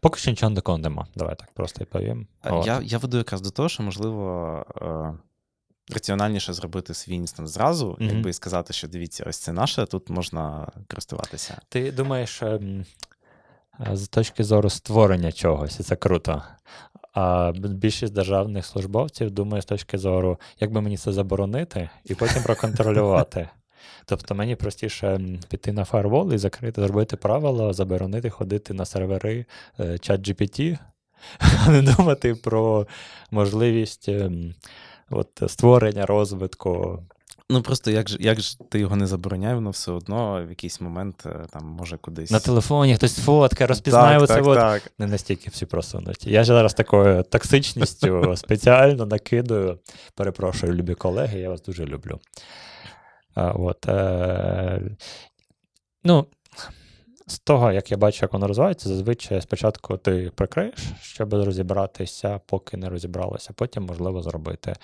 Поки 0.00 0.18
що 0.18 0.30
нічого 0.30 0.54
такого 0.54 0.78
нема. 0.78 1.06
Давай 1.14 1.36
так 1.36 1.52
просто 1.52 1.82
і 1.82 1.86
повім. 1.86 2.26
Я 2.44 2.80
я 2.84 2.98
веду 2.98 3.16
якраз 3.16 3.40
до 3.40 3.50
того, 3.50 3.68
що, 3.68 3.82
можливо, 3.82 4.64
е, 4.82 5.18
раціональніше 5.94 6.52
зробити 6.52 6.94
свій 6.94 7.14
інстанс 7.14 7.50
зразу, 7.50 7.90
mm-hmm. 7.90 8.14
якби 8.14 8.32
сказати, 8.32 8.72
що 8.72 8.88
дивіться, 8.88 9.24
ось 9.28 9.38
це 9.38 9.52
наше, 9.52 9.86
тут 9.86 10.10
можна 10.10 10.72
користуватися. 10.88 11.60
Ти 11.68 11.92
думаєш, 11.92 12.42
ем, 12.42 12.84
з 13.92 14.08
точки 14.08 14.44
зору 14.44 14.70
створення 14.70 15.32
чогось, 15.32 15.80
і 15.80 15.82
це 15.82 15.96
круто. 15.96 16.42
А 17.16 17.52
більшість 17.56 18.12
державних 18.12 18.66
службовців 18.66 19.30
думає 19.30 19.62
з 19.62 19.64
точки 19.64 19.98
зору, 19.98 20.38
як 20.60 20.72
би 20.72 20.80
мені 20.80 20.96
це 20.96 21.12
заборонити, 21.12 21.90
і 22.04 22.14
потім 22.14 22.42
проконтролювати. 22.42 23.48
Тобто 24.06 24.34
мені 24.34 24.56
простіше 24.56 25.20
піти 25.48 25.72
на 25.72 25.84
фаервол 25.84 26.32
і 26.32 26.38
закрити, 26.38 26.80
зробити 26.80 27.16
правила, 27.16 27.72
заборонити 27.72 28.30
ходити 28.30 28.74
на 28.74 28.84
сервери 28.84 29.46
чат 30.00 30.28
GPT, 30.28 30.78
а 31.66 31.70
не 31.70 31.82
думати 31.82 32.34
про 32.34 32.86
можливість 33.30 34.08
ем, 34.08 34.54
от, 35.10 35.42
створення 35.46 36.06
розвитку 36.06 37.02
Ну 37.50 37.62
просто 37.62 37.90
як 37.90 38.08
ж 38.08 38.16
як 38.20 38.40
ж 38.40 38.58
ти 38.68 38.78
його 38.78 38.96
не 38.96 39.06
забороняй, 39.06 39.54
воно 39.54 39.70
все 39.70 39.92
одно 39.92 40.46
в 40.46 40.48
якийсь 40.48 40.80
момент 40.80 41.22
е, 41.26 41.46
там 41.52 41.64
може 41.66 41.96
кудись. 41.96 42.30
На 42.30 42.40
телефоні 42.40 42.94
хтось 42.96 43.18
фотка, 43.18 43.66
розпізнає 43.66 44.18
так, 44.18 44.28
так, 44.28 44.46
от. 44.46 44.56
так. 44.56 44.92
Не 44.98 45.06
настільки 45.06 45.50
всі 45.50 45.66
просунуті. 45.66 46.30
Я 46.30 46.44
ж 46.44 46.46
зараз 46.46 46.74
такою 46.74 47.22
токсичністю 47.22 48.34
спеціально 48.36 49.06
накидаю. 49.06 49.78
Перепрошую, 50.14 50.72
любі 50.72 50.94
колеги, 50.94 51.38
я 51.38 51.48
вас 51.48 51.62
дуже 51.62 51.84
люблю. 51.84 52.20
А, 53.34 53.50
от, 53.50 53.88
е, 53.88 54.80
Ну, 56.04 56.26
з 57.26 57.38
того, 57.38 57.72
як 57.72 57.90
я 57.90 57.96
бачу, 57.96 58.18
як 58.22 58.32
воно 58.32 58.48
розвивається, 58.48 58.88
зазвичай 58.88 59.42
спочатку 59.42 59.96
ти 59.96 60.30
прикриєш, 60.34 60.78
щоб 61.02 61.34
розібратися, 61.34 62.40
поки 62.46 62.76
не 62.76 62.88
розібралося, 62.88 63.52
потім 63.54 63.82
можливо 63.82 64.22
зробити. 64.22 64.74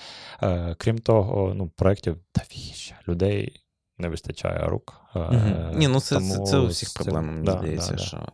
Е, 0.42 0.74
Крім 0.78 0.98
того, 0.98 1.54
ну, 1.54 1.70
проєктів 1.76 2.16
та 2.32 2.42
віща, 2.52 2.94
людей 3.08 3.62
не 3.98 4.08
вистачає 4.08 4.66
рук. 4.66 5.00
Е, 5.16 5.72
Ні, 5.74 5.88
ну 5.88 6.00
це 6.00 6.14
тому 6.14 6.34
це, 6.34 6.50
це 6.50 6.58
у 6.58 6.66
всіх 6.66 6.94
проблем, 6.94 7.26
мені 7.26 7.46
да, 7.46 7.58
здається. 7.58 7.92
Да, 7.92 7.98
що... 7.98 8.28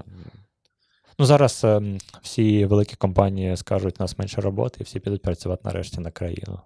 Ну, 1.18 1.26
Зараз 1.26 1.60
е, 1.64 1.82
всі 2.22 2.66
великі 2.66 2.96
компанії 2.96 3.56
скажуть, 3.56 3.94
у 3.98 4.02
нас 4.02 4.18
менше 4.18 4.40
роботи, 4.40 4.76
і 4.80 4.84
всі 4.84 5.00
підуть 5.00 5.22
працювати 5.22 5.62
нарешті 5.64 6.00
на 6.00 6.10
країну. 6.10 6.60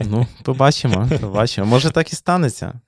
Ну, 0.00 0.26
побачимо, 0.42 1.08
побачимо. 1.20 1.66
Може, 1.66 1.90
так 1.90 2.12
і 2.12 2.16
станеться. 2.16 2.80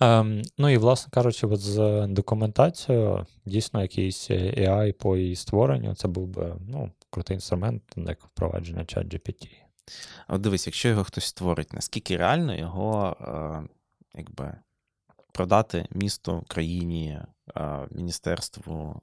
Ем, 0.00 0.42
Ну 0.58 0.68
і, 0.68 0.76
власне 0.76 1.10
кажучи, 1.10 1.46
от 1.46 1.60
з 1.60 2.06
документацією, 2.06 3.26
дійсно, 3.44 3.82
якийсь 3.82 4.30
AI 4.30 4.92
по 4.92 5.16
її 5.16 5.36
створенню, 5.36 5.94
це 5.94 6.08
був 6.08 6.28
би 6.28 6.56
ну, 6.68 6.90
крутий 7.10 7.34
інструмент, 7.34 7.82
як 7.96 8.22
впровадження 8.24 8.84
чат 8.84 9.06
GPT. 9.06 9.48
От 10.28 10.40
дивись, 10.40 10.66
якщо 10.66 10.88
його 10.88 11.04
хтось 11.04 11.24
створить, 11.24 11.72
наскільки 11.72 12.16
реально 12.16 12.54
його 12.54 13.16
е, 13.20 13.68
якби, 14.14 14.54
продати 15.32 15.86
місту, 15.90 16.44
країні, 16.48 17.18
е, 17.56 17.86
міністерству, 17.90 19.00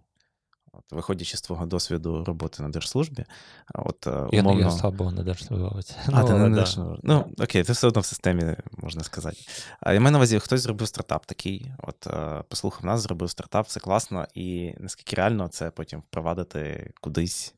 От, 0.78 0.92
Виходячи 0.92 1.38
з 1.38 1.42
твого 1.42 1.66
досвіду 1.66 2.24
роботи 2.24 2.64
на 2.64 2.70
держслужбі, 2.70 3.26
от 3.74 4.08
умовно... 4.08 4.60
Я, 4.60 4.66
я 4.66 4.72
слабо 4.72 5.12
на 5.12 5.24
держслужбовець. 5.24 5.96
А, 6.08 6.22
ну, 6.22 6.28
ти 6.28 6.34
не 6.34 6.50
держслужбовець. 6.50 7.02
Ну, 7.04 7.26
окей, 7.40 7.64
це 7.64 7.74
все 7.74 7.88
одно 7.88 8.02
в 8.02 8.06
системі, 8.06 8.56
можна 8.78 9.04
сказати. 9.04 9.38
Я 9.86 10.00
маю 10.00 10.12
на 10.12 10.18
увазі, 10.18 10.40
хтось 10.40 10.62
зробив 10.62 10.88
стартап 10.88 11.26
такий, 11.26 11.72
от 11.78 12.08
послухав 12.50 12.86
нас, 12.86 13.02
зробив 13.02 13.30
стартап, 13.30 13.66
все 13.66 13.80
класно, 13.80 14.26
і 14.34 14.74
наскільки 14.80 15.16
реально 15.16 15.48
це 15.48 15.72
потім 15.72 16.00
впровадити 16.00 16.92
кудись 17.02 17.56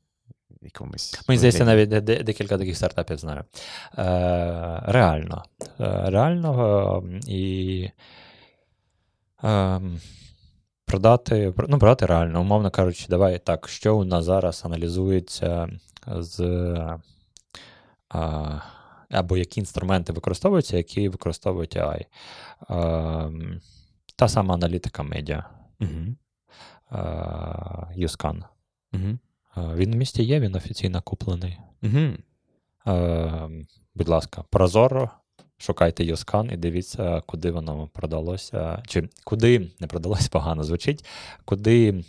якомусь. 0.61 1.21
Мені 1.27 1.37
здається, 1.37 1.65
навіть 1.65 1.89
декілька 2.03 2.57
таких 2.57 2.77
стартапів 2.77 3.17
знаю. 3.17 3.43
Е, 3.97 4.83
Реально. 4.85 5.43
Е, 5.79 6.09
реально 6.09 7.03
і. 7.27 7.89
Е, 9.43 9.81
продати, 10.87 11.53
ну, 11.67 11.79
продати 11.79 12.05
реально, 12.05 12.41
умовно 12.41 12.71
кажучи, 12.71 13.05
давай 13.09 13.39
так, 13.39 13.67
що 13.67 13.97
у 13.97 14.03
нас 14.03 14.25
зараз 14.25 14.61
аналізується 14.65 15.69
з. 16.07 16.39
А, 18.09 18.59
або 19.09 19.37
які 19.37 19.59
інструменти 19.59 20.13
використовуються, 20.13 20.77
які 20.77 21.09
використовують 21.09 21.77
AI. 21.77 22.05
А, 22.67 23.29
та 24.15 24.27
сама 24.27 24.53
аналітика 24.53 25.03
медіа. 25.03 25.49
Uh-huh. 25.79 26.15
USCAN. 27.97 28.43
Uh-huh. 28.93 29.17
Він 29.75 29.93
в 29.93 29.95
місті 29.95 30.23
є, 30.23 30.39
він 30.39 30.55
офіційно 30.55 31.01
куплений. 31.01 31.57
Uh-huh. 31.83 32.17
Будь 33.95 34.07
ласка, 34.07 34.43
Прозоро 34.49 35.09
Шукайте 35.59 36.05
Юскан 36.05 36.49
і 36.53 36.57
дивіться, 36.57 37.23
куди 37.25 37.51
воно 37.51 37.89
продалося, 37.93 38.83
чи 38.87 39.09
куди 39.23 39.71
не 39.79 39.87
продалося 39.87 40.29
погано 40.31 40.63
звучить, 40.63 41.05
куди 41.45 42.03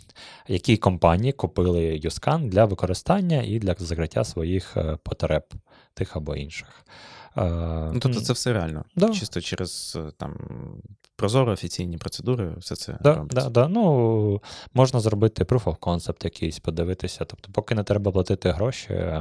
які 0.47 0.77
компанії 0.77 1.33
купили 1.33 1.99
Юскан 2.03 2.49
для 2.49 2.65
використання 2.65 3.41
і 3.41 3.59
для 3.59 3.75
закриття 3.79 4.23
своїх 4.23 4.77
е, 4.77 4.97
потреб 5.03 5.43
тих 5.93 6.15
або 6.15 6.35
інших. 6.35 6.85
Ну, 7.35 7.99
Тобто 8.01 8.21
це 8.21 8.33
все 8.33 8.53
реально. 8.53 8.85
Да. 8.95 9.09
Чисто 9.09 9.41
через 9.41 9.97
е, 9.99 10.11
там 10.17 10.35
прозоро 11.19 11.51
офіційні 11.51 11.97
процедури, 11.97 12.53
все 12.57 12.75
це 12.75 12.97
да, 13.01 13.15
робиться. 13.15 13.41
Да, 13.41 13.49
да. 13.49 13.67
Ну, 13.67 14.41
Можна 14.73 14.99
зробити 14.99 15.43
proof 15.43 15.63
of 15.63 15.77
concept 15.77 16.23
якийсь, 16.23 16.59
подивитися. 16.59 17.25
Тобто, 17.25 17.49
поки 17.51 17.75
не 17.75 17.83
треба 17.83 18.11
платити 18.11 18.51
гроші, 18.51 19.13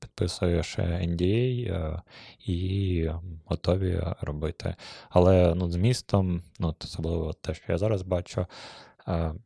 підписуєш 0.00 0.78
NDA 0.78 2.00
і 2.46 3.10
готові 3.44 4.02
робити. 4.20 4.74
Але 5.10 5.54
ну, 5.54 5.70
з 5.70 5.76
містом, 5.76 6.42
ну, 6.58 6.74
особливо 6.84 7.32
те, 7.32 7.54
що 7.54 7.72
я 7.72 7.78
зараз 7.78 8.02
бачу, 8.02 8.46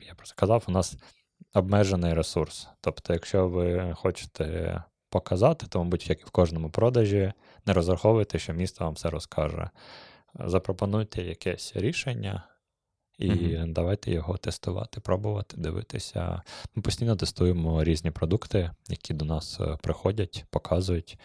я 0.01 0.15
просто 0.17 0.35
казав, 0.37 0.65
у 0.69 0.73
нас 0.73 0.97
обмежений 1.55 2.15
ресурс. 2.15 2.69
Тобто, 2.81 3.13
якщо 3.13 3.49
ви 3.49 3.95
хочете 3.95 4.83
показати, 5.11 5.67
то, 5.67 5.85
мабуть, 5.85 6.11
як 6.11 6.21
і 6.21 6.25
в 6.25 6.31
кожному 6.31 6.71
продажі, 6.71 7.33
не 7.67 7.73
розраховуйте, 7.73 8.39
що 8.39 8.53
місто 8.53 8.85
вам 8.85 8.95
все 8.95 9.11
розкаже. 9.11 9.71
Запропонуйте 10.35 11.23
якесь 11.23 11.73
рішення. 11.77 12.45
І 13.19 13.31
mm-hmm. 13.31 13.73
давайте 13.73 14.11
його 14.11 14.37
тестувати, 14.37 15.01
пробувати, 15.01 15.57
дивитися. 15.57 16.43
Ми 16.75 16.83
постійно 16.83 17.17
тестуємо 17.17 17.85
різні 17.85 18.11
продукти, 18.11 18.71
які 18.89 19.15
до 19.15 19.25
нас 19.25 19.61
е, 19.61 19.79
приходять, 19.83 20.45
показують. 20.51 21.19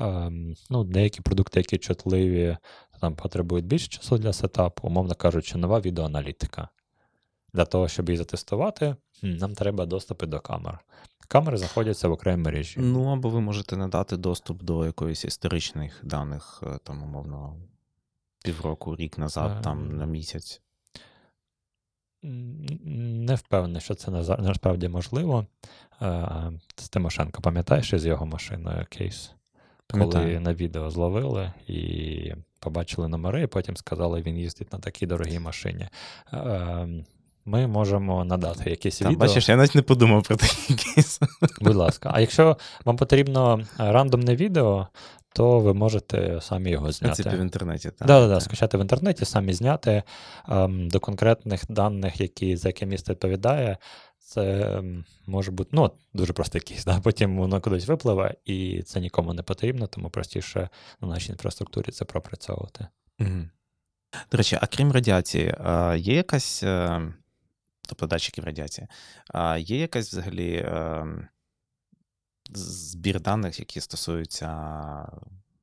Ем, 0.00 0.54
ну, 0.70 0.84
Деякі 0.84 1.20
продукти, 1.20 1.60
які 1.60 1.78
чутливі, 1.78 2.56
там 3.00 3.14
потребують 3.14 3.66
більше 3.66 3.88
часу 3.88 4.18
для 4.18 4.32
сетапу, 4.32 4.88
умовно 4.88 5.14
кажучи, 5.14 5.58
нова 5.58 5.80
відеоаналітика. 5.80 6.68
Для 7.52 7.64
того, 7.64 7.88
щоб 7.88 8.08
її 8.08 8.16
затестувати, 8.16 8.96
нам 9.22 9.54
треба 9.54 9.86
доступи 9.86 10.26
до 10.26 10.40
камер. 10.40 10.78
Камери 11.28 11.56
знаходяться 11.56 12.08
в 12.08 12.12
окремій 12.12 12.42
мережі. 12.42 12.80
Ну, 12.80 13.04
або 13.04 13.28
ви 13.30 13.40
можете 13.40 13.76
надати 13.76 14.16
доступ 14.16 14.62
до 14.62 14.86
якоїсь 14.86 15.24
історичних 15.24 16.00
даних, 16.02 16.62
е, 16.66 16.78
там, 16.84 17.02
умовно, 17.02 17.56
півроку, 18.44 18.96
рік 18.96 19.18
назад, 19.18 19.56
а... 19.58 19.62
там 19.62 19.96
на 19.96 20.06
місяць. 20.06 20.62
Не 22.22 23.34
впевнений, 23.34 23.80
що 23.80 23.94
це 23.94 24.10
насправді 24.38 24.88
можливо. 24.88 25.46
Е, 26.02 26.52
з 26.76 26.88
Тимошенко, 26.88 27.42
пам'ятаєш 27.42 27.92
із 27.92 28.06
його 28.06 28.26
машиною 28.26 28.86
кейс? 28.90 29.32
Коли 29.90 30.40
на 30.40 30.54
відео 30.54 30.90
зловили 30.90 31.52
і 31.66 32.32
побачили 32.60 33.08
номери, 33.08 33.42
і 33.42 33.46
потім 33.46 33.76
сказали, 33.76 34.22
він 34.22 34.38
їздить 34.38 34.72
на 34.72 34.78
такій 34.78 35.06
дорогій 35.06 35.38
машині. 35.38 35.88
Ем, 36.32 37.04
ми 37.44 37.66
можемо 37.66 38.24
надати 38.24 38.70
якесь 38.70 38.98
Там, 38.98 39.08
відео. 39.08 39.26
Бачиш, 39.26 39.48
я 39.48 39.56
навіть 39.56 39.74
не 39.74 39.82
подумав 39.82 40.22
про 40.22 40.36
такий 40.36 40.76
кейс. 40.76 41.20
Будь 41.60 41.74
ласка, 41.74 42.10
а 42.14 42.20
якщо 42.20 42.56
вам 42.84 42.96
потрібно 42.96 43.60
рандомне 43.78 44.36
відео, 44.36 44.88
то 45.32 45.60
ви 45.60 45.74
можете 45.74 46.40
самі 46.40 46.70
його 46.70 46.92
зняти. 46.92 47.22
Це 47.22 47.36
в 47.36 47.40
інтернеті, 47.40 47.90
так? 47.90 48.08
Да, 48.08 48.20
да, 48.20 48.28
да, 48.28 48.40
скачати 48.40 48.78
в 48.78 48.80
інтернеті, 48.80 49.24
самі 49.24 49.52
зняти 49.52 50.02
ем, 50.48 50.88
до 50.88 51.00
конкретних 51.00 51.62
даних, 51.68 52.20
які 52.20 52.56
за 52.56 52.68
яке 52.68 52.86
місце 52.86 53.12
відповідає. 53.12 53.76
Це 54.18 54.74
ем, 54.78 55.04
може 55.26 55.50
бути 55.50 55.70
ну, 55.72 55.90
дуже 56.12 56.32
простий 56.32 56.60
кейс, 56.60 56.84
да? 56.84 57.00
потім 57.04 57.38
воно 57.38 57.60
кудись 57.60 57.86
випливе, 57.86 58.34
і 58.44 58.82
це 58.82 59.00
нікому 59.00 59.34
не 59.34 59.42
потрібно, 59.42 59.86
тому 59.86 60.10
простіше 60.10 60.68
на 61.00 61.08
нашій 61.08 61.32
інфраструктурі 61.32 61.90
це 61.90 62.04
пропрацьовувати. 62.04 62.86
Угу. 63.20 63.48
До 64.32 64.38
речі, 64.38 64.58
а 64.60 64.66
крім 64.66 64.92
радіації, 64.92 65.54
є 65.96 66.14
якась 66.14 66.62
ем, 66.62 67.14
тобто 67.88 68.06
датчиків 68.06 68.44
радіації. 68.44 68.86
Є 69.58 69.78
якась 69.78 70.12
взагалі 70.12 70.54
е, 70.54 71.06
збір 72.54 73.20
даних, 73.20 73.58
які 73.60 73.80
стосуються 73.80 74.48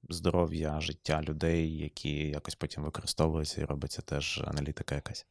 здоров'я, 0.09 0.81
життя 0.81 1.21
людей, 1.21 1.77
які 1.77 2.27
якось 2.27 2.55
потім 2.55 2.83
використовуються 2.83 3.61
і 3.61 3.65
робиться 3.65 4.01
теж 4.01 4.43
аналітика 4.47 4.95
якась? 4.95 5.25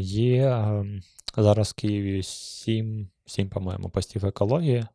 Є 0.00 0.48
ем, 0.48 1.02
зараз 1.36 1.70
в 1.70 1.74
Києві 1.74 2.22
сім, 2.22 3.08
сім, 3.26 3.48
по-моєму, 3.48 3.90
постів 3.90 4.26
екології. 4.26 4.86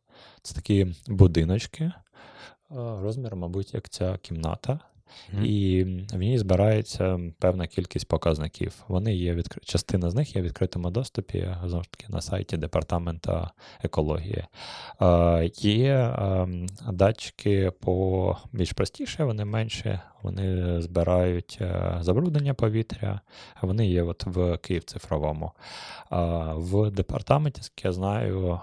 Це 0.42 0.54
такі 0.54 0.94
будиночки. 1.06 1.92
Розмір, 2.70 3.36
мабуть, 3.36 3.74
як 3.74 3.88
ця 3.88 4.18
кімната. 4.18 4.80
І 5.42 5.84
в 6.12 6.18
ній 6.18 6.38
збирається 6.38 7.20
певна 7.38 7.66
кількість 7.66 8.08
показників. 8.08 8.84
Вони 8.88 9.14
є 9.14 9.34
відкри... 9.34 9.60
Частина 9.64 10.10
з 10.10 10.14
них 10.14 10.36
є 10.36 10.42
в 10.42 10.44
відкритому 10.44 10.90
доступі 10.90 11.48
знову 11.64 11.82
ж 11.82 11.90
таки 11.90 12.12
на 12.12 12.20
сайті 12.20 12.56
департамента 12.56 13.50
екології. 13.82 14.44
Е, 15.02 15.50
Є 15.58 15.94
е, 15.94 16.48
датчики 16.92 17.70
по 17.80 18.36
більш 18.52 18.72
простіше, 18.72 19.24
вони 19.24 19.44
менші, 19.44 19.98
вони 20.22 20.80
збирають 20.82 21.58
е, 21.60 21.98
забруднення 22.00 22.54
повітря, 22.54 23.20
вони 23.62 23.88
є 23.88 24.02
от 24.02 24.26
в 24.26 24.58
Київ 24.58 24.84
цифровому. 24.84 25.52
Е, 26.12 26.16
в 26.56 26.90
департаменті, 26.90 27.60
як 27.64 27.84
я 27.84 27.92
знаю, 27.92 28.60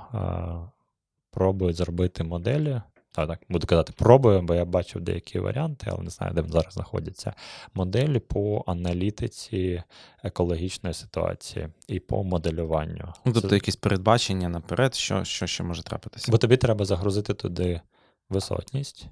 пробують 1.31 1.75
зробити 1.75 2.23
моделі. 2.23 2.81
А, 3.15 3.27
так, 3.27 3.39
буду 3.49 3.67
казати, 3.67 3.93
пробую, 3.95 4.41
бо 4.41 4.55
я 4.55 4.65
бачив 4.65 5.01
деякі 5.01 5.39
варіанти, 5.39 5.87
але 5.89 6.03
не 6.03 6.09
знаю, 6.09 6.33
де 6.33 6.43
зараз 6.47 6.73
знаходяться. 6.73 7.33
Моделі 7.73 8.19
по 8.19 8.63
аналітиці 8.67 9.83
екологічної 10.23 10.93
ситуації 10.93 11.69
і 11.87 11.99
по 11.99 12.23
моделюванню. 12.23 13.13
Ну, 13.25 13.33
Тобто 13.33 13.49
Це... 13.49 13.55
якісь 13.55 13.75
передбачення 13.75 14.49
наперед, 14.49 14.95
що 14.95 15.23
що 15.23 15.47
ще 15.47 15.63
може 15.63 15.83
трапитися? 15.83 16.31
Бо 16.31 16.37
тобі 16.37 16.57
треба 16.57 16.85
загрузити 16.85 17.33
туди 17.33 17.81
висотність, 18.29 19.07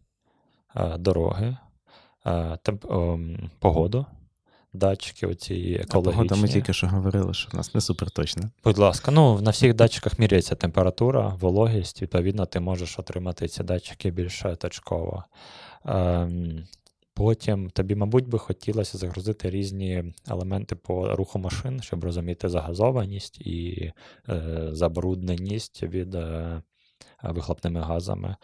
е, 0.75 0.97
дороги, 0.97 1.57
е, 2.25 2.57
ем, 2.89 3.49
погоду 3.59 4.05
датчики 4.73 5.27
оці 5.27 5.77
екологічні. 5.81 6.13
Погода 6.13 6.35
ми 6.35 6.47
тільки 6.47 6.73
що 6.73 6.87
говорили, 6.87 7.33
що 7.33 7.49
в 7.53 7.55
нас 7.55 7.75
не 7.75 7.81
супер 7.81 8.11
точно. 8.11 8.49
Будь 8.63 8.77
ласка, 8.77 9.11
ну 9.11 9.41
на 9.41 9.51
всіх 9.51 9.73
датчиках 9.73 10.19
міряється 10.19 10.55
температура, 10.55 11.37
вологість, 11.39 12.01
відповідно, 12.01 12.45
ти 12.45 12.59
можеш 12.59 12.99
отримати 12.99 13.47
ці 13.47 13.63
датчики 13.63 14.11
більш 14.11 14.43
точково. 14.59 15.23
Ем, 15.85 16.63
Потім 17.15 17.69
тобі, 17.69 17.95
мабуть, 17.95 18.27
би 18.27 18.39
хотілося 18.39 18.97
загрузити 18.97 19.49
різні 19.49 20.13
елементи 20.27 20.75
по 20.75 21.15
руху 21.15 21.39
машин, 21.39 21.81
щоб 21.81 22.03
розуміти 22.03 22.49
загазованість 22.49 23.41
і 23.41 23.91
е, 24.29 24.67
забрудненість 24.71 25.83
від 25.83 26.15
е, 26.15 26.61
вихлопними 27.23 27.79
газами. 27.79 28.35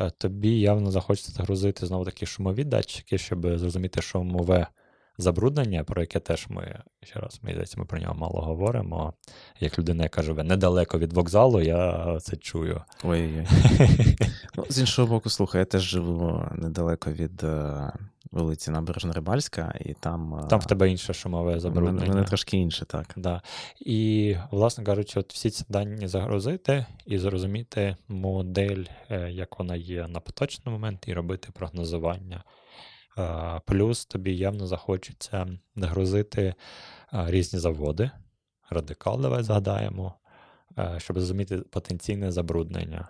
Е, 0.00 0.10
тобі 0.10 0.60
явно 0.60 0.90
захочеться 0.90 1.32
загрузити 1.32 1.86
знову 1.86 2.04
такі 2.04 2.26
шумові 2.26 2.64
датчики, 2.64 3.18
щоб 3.18 3.58
зрозуміти, 3.58 4.02
шумове 4.02 4.66
забруднення, 5.18 5.84
про 5.84 6.00
яке 6.00 6.20
теж 6.20 6.46
ми 6.48 6.80
ще 7.02 7.20
раз 7.20 7.40
мені 7.42 7.54
здається, 7.54 7.80
ми 7.80 7.86
про 7.86 7.98
нього 7.98 8.14
мало 8.14 8.40
говоримо. 8.40 9.12
Як 9.60 9.78
людина, 9.78 10.02
яка 10.02 10.22
живе 10.22 10.42
недалеко 10.42 10.98
від 10.98 11.12
вокзалу, 11.12 11.60
я 11.60 12.18
це 12.20 12.36
чую. 12.36 12.82
Ой-ой. 13.04 13.46
ну, 14.56 14.64
З 14.68 14.78
іншого 14.78 15.08
боку, 15.08 15.30
слухай, 15.30 15.58
я 15.58 15.64
теж 15.64 15.82
живу 15.82 16.48
недалеко 16.54 17.12
від 17.12 17.44
е, 17.44 17.92
вулиці 18.30 18.70
Набережно-Рибальська, 18.70 19.88
і 19.90 19.94
там. 19.94 20.34
Е, 20.34 20.46
там 20.48 20.60
в 20.60 20.66
тебе 20.66 20.90
інше 20.90 21.14
шумове 21.14 21.60
забруднення. 21.60 22.06
У 22.06 22.14
мене 22.14 22.24
трошки 22.24 22.56
інше, 22.56 22.84
так. 22.84 23.12
Да. 23.16 23.42
І, 23.80 24.36
власне 24.50 24.84
кажучи, 24.84 25.20
от 25.20 25.32
всі 25.32 25.50
ці 25.50 25.64
дані 25.68 26.08
загрузити 26.08 26.86
і 27.06 27.18
зрозуміти 27.18 27.96
модель, 28.08 28.84
е, 29.10 29.30
як 29.30 29.58
вона 29.58 29.76
є 29.76 30.08
на 30.08 30.20
поточний 30.20 30.72
момент, 30.72 31.04
і 31.06 31.14
робити 31.14 31.48
прогнозування. 31.52 32.44
Плюс 33.64 34.06
тобі 34.06 34.36
явно 34.36 34.66
захочеться 34.66 35.46
нагрузити 35.74 36.54
різні 37.12 37.58
заводи. 37.58 38.10
Радикал, 38.70 39.20
давай 39.20 39.42
згадаємо, 39.42 40.14
щоб 40.98 41.18
зрозуміти 41.18 41.58
потенційне 41.58 42.32
забруднення. 42.32 43.08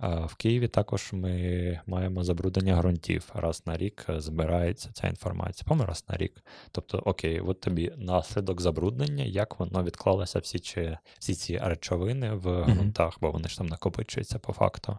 В 0.00 0.34
Києві 0.34 0.68
також 0.68 1.12
ми 1.12 1.80
маємо 1.86 2.24
забруднення 2.24 2.76
ґрунтів. 2.76 3.30
Раз 3.34 3.62
на 3.66 3.76
рік 3.76 4.06
е, 4.08 4.20
збирається 4.20 4.90
ця 4.92 5.08
інформація. 5.08 5.64
По 5.68 5.84
раз 5.84 6.04
на 6.08 6.16
рік. 6.16 6.32
Тобто, 6.70 6.98
окей, 6.98 7.40
от 7.40 7.60
тобі 7.60 7.92
наслідок 7.96 8.60
забруднення, 8.60 9.24
як 9.24 9.60
воно 9.60 9.84
відклалося 9.84 10.38
всі 10.38 10.58
чи, 10.58 10.98
всі 11.18 11.34
ці 11.34 11.58
речовини 11.58 12.32
в 12.32 12.62
ґрунтах, 12.64 13.14
mm-hmm. 13.14 13.20
бо 13.20 13.30
вони 13.30 13.48
ж 13.48 13.58
там 13.58 13.66
накопичуються 13.66 14.38
по 14.38 14.52
факту. 14.52 14.98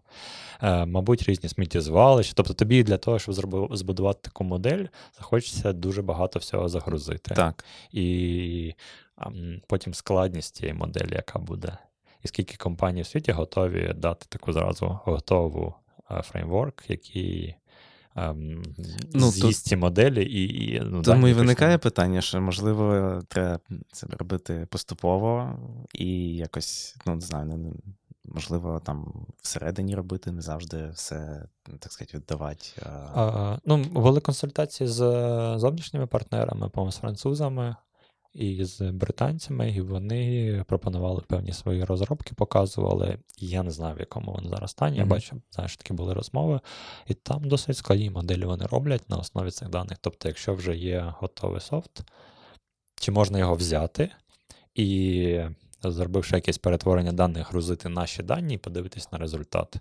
Е, 0.62 0.86
Мабуть, 0.86 1.24
різні 1.24 1.50
сміттєзвалища. 1.50 2.34
Тобто, 2.36 2.54
тобі 2.54 2.84
для 2.84 2.98
того, 2.98 3.20
щоб 3.20 3.36
збудувати 3.76 4.20
таку 4.22 4.44
модель, 4.44 4.86
захочеться 5.18 5.74
дуже 5.74 6.02
багато 6.02 6.40
всього 6.40 6.70
загрузити. 6.70 7.36
Так. 7.36 7.66
І 7.92 8.74
а, 9.16 9.30
потім 9.68 9.94
складність 9.94 10.56
цієї 10.56 10.74
моделі, 10.74 11.14
яка 11.14 11.40
буде 11.40 11.78
і 12.24 12.28
скільки 12.28 12.58
компаній 12.58 13.02
в 13.02 13.08
світі 13.08 13.32
готові 13.32 13.94
дати 13.96 14.26
таку 14.30 14.54
зразу 14.54 15.00
готову 15.04 15.76
фреймворк, 16.24 16.84
який 16.90 17.56
ем, 18.16 18.64
ну, 19.14 19.32
з'їсть 19.32 19.66
ці 19.68 19.76
моделі 19.76 20.26
і. 20.26 20.66
і 20.74 20.82
ну, 20.86 21.02
Тому 21.02 21.28
і 21.28 21.34
виникає 21.34 21.78
питання, 21.78 22.22
що 22.22 22.42
можливо 22.42 23.20
треба 23.28 23.60
це 23.92 24.08
робити 24.20 24.68
поступово 24.70 25.60
і 25.94 26.36
якось, 26.36 26.96
ну 27.06 27.16
не 27.16 27.22
знаю. 27.22 27.74
Можливо, 28.30 28.82
там 28.86 29.26
всередині 29.42 29.96
робити, 29.96 30.32
не 30.32 30.42
завжди 30.42 30.90
все, 30.94 31.44
так 31.80 31.92
сказати, 31.92 32.18
віддавати. 32.18 32.68
А, 32.84 33.58
Ну, 33.66 33.78
були 33.78 34.20
консультації 34.20 34.88
з 34.88 34.98
зовнішніми 35.58 36.08
партнерами, 36.08 36.70
по-моєму, 36.70 36.92
з 36.92 36.98
французами, 36.98 37.76
і 38.38 38.66
з 38.66 38.82
британцями, 38.82 39.72
і 39.72 39.82
вони 39.82 40.64
пропонували 40.68 41.22
певні 41.28 41.54
свої 41.54 41.84
розробки, 41.84 42.32
показували. 42.36 43.18
Я 43.38 43.64
не 43.64 43.72
знаю, 43.72 43.96
в 43.96 44.00
якому 44.00 44.32
вони 44.32 44.50
зараз 44.50 44.72
стані. 44.72 44.96
Mm-hmm. 44.98 45.00
Я 45.00 45.06
бачу, 45.06 45.42
знаєш, 45.52 45.78
такі 45.78 45.94
були 45.94 46.14
розмови, 46.14 46.60
і 47.08 47.14
там 47.14 47.48
досить 47.48 47.78
складні 47.78 48.10
моделі 48.10 48.46
вони 48.46 48.66
роблять 48.66 49.10
на 49.10 49.18
основі 49.18 49.52
цих 49.52 49.70
даних. 49.70 49.98
Тобто, 50.02 50.28
якщо 50.28 50.54
вже 50.54 50.76
є 50.76 51.14
готовий 51.20 51.62
софт, 51.62 52.12
чи 52.96 53.12
можна 53.12 53.40
його 53.40 53.56
взяти 53.56 54.10
і, 54.76 55.42
зробивши 55.84 56.36
якесь 56.36 56.58
перетворення 56.58 57.12
даних, 57.12 57.52
грузити 57.52 57.90
наші 57.90 58.24
дані 58.24 58.56
і 58.56 58.58
подивитись 58.58 59.12
на 59.12 59.18
результат. 59.18 59.76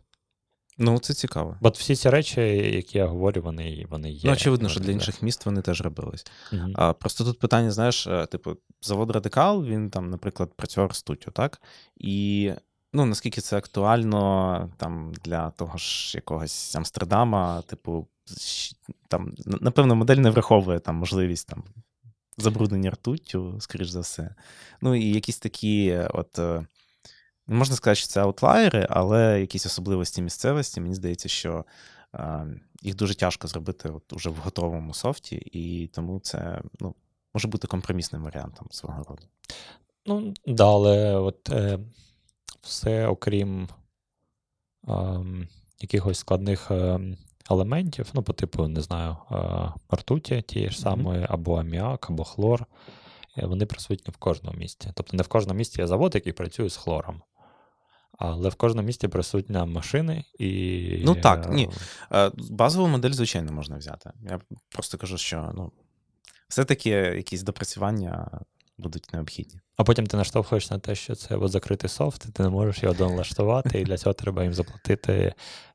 Ну, 0.79 0.99
це 0.99 1.15
цікаво. 1.15 1.57
Бо 1.61 1.69
всі 1.69 1.97
ці 1.97 2.11
речі, 2.11 2.41
які 2.75 2.99
я 2.99 3.07
говорю, 3.07 3.43
вони 3.43 3.87
вони 3.91 4.11
є. 4.11 4.21
Ну, 4.25 4.33
очевидно, 4.33 4.69
що 4.69 4.81
для 4.81 4.93
інших 4.93 5.23
міст 5.23 5.47
вони 5.47 5.63
теж 5.63 5.81
робились. 5.81 6.27
uh 6.53 6.73
А, 6.75 6.93
Просто 6.93 7.25
тут 7.25 7.39
питання, 7.39 7.71
знаєш, 7.71 8.07
е, 8.07 8.27
типу, 8.27 8.57
завод 8.83 9.11
Радикал, 9.11 9.65
він 9.65 9.91
там, 9.91 10.11
наприклад, 10.11 10.53
працював 10.57 10.95
студію, 10.95 11.33
так? 11.33 11.63
І 11.97 12.53
ну, 12.93 13.05
наскільки 13.05 13.41
це 13.41 13.57
актуально 13.57 14.71
там 14.77 15.13
для 15.25 15.51
того 15.51 15.79
ж 15.79 16.13
якогось 16.15 16.77
Амстердама, 16.77 17.63
типу, 17.63 18.07
там, 19.09 19.35
напевно, 19.47 19.95
модель 19.95 20.17
не 20.17 20.31
враховує 20.31 20.79
там 20.79 20.97
можливість 20.97 21.49
там 21.49 21.65
забруднення 22.39 22.91
ртуттю, 22.91 23.57
скоріш 23.61 23.89
за 23.89 24.01
все. 24.01 24.35
Ну, 24.81 24.95
і 24.95 25.09
якісь 25.09 25.39
такі 25.39 25.87
е, 25.87 26.11
от. 26.13 26.41
Можна 27.49 27.77
сказати, 27.77 27.97
що 27.97 28.09
це 28.09 28.21
аутлайери, 28.21 28.87
але 28.91 29.41
якісь 29.41 29.67
особливості 29.67 30.23
місцевості, 30.23 30.81
мені 30.81 30.95
здається, 30.95 31.29
що 31.29 31.65
е, 32.15 32.47
їх 32.83 32.95
дуже 32.97 33.15
тяжко 33.15 33.49
зробити 33.49 33.89
от 33.89 34.13
уже 34.13 34.31
в 34.31 34.37
готовому 34.37 34.95
софті, 34.95 35.37
і 35.37 35.87
тому 35.87 36.21
це 36.21 36.63
ну, 36.81 36.95
може 37.35 37.49
бути 37.49 37.67
компромісним 37.67 38.23
варіантом 38.23 38.69
свого 38.71 39.05
роду. 39.05 39.23
Ну, 40.07 40.35
да, 40.47 40.67
але 40.67 41.17
от 41.17 41.51
е, 41.51 41.79
все, 42.61 43.07
окрім 43.07 43.69
е, 44.89 45.25
якихось 45.81 46.19
складних 46.19 46.71
е, 46.71 47.01
елементів, 47.51 48.11
ну, 48.15 48.23
по 48.23 48.33
типу, 48.33 48.69
не 48.69 48.81
знаю, 48.81 49.17
е, 49.31 49.37
ртуті 49.97 50.43
тієї 50.43 50.71
ж 50.71 50.81
самої, 50.81 51.21
mm-hmm. 51.21 51.33
або 51.35 51.57
аміак, 51.57 52.11
або 52.11 52.25
хлор, 52.25 52.67
е, 53.39 53.47
вони 53.47 53.67
присутні 53.67 54.13
в 54.13 54.17
кожному 54.17 54.59
місці. 54.59 54.91
Тобто 54.95 55.17
не 55.17 55.23
в 55.23 55.29
кожному 55.29 55.59
місці 55.59 55.81
є 55.81 55.87
завод, 55.87 56.15
який 56.15 56.33
працює 56.33 56.69
з 56.69 56.77
хлором. 56.77 57.23
Але 58.19 58.49
в 58.49 58.55
кожному 58.55 58.87
місті 58.87 59.09
присутня 59.09 59.65
машини 59.65 60.25
і. 60.39 61.03
Ну 61.05 61.15
так, 61.15 61.53
ні. 61.53 61.69
Е, 62.13 62.31
базову 62.37 62.89
модель, 62.89 63.11
звичайно, 63.11 63.53
можна 63.53 63.77
взяти. 63.77 64.11
Я 64.31 64.41
просто 64.69 64.99
кажу, 64.99 65.19
що 65.19 65.53
ну, 65.55 65.73
все-таки 66.49 66.91
якісь 66.91 67.43
допрацювання 67.43 68.41
будуть 68.79 69.13
необхідні. 69.13 69.61
А 69.77 69.85
потім 69.85 70.07
ти 70.07 70.17
наштовхуєш 70.17 70.71
на 70.71 70.79
те, 70.79 70.95
що 70.95 71.15
це 71.15 71.37
от 71.37 71.51
закритий 71.51 71.91
софт, 71.91 72.27
і 72.29 72.33
ти 72.33 72.43
не 72.43 72.49
можеш 72.49 72.83
його 72.83 72.95
доналаштувати, 72.95 73.81
і 73.81 73.85
для 73.85 73.97
цього 73.97 74.13
треба 74.13 74.43
їм 74.43 74.55
заплатити 74.55 75.35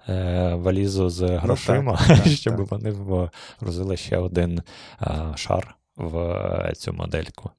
е, 0.09 0.53
валізу 0.55 1.09
з 1.09 1.21
ну, 1.21 1.37
грошима, 1.37 1.99
ну, 2.09 2.15
так, 2.15 2.27
щоб 2.27 2.57
так. 2.57 2.71
вони 2.71 2.91
вгрузили 2.91 3.97
ще 3.97 4.17
один 4.17 4.61
е, 5.01 5.33
шар 5.35 5.75
в 5.95 6.17
е, 6.17 6.73
цю 6.75 6.93
модельку. 6.93 7.49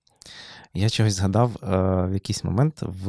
Я 0.74 0.90
чогось 0.90 1.14
згадав 1.14 1.56
е, 1.62 1.66
в 2.06 2.12
якийсь 2.12 2.44
момент 2.44 2.78
в 2.82 3.08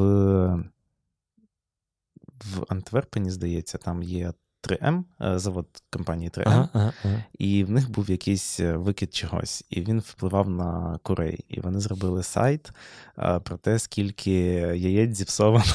в 2.45 2.65
Антверпені, 2.69 3.31
здається, 3.31 3.77
там 3.77 4.03
є 4.03 4.33
3М, 4.63 5.03
е, 5.21 5.39
завод 5.39 5.67
компанії 5.89 6.29
3М, 6.29 6.43
ага, 6.45 6.69
ага, 6.73 6.93
ага. 7.03 7.23
і 7.39 7.63
в 7.63 7.69
них 7.69 7.89
був 7.89 8.09
якийсь 8.09 8.59
е, 8.59 8.77
викид 8.77 9.15
чогось, 9.15 9.65
і 9.69 9.81
він 9.81 9.99
впливав 9.99 10.49
на 10.49 10.99
курей. 11.03 11.45
І 11.47 11.59
вони 11.59 11.79
зробили 11.79 12.23
сайт 12.23 12.71
е, 13.19 13.39
про 13.39 13.57
те, 13.57 13.79
скільки 13.79 14.31
яєць 14.75 15.17
зіпсовано. 15.17 15.73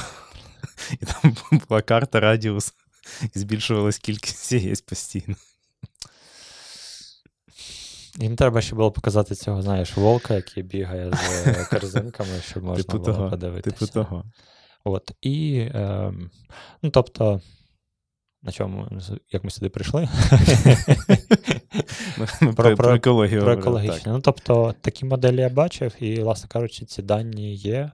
І 0.91 1.05
там 1.05 1.35
була 1.69 1.81
карта 1.81 2.19
радіус, 2.19 2.73
і 3.35 3.39
збільшувалась 3.39 3.97
кількість 3.97 4.51
яєць 4.51 4.81
постійно. 4.81 5.35
Їм 8.19 8.35
треба 8.35 8.61
ще 8.61 8.75
було 8.75 8.91
показати 8.91 9.35
цього, 9.35 9.61
знаєш, 9.61 9.97
волка, 9.97 10.33
який 10.33 10.63
бігає 10.63 11.11
з 11.13 11.67
корзинками, 11.69 12.41
щоб 12.41 12.63
можна 12.63 12.83
Типу 12.83 12.97
було 12.97 13.05
того, 13.05 13.29
подивитися. 13.29 13.75
Типу 13.75 13.91
того. 13.91 14.23
От, 14.83 15.11
і, 15.21 15.57
е, 15.57 16.13
ну, 16.81 16.89
тобто, 16.89 17.41
на 18.43 18.51
чому, 18.51 18.87
як 19.31 19.43
ми 19.43 19.49
сюди 19.49 19.69
прийшли? 19.69 20.09
Ми 22.41 22.53
Про- 22.53 22.75
про 22.75 22.95
екологію. 22.95 23.41
Про 23.41 23.53
екологічні. 23.53 23.89
екологічне. 23.89 24.03
так. 24.03 24.13
Ну, 24.13 24.21
тобто, 24.21 24.75
такі 24.81 25.05
моделі 25.05 25.41
я 25.41 25.49
бачив, 25.49 25.95
і, 25.99 26.21
власне 26.21 26.49
кажучи, 26.49 26.85
ці 26.85 27.01
дані 27.01 27.55
є. 27.55 27.91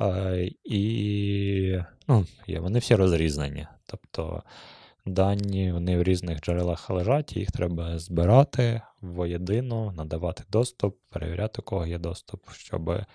Е, 0.00 0.50
і 0.64 1.78
ну, 2.08 2.26
є, 2.46 2.60
вони 2.60 2.78
всі 2.78 2.94
розрізнені. 2.94 3.66
Тобто 3.86 4.42
дані 5.08 5.72
вони 5.72 5.98
в 5.98 6.02
різних 6.02 6.40
джерелах 6.40 6.90
лежать, 6.90 7.36
їх 7.36 7.50
треба 7.50 7.98
збирати 7.98 8.82
воєдино, 9.00 9.92
надавати 9.96 10.42
доступ, 10.50 10.98
перевіряти, 11.10 11.62
у 11.62 11.62
кого 11.62 11.86
є 11.86 11.98
доступ, 11.98 12.50
щоб 12.52 12.90
е, 12.90 13.06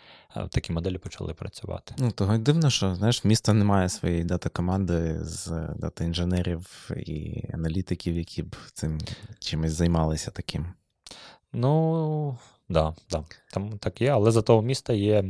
такі 0.49 0.73
моделі 0.73 0.97
почали 0.97 1.33
працювати. 1.33 1.95
Ну, 1.97 2.11
того 2.11 2.35
й 2.35 2.37
дивно, 2.37 2.69
що 2.69 2.95
знаєш, 2.95 3.23
місто 3.23 3.53
не 3.53 3.65
має 3.65 3.89
своєї 3.89 4.23
дата-команди 4.23 5.17
з 5.21 5.47
дата-інженерів 5.75 6.89
і 6.97 7.43
аналітиків, 7.53 8.17
які 8.17 8.43
б 8.43 8.55
цим 8.73 8.99
чимось 9.39 9.71
займалися 9.71 10.31
таким. 10.31 10.65
Ну, 11.53 12.37
да, 12.69 12.93
да, 13.11 13.23
там 13.53 13.77
так 13.77 14.01
є, 14.01 14.09
але 14.09 14.31
зато 14.31 14.59
у 14.59 14.61
міста 14.61 14.93
є 14.93 15.23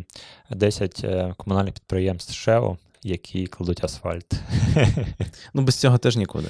10 0.49 1.01
е, 1.03 1.33
комунальних 1.37 1.73
підприємств 1.73 2.33
ШЕО, 2.33 2.77
які 3.05 3.47
кладуть 3.47 3.83
асфальт. 3.83 4.33
Ну, 5.53 5.61
без 5.61 5.75
цього 5.75 5.97
теж 5.97 6.17
нікуди. 6.17 6.47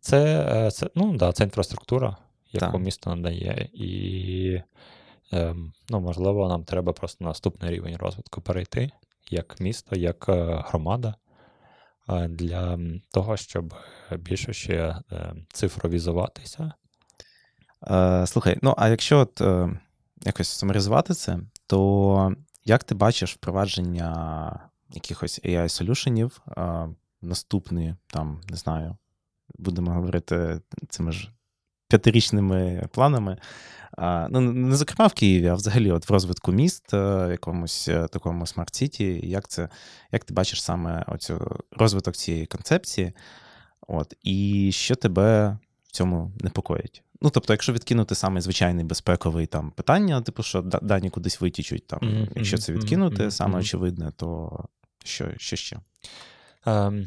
Це, 0.00 0.46
е, 0.66 0.70
це, 0.70 0.90
ну, 0.94 1.16
да, 1.16 1.32
це 1.32 1.44
інфраструктура, 1.44 2.16
яку 2.52 2.72
Так. 2.72 2.80
місто 2.80 3.16
надає. 3.16 3.68
І, 3.72 4.60
ем, 5.32 5.72
ну, 5.88 6.00
можливо, 6.00 6.48
нам 6.48 6.64
треба 6.64 6.92
просто 6.92 7.24
на 7.24 7.30
наступний 7.30 7.70
рівень 7.70 7.96
розвитку 7.96 8.40
перейти 8.40 8.90
як 9.30 9.60
місто, 9.60 9.96
як 9.96 10.28
е, 10.28 10.64
громада, 10.68 11.14
е, 12.08 12.28
для 12.28 12.78
того, 13.12 13.36
щоб 13.36 13.74
більше 14.18 14.52
ще 14.52 14.96
цифровізуватися. 15.52 16.72
Слухай, 18.26 18.58
ну 18.62 18.74
а 18.78 18.88
якщо 18.88 19.18
от 19.18 19.40
якось 20.24 20.48
сумаризувати 20.48 21.14
це, 21.14 21.38
то 21.66 22.32
як 22.64 22.84
ти 22.84 22.94
бачиш 22.94 23.34
впровадження 23.34 24.67
якихось 24.90 25.40
AI- 25.44 25.66
solution 25.66 26.25
ів 26.25 26.40
е, 26.48 26.88
наступні, 27.22 27.94
там, 28.06 28.40
не 28.50 28.56
знаю, 28.56 28.96
будемо 29.58 29.92
говорити 29.92 30.60
цими 30.88 31.12
ж 31.12 31.32
п'ятирічними 31.88 32.88
планами. 32.92 33.36
Ну, 34.30 34.40
не 34.40 34.76
зокрема 34.76 35.06
в 35.06 35.12
Києві, 35.12 35.46
а 35.46 35.54
взагалі 35.54 35.90
от 35.90 36.08
в 36.08 36.12
розвитку 36.12 36.52
міст, 36.52 36.94
е, 36.94 37.26
в 37.26 37.30
якомусь 37.30 37.88
е, 37.88 38.08
такому 38.08 38.46
smart 38.46 38.83
city. 38.83 39.20
Як 39.28 39.48
це, 39.48 39.68
як 40.12 40.24
ти 40.24 40.34
бачиш 40.34 40.62
саме 40.62 41.04
оцю 41.06 41.60
розвиток 41.70 42.16
цієї 42.16 42.46
концепції? 42.46 43.12
От, 43.88 44.14
і 44.22 44.70
що 44.72 44.94
тебе 44.94 45.58
в 45.86 45.92
цьому 45.92 46.32
непокоїть? 46.40 47.02
Ну, 47.20 47.30
тобто, 47.30 47.52
якщо 47.52 47.72
відкинути 47.72 48.14
саме 48.14 48.40
звичайний 48.40 48.84
безпековий 48.84 49.46
там 49.46 49.70
питання, 49.70 50.20
типу, 50.20 50.42
що 50.42 50.62
дані 50.62 51.10
кудись 51.10 51.40
витічуть, 51.40 51.86
там, 51.86 51.98
Мгм, 52.02 52.28
якщо 52.34 52.58
це 52.58 52.72
відкинути, 52.72 53.22
мгм, 53.22 53.30
саме 53.30 53.58
очевидне, 53.58 54.12
то 54.16 54.58
що, 55.04 55.28
що 55.36 55.56
ще? 55.56 55.76
Ем, 56.66 57.06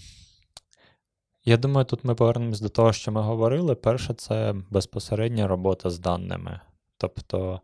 я 1.45 1.57
думаю, 1.57 1.85
тут 1.85 2.03
ми 2.03 2.15
повернемось 2.15 2.61
до 2.61 2.69
того, 2.69 2.93
що 2.93 3.11
ми 3.11 3.21
говорили. 3.21 3.75
Перше, 3.75 4.13
це 4.13 4.55
безпосередня 4.69 5.47
робота 5.47 5.89
з 5.89 5.99
даними. 5.99 6.59
Тобто, 6.97 7.61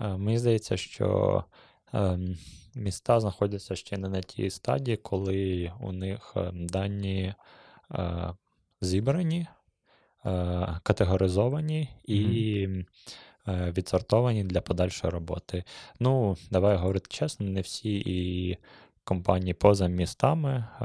е, 0.00 0.16
мені 0.16 0.38
здається, 0.38 0.76
що 0.76 1.44
ем, 1.92 2.38
міста 2.74 3.20
знаходяться 3.20 3.76
ще 3.76 3.98
не 3.98 4.08
на 4.08 4.20
тій 4.20 4.50
стадії, 4.50 4.96
коли 4.96 5.72
у 5.80 5.92
них 5.92 6.32
ем, 6.36 6.66
дані 6.66 7.34
е, 7.94 8.34
зібрані, 8.80 9.46
е, 10.26 10.80
категоризовані 10.82 11.88
і 12.04 12.68
е, 13.48 13.72
відсортовані 13.76 14.44
для 14.44 14.60
подальшої 14.60 15.10
роботи. 15.12 15.64
Ну, 16.00 16.36
давай 16.50 16.76
говорити 16.76 17.06
чесно, 17.10 17.46
не 17.46 17.60
всі 17.60 18.02
і 18.06 18.56
компанії 19.04 19.54
поза 19.54 19.86
містами 19.86 20.50
е, 20.50 20.84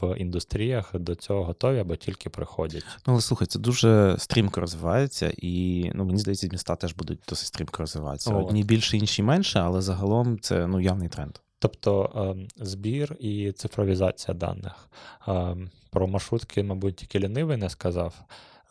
в 0.00 0.18
індустріях 0.18 0.90
до 0.94 1.14
цього 1.14 1.44
готові 1.44 1.78
або 1.78 1.96
тільки 1.96 2.30
приходять. 2.30 2.84
Ну, 3.06 3.12
але 3.12 3.20
слухай, 3.20 3.46
це 3.46 3.58
дуже 3.58 4.16
стрімко 4.18 4.60
розвивається, 4.60 5.32
і 5.36 5.84
ну, 5.94 6.04
мені 6.04 6.18
здається, 6.18 6.48
міста 6.52 6.76
теж 6.76 6.94
будуть 6.94 7.20
досить 7.28 7.46
стрімко 7.46 7.76
розвиватися. 7.78 8.34
От. 8.34 8.48
Одні 8.48 8.62
більше, 8.64 8.96
інші 8.96 9.22
менше, 9.22 9.60
але 9.60 9.82
загалом 9.82 10.38
це 10.40 10.66
ну, 10.66 10.80
явний 10.80 11.08
тренд. 11.08 11.38
Тобто 11.58 12.12
ем, 12.16 12.48
збір 12.56 13.16
і 13.20 13.52
цифровізація 13.52 14.34
даних. 14.34 14.88
Ем, 15.28 15.70
Про 15.90 16.06
маршрутки, 16.06 16.62
мабуть, 16.62 16.96
тільки 16.96 17.18
лінивий 17.18 17.56
не 17.56 17.70
сказав. 17.70 18.14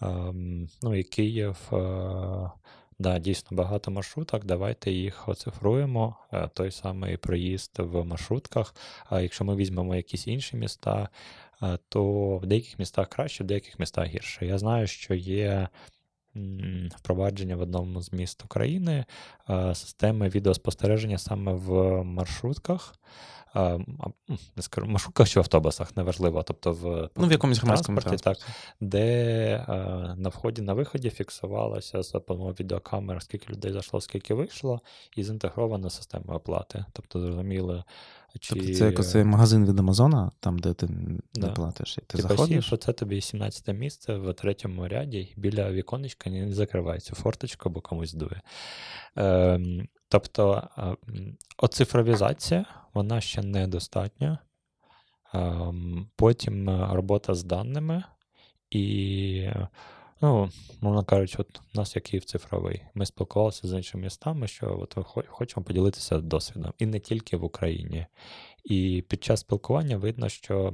Ем, 0.02 0.70
Ну 0.82 0.96
і 0.96 1.04
Київ, 1.04 1.58
е, 1.74 1.78
да, 3.02 3.20
дійсно 3.20 3.58
багато 3.58 3.92
маршруток. 3.92 4.46
Давайте 4.46 4.92
їх 4.92 5.30
оцифруємо. 5.30 6.16
Е, 6.34 6.50
Той 6.54 6.72
самий 6.72 7.18
проїзд 7.18 7.72
в 7.78 8.04
маршрутках. 8.04 8.76
А 9.10 9.22
якщо 9.22 9.46
ми 9.46 9.56
візьмемо 9.56 9.96
якісь 9.96 10.28
інші 10.28 10.58
міста, 10.58 11.10
е, 11.64 11.78
то 11.90 12.04
в 12.38 12.46
деяких 12.46 12.80
містах 12.80 13.10
краще, 13.10 13.44
в 13.44 13.48
деяких 13.48 13.80
містах 13.80 14.08
гірше. 14.08 14.46
Я 14.46 14.58
знаю, 14.58 14.88
що 14.88 15.14
є. 15.14 15.68
Впровадження 16.96 17.56
в 17.56 17.62
одному 17.62 18.02
з 18.02 18.14
міст 18.14 18.44
України 18.46 19.06
е, 19.50 19.76
системи 19.76 20.30
відеоспостереження 20.30 21.18
саме 21.18 21.54
в 21.54 22.04
маршрутках. 22.04 22.96
Е, 23.56 23.60
а, 23.60 24.08
Не 24.56 24.64
скажу, 24.64 24.88
маршрутках 24.88 25.30
чи 25.30 25.40
в 25.40 25.42
автобусах, 25.42 25.98
неважливо. 25.98 26.44
Тобто 26.44 26.74
в, 26.74 27.10
Ну, 27.18 27.28
в 27.28 27.32
якомусь 27.32 27.60
громадському 27.60 28.00
транспорті, 28.02 28.24
так, 28.46 28.56
де 28.80 29.06
е, 29.70 29.74
на 30.18 30.30
вході, 30.30 30.62
на 30.62 30.74
виході 30.74 31.10
фіксувалося 31.10 32.04
за 32.04 32.12
допомогою 32.14 32.56
відеокамер, 32.60 33.22
скільки 33.24 33.54
людей 33.54 33.72
зайшло, 33.72 34.02
скільки 34.02 34.34
вийшло, 34.34 34.82
і 35.18 35.24
зінтегрована 35.24 35.90
система 35.90 36.36
оплати. 36.36 36.86
Тобто, 36.94 37.20
зрозуміло, 37.20 37.84
чи 38.40 38.56
Тобто 38.56 38.74
це 38.74 39.16
як 39.16 39.26
магазин 39.26 39.66
від 39.66 39.80
Амазона, 39.80 40.32
там, 40.40 40.60
де 40.60 40.74
ти 40.74 40.88
не 40.88 41.20
Да. 41.34 41.52
платиш, 41.52 41.98
і 41.98 42.02
ти, 42.02 42.18
ти 42.18 42.22
заходиш. 42.22 42.66
що 42.66 42.78
це 42.78 42.94
тобі 42.94 43.22
17 43.22 43.76
місце 43.76 44.16
в 44.16 44.34
третьому 44.34 44.88
ряді, 44.88 45.34
біля 45.38 45.72
віконечка 45.72 46.30
не 46.30 46.54
закривається 46.54 47.16
форточка, 47.16 47.70
бо 47.70 47.82
комусь 47.82 48.14
дує. 48.14 48.42
Ем, 49.16 49.88
тобто 50.12 50.68
а, 50.76 50.96
оцифровізація, 51.58 52.66
вона 52.94 53.22
ще 53.22 53.42
недостатня. 53.42 54.40
Ем, 55.34 56.08
потім 56.16 56.70
е, 56.70 56.90
робота 56.92 57.36
з 57.36 57.44
даними 57.44 58.04
і. 58.70 59.50
Ну, 60.24 60.50
мовно 60.82 61.04
кажучи, 61.04 61.36
от 61.40 61.62
у 61.76 61.78
нас 61.78 61.96
є 61.96 62.02
Київ 62.02 62.26
цифровий. 62.26 62.82
Ми 62.94 63.06
спілкувалися 63.06 63.68
з 63.68 63.74
іншими 63.74 64.04
містами, 64.04 64.48
що 64.48 64.80
от 64.80 65.08
хочемо 65.28 65.64
поділитися 65.64 66.20
досвідом. 66.20 66.74
І 66.78 66.86
не 66.86 67.00
тільки 67.00 67.38
в 67.38 67.44
Україні. 67.44 68.06
І 68.64 69.04
під 69.08 69.24
час 69.24 69.40
спілкування 69.40 69.98
видно, 69.98 70.30
що 70.30 70.74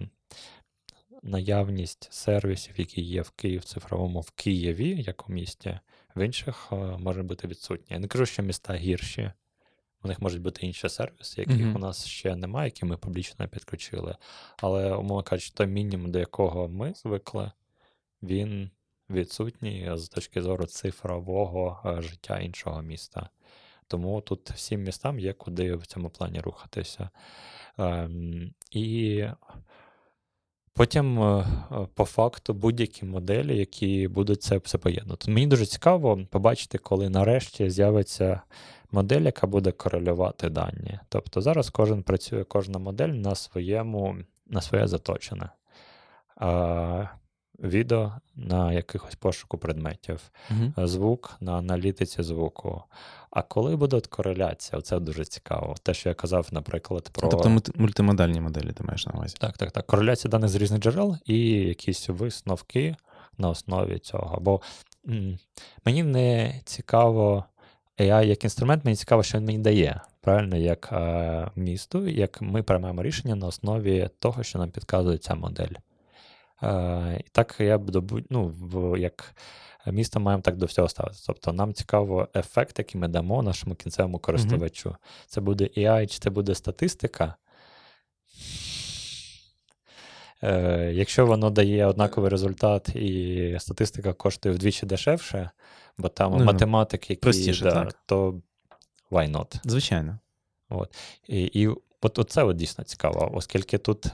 наявність 1.24 2.14
сервісів, 2.14 2.74
які 2.78 3.02
є 3.02 3.22
в 3.22 3.30
Київ 3.30 3.64
цифровому 3.64 4.20
в 4.20 4.32
Києві, 4.32 5.04
як 5.04 5.30
у 5.30 5.34
місті, 5.34 5.80
в 6.18 6.26
інших 6.26 6.68
е, 6.72 6.76
може 6.76 7.24
бути 7.24 7.47
відсутня. 7.47 7.86
Я 7.89 7.99
не 7.99 8.07
кажу, 8.07 8.26
що 8.26 8.43
міста 8.43 8.74
гірші. 8.74 9.32
У 10.03 10.07
них 10.07 10.22
можуть 10.22 10.41
бути 10.41 10.65
інші 10.65 10.89
сервіси, 10.89 11.41
яких 11.41 11.65
Мгм. 11.65 11.76
у 11.76 11.80
нас 11.80 12.05
ще 12.05 12.36
немає, 12.36 12.68
які 12.68 12.86
ми 12.86 12.97
публічно 12.97 13.47
підключили. 13.47 14.15
Але, 14.57 14.93
умовно 14.95 15.24
кажучи, 15.24 15.51
той 15.53 15.68
мінімум, 15.68 16.11
до 16.11 16.20
якого 16.20 16.70
ми 16.70 16.93
звикли, 16.93 17.51
він 18.24 18.70
відсутній 19.09 19.91
з 19.93 20.09
точки 20.09 20.41
зору 20.41 20.65
цифрового 20.65 21.82
е, 21.86 22.01
життя 22.01 22.39
іншого 22.39 22.82
міста. 22.82 23.30
Тому 23.88 24.22
тут 24.22 24.49
всім 24.49 24.84
містам 24.84 25.20
є 25.20 25.34
куди 25.34 25.76
в 25.76 25.86
цьому 25.86 26.09
плані 26.09 26.39
рухатися. 26.39 27.09
Ем, 27.78 28.53
і 28.72 29.26
потім, 30.78 31.23
е, 31.23 31.45
е, 31.71 31.88
по 31.93 32.05
факту, 32.05 32.53
будь-які 32.53 33.05
моделі, 33.05 33.57
які 33.57 34.07
будуть 34.07 34.43
це 34.43 34.57
все 34.57 34.78
поєднувати. 34.78 35.32
Мені 35.32 35.47
дуже 35.47 35.65
цікаво 35.65 36.19
побачити, 36.30 36.78
коли 36.78 37.09
нарешті 37.09 37.69
з'явиться 37.69 38.41
модель, 38.91 39.21
яка 39.21 39.47
буде 39.47 39.71
корелювати 39.71 40.49
дані. 40.49 40.99
Тобто 41.09 41.41
зараз 41.41 41.69
кожен 41.69 42.03
працює, 42.03 42.43
кожна 42.43 42.80
модель 42.80 43.09
на 43.09 43.36
своєму, 43.36 44.15
на 44.47 44.61
своє 44.61 44.88
заточене. 44.88 45.49
Відео 47.64 48.12
на 48.36 48.74
якихось 48.74 49.16
пошуку 49.16 49.58
предметів, 49.58 50.22
Мгм. 50.49 50.74
звук 50.88 51.38
на 51.41 51.58
аналітиці 51.58 52.24
звуку. 52.24 52.84
А 53.32 53.41
коли 53.41 53.76
буде 53.76 53.95
от 53.97 54.08
кореляція? 54.08 54.82
Це 54.82 54.99
дуже 54.99 55.26
цікаво. 55.26 55.76
Те, 55.84 55.93
що 55.93 56.10
я 56.10 56.16
казав, 56.16 56.47
наприклад, 56.51 57.10
про 57.14 57.30
Тобто 57.30 57.49
мульти- 57.49 57.72
мультимодальні 57.82 58.41
моделі 58.41 58.72
ти 58.72 58.84
маєш 58.84 59.05
на 59.08 59.14
увазі. 59.14 59.36
так, 59.39 59.58
так, 59.58 59.72
так. 59.72 59.86
Кореляція 59.88 60.32
даних 60.32 60.49
з 60.49 60.55
різних 60.55 60.80
джерел 60.82 61.18
і 61.26 61.38
якісь 61.49 62.10
висновки 62.10 62.95
на 63.38 63.49
основі 63.49 63.99
цього. 63.99 64.39
Бо 64.41 64.62
м, 65.10 65.39
мені 65.86 66.03
не 66.03 66.62
цікаво 66.66 67.43
AI 67.99 68.26
як 68.26 68.43
інструмент, 68.43 68.86
мені 68.86 68.95
цікаво, 68.95 69.24
що 69.24 69.38
він 69.38 69.45
мені 69.45 69.60
дає. 69.60 70.01
Правильно, 70.22 70.55
як 70.58 70.89
е, 70.91 71.51
місту, 71.55 72.08
як 72.08 72.41
ми 72.41 72.64
приймаємо 72.64 73.03
рішення 73.03 73.36
на 73.36 73.47
основі 73.47 74.10
того, 74.20 74.43
що 74.43 74.60
нам 74.60 74.70
підказує 74.72 75.18
ця 75.18 75.36
модель. 75.36 75.68
Е, 76.64 77.22
І 77.26 77.30
так 77.32 77.55
я 77.60 77.78
б 77.78 77.89
добу, 77.89 78.20
ну, 78.30 78.53
як 78.97 79.36
місто 79.91 80.20
маємо 80.20 80.41
так 80.41 80.58
до 80.58 80.66
всього 80.66 80.89
ставитися. 80.89 81.24
Тобто 81.28 81.53
нам 81.53 81.74
цікаво 81.74 82.28
ефект, 82.36 82.80
який 82.80 83.01
ми 83.01 83.08
дамо 83.08 83.43
нашому 83.43 83.76
кінцевому 83.76 84.20
користувачу. 84.20 84.89
Mm-hmm. 84.89 85.26
Це 85.28 85.41
буде 85.41 85.70
AI, 85.78 86.08
чи 86.08 86.20
це 86.20 86.30
буде 86.30 86.55
статистика. 86.55 87.36
Е, 90.43 90.91
Якщо 90.93 91.26
воно 91.26 91.49
дає 91.49 91.86
однаковий 91.86 92.30
результат, 92.30 92.89
і 92.95 93.55
статистика 93.60 94.14
коштує 94.14 94.55
вдвічі 94.55 94.86
дешевше, 94.86 95.49
бо 95.97 96.10
там 96.10 96.38
ну, 96.38 96.45
математики, 96.45 97.14
які, 97.14 97.22
простіше, 97.22 97.64
да, 97.64 97.72
так. 97.72 97.95
то 98.05 98.41
why 99.12 99.32
not? 99.32 99.60
Звичайно. 99.64 100.20
От. 100.70 100.95
І 101.28 101.41
і 101.43 101.68
от, 102.01 102.20
от 102.20 102.30
це 102.30 102.43
от 102.43 102.55
дійсно 102.55 102.84
цікаво, 102.84 103.32
оскільки 103.34 103.78
тут 103.78 104.05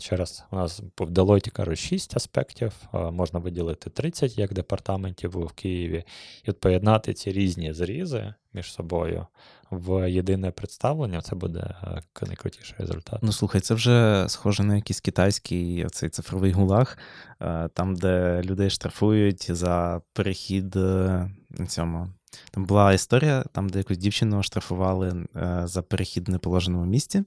Ще 0.00 0.16
раз, 0.16 0.44
у 0.50 0.56
нас 0.56 0.80
в 0.98 1.10
Deloitte, 1.10 1.50
кажуть, 1.50 1.78
6 1.78 2.16
аспектів, 2.16 2.72
можна 2.92 3.38
виділити 3.38 3.90
30 3.90 4.38
як 4.38 4.54
департаментів 4.54 5.30
в 5.30 5.52
Києві, 5.52 6.04
і 6.44 6.50
от 6.50 7.18
ці 7.18 7.32
різні 7.32 7.72
зрізи 7.72 8.34
між 8.52 8.72
собою 8.72 9.26
в 9.70 10.10
єдине 10.10 10.50
представлення, 10.50 11.20
це 11.20 11.36
буде 11.36 11.74
найкрутіший 12.26 12.76
результат. 12.78 13.18
Ну 13.22 13.32
слухай, 13.32 13.60
це 13.60 13.74
вже 13.74 14.24
схоже 14.28 14.64
на 14.64 14.76
якийсь 14.76 15.00
китайський 15.00 15.86
цей 15.92 16.08
цифровий 16.08 16.52
гулаг, 16.52 16.98
там, 17.72 17.94
де 17.94 18.42
людей 18.44 18.70
штрафують 18.70 19.56
за 19.56 20.02
перехід 20.12 20.76
е, 20.76 21.30
на 21.50 21.66
цьому. 21.66 22.08
Там 22.50 22.64
була 22.64 22.92
історія, 22.92 23.44
там, 23.52 23.68
де 23.68 23.78
якусь 23.78 23.98
дівчину 23.98 24.42
штрафували 24.42 25.26
е, 25.36 25.62
за 25.64 25.82
перехід 25.82 26.28
в 26.28 26.32
неположеному 26.32 26.86
місці. 26.86 27.24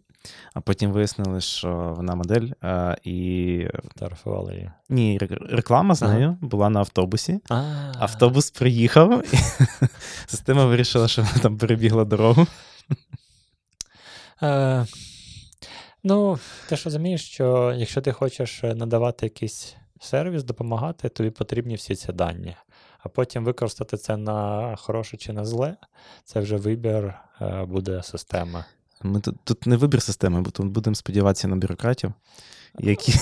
А 0.54 0.62
потім 0.62 0.92
вияснили, 0.92 1.42
що 1.42 1.94
вона 1.98 2.16
модель, 2.16 2.48
а, 2.62 2.96
і. 3.04 3.68
Фотографували 3.84 4.54
її. 4.54 4.72
Ні, 4.90 5.20
реклама 5.50 5.96
з 5.96 6.02
нею 6.02 6.28
ага. 6.28 6.38
була 6.42 6.70
на 6.70 6.80
автобусі. 6.80 7.40
А-а-а. 7.50 8.04
Автобус 8.04 8.52
приїхав, 8.52 9.24
і 9.34 9.38
система 10.28 10.66
вирішила, 10.66 11.08
що 11.08 11.22
вона 11.22 11.34
там 11.42 11.58
перебігла 11.58 12.06
дорогу. 12.06 12.48
Е, 14.44 14.86
Ну, 16.04 16.40
ти 16.70 16.76
ж 16.76 16.84
розумієш, 16.86 17.26
що 17.26 17.74
якщо 17.78 18.02
ти 18.02 18.12
хочеш 18.12 18.64
надавати 18.64 19.26
якийсь 19.26 19.76
сервіс, 20.00 20.44
допомагати, 20.44 21.10
тобі 21.10 21.30
потрібні 21.30 21.76
всі 21.76 21.96
ці 21.96 22.14
дані. 22.14 22.56
А 23.00 23.10
потім 23.10 23.46
використати 23.46 23.98
це 23.98 24.18
на 24.18 24.76
хороше 24.76 25.18
чи 25.18 25.34
на 25.34 25.46
зле, 25.46 25.78
це 26.24 26.40
вже 26.40 26.56
вибір 26.56 27.14
е, 27.42 27.66
буде 27.66 28.04
системи. 28.04 28.66
Ми 29.04 29.20
тут 29.20 29.36
тут 29.44 29.68
не 29.68 29.76
вибір 29.76 30.02
системи, 30.02 30.42
бо 30.42 30.52
тут 30.52 30.66
будемо 30.66 30.96
сподіватися 30.96 31.48
на 31.48 31.56
бюрократів, 31.56 32.14
які 32.80 33.14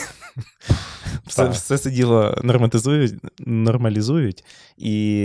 все 1.28 1.50
все 1.50 1.78
це 1.78 1.92
діло 1.92 2.36
норматизують, 2.44 3.14
нормалізують, 3.40 4.44
і 4.78 5.24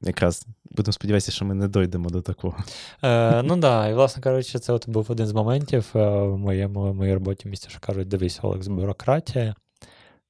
якраз 0.00 0.46
будемо 0.70 0.92
сподіватися, 0.92 1.32
що 1.32 1.44
ми 1.44 1.54
не 1.54 1.68
дойдемо 1.68 2.10
до 2.10 2.22
такого. 2.22 2.56
Е, 3.02 3.42
Ну 3.42 3.48
так, 3.48 3.58
да. 3.58 3.88
і, 3.88 3.94
власне 3.94 4.22
кажучи, 4.22 4.58
це 4.58 4.72
от 4.72 4.88
був 4.88 5.06
один 5.08 5.26
з 5.26 5.32
моментів 5.32 5.86
е, 5.94 6.08
в 6.08 6.38
моєму 6.38 6.92
в 6.92 6.94
моїй 6.94 7.14
роботі 7.14 7.48
місті, 7.48 7.70
що 7.70 7.80
кажуть, 7.80 8.08
дивись, 8.08 8.38
Олекс, 8.42 8.66
бюрократія. 8.68 9.54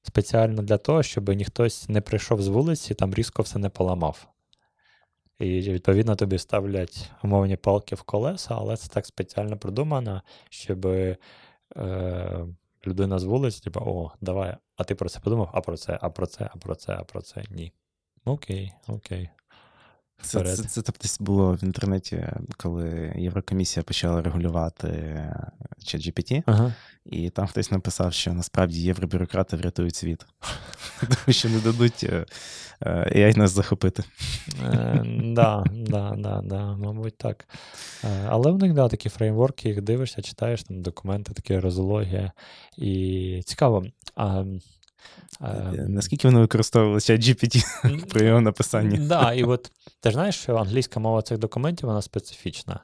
Спеціально 0.03 0.61
для 0.61 0.77
того, 0.77 1.03
щоб 1.03 1.29
ніхто 1.29 1.67
не 1.87 2.01
прийшов 2.01 2.41
з 2.41 2.47
вулиці, 2.47 2.93
там 2.93 3.13
різко 3.13 3.43
все 3.43 3.59
не 3.59 3.69
поламав. 3.69 4.27
І 5.39 5.61
відповідно 5.61 6.15
тобі 6.15 6.37
ставлять 6.37 7.11
умовні 7.23 7.57
палки 7.57 7.95
в 7.95 8.01
колеса, 8.01 8.55
але 8.57 8.77
це 8.77 8.87
так 8.87 9.05
спеціально 9.05 9.57
придумано, 9.57 10.21
щоб 10.49 10.85
е, 10.85 11.17
людина 12.87 13.19
з 13.19 13.23
вулиці, 13.23 13.63
типу, 13.63 13.79
о, 13.79 14.11
давай, 14.21 14.55
а 14.75 14.83
ти 14.83 14.95
про 14.95 15.09
це 15.09 15.19
подумав, 15.19 15.49
а 15.53 15.61
про 15.61 15.77
це, 15.77 15.99
а 16.01 16.09
про 16.09 16.25
це, 16.25 16.49
а 16.53 16.57
про 16.57 16.75
це, 16.75 16.93
а 16.93 17.03
про 17.03 17.21
це. 17.21 17.43
Ні. 17.49 17.73
Окей, 18.25 18.73
окей. 18.87 19.29
Це 20.21 20.55
це, 20.55 20.63
це, 20.63 20.81
це 20.81 20.93
десь 21.01 21.19
було 21.19 21.53
в 21.53 21.63
інтернеті, 21.63 22.27
коли 22.57 23.13
Єврокомісія 23.15 23.83
почала 23.83 24.21
регулювати 24.21 24.87
ChatGPT, 25.85 26.43
ага. 26.45 26.73
і 27.05 27.29
там 27.29 27.47
хтось 27.47 27.71
написав, 27.71 28.13
що 28.13 28.33
насправді 28.33 28.81
євробюрократи 28.81 29.57
врятують 29.57 29.95
світ, 29.95 30.25
тому 30.99 31.33
що 31.33 31.49
не 31.49 31.59
дадуть 31.59 32.03
е, 32.03 32.25
е, 32.81 33.11
AI 33.15 33.37
нас 33.37 33.51
захопити. 33.51 34.03
Е, 34.63 35.03
да, 35.23 35.63
да, 35.71 36.15
да, 36.17 36.41
да, 36.43 36.75
мабуть, 36.75 37.17
так. 37.17 37.47
Але 38.27 38.51
в 38.51 38.57
них 38.57 38.73
да, 38.73 38.89
такі 38.89 39.09
фреймворки, 39.09 39.69
їх 39.69 39.81
дивишся, 39.81 40.21
читаєш 40.21 40.63
там 40.63 40.81
документи, 40.81 41.33
такі 41.33 41.59
розологія. 41.59 42.31
І 42.77 43.41
цікаво. 43.45 43.85
Наскільки 45.87 46.27
вони 46.27 46.39
використовували 46.39 47.01
чат 47.01 47.21
GPT 47.21 47.65
при 48.09 48.25
його 48.25 48.41
написанні? 48.41 48.97
Так, 48.97 49.07
да, 49.07 49.33
і 49.33 49.43
от 49.43 49.71
ти 50.07 50.11
ж 50.11 50.15
знаєш, 50.15 50.35
що 50.35 50.55
англійська 50.55 50.99
мова 50.99 51.21
цих 51.21 51.37
документів 51.37 51.89
вона 51.89 52.01
специфічна. 52.01 52.79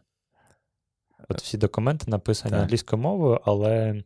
От 1.30 1.42
всі 1.42 1.58
документи 1.58 2.12
написані 2.12 2.52
так. 2.52 2.62
англійською 2.62 3.02
мовою, 3.02 3.40
але 3.46 4.04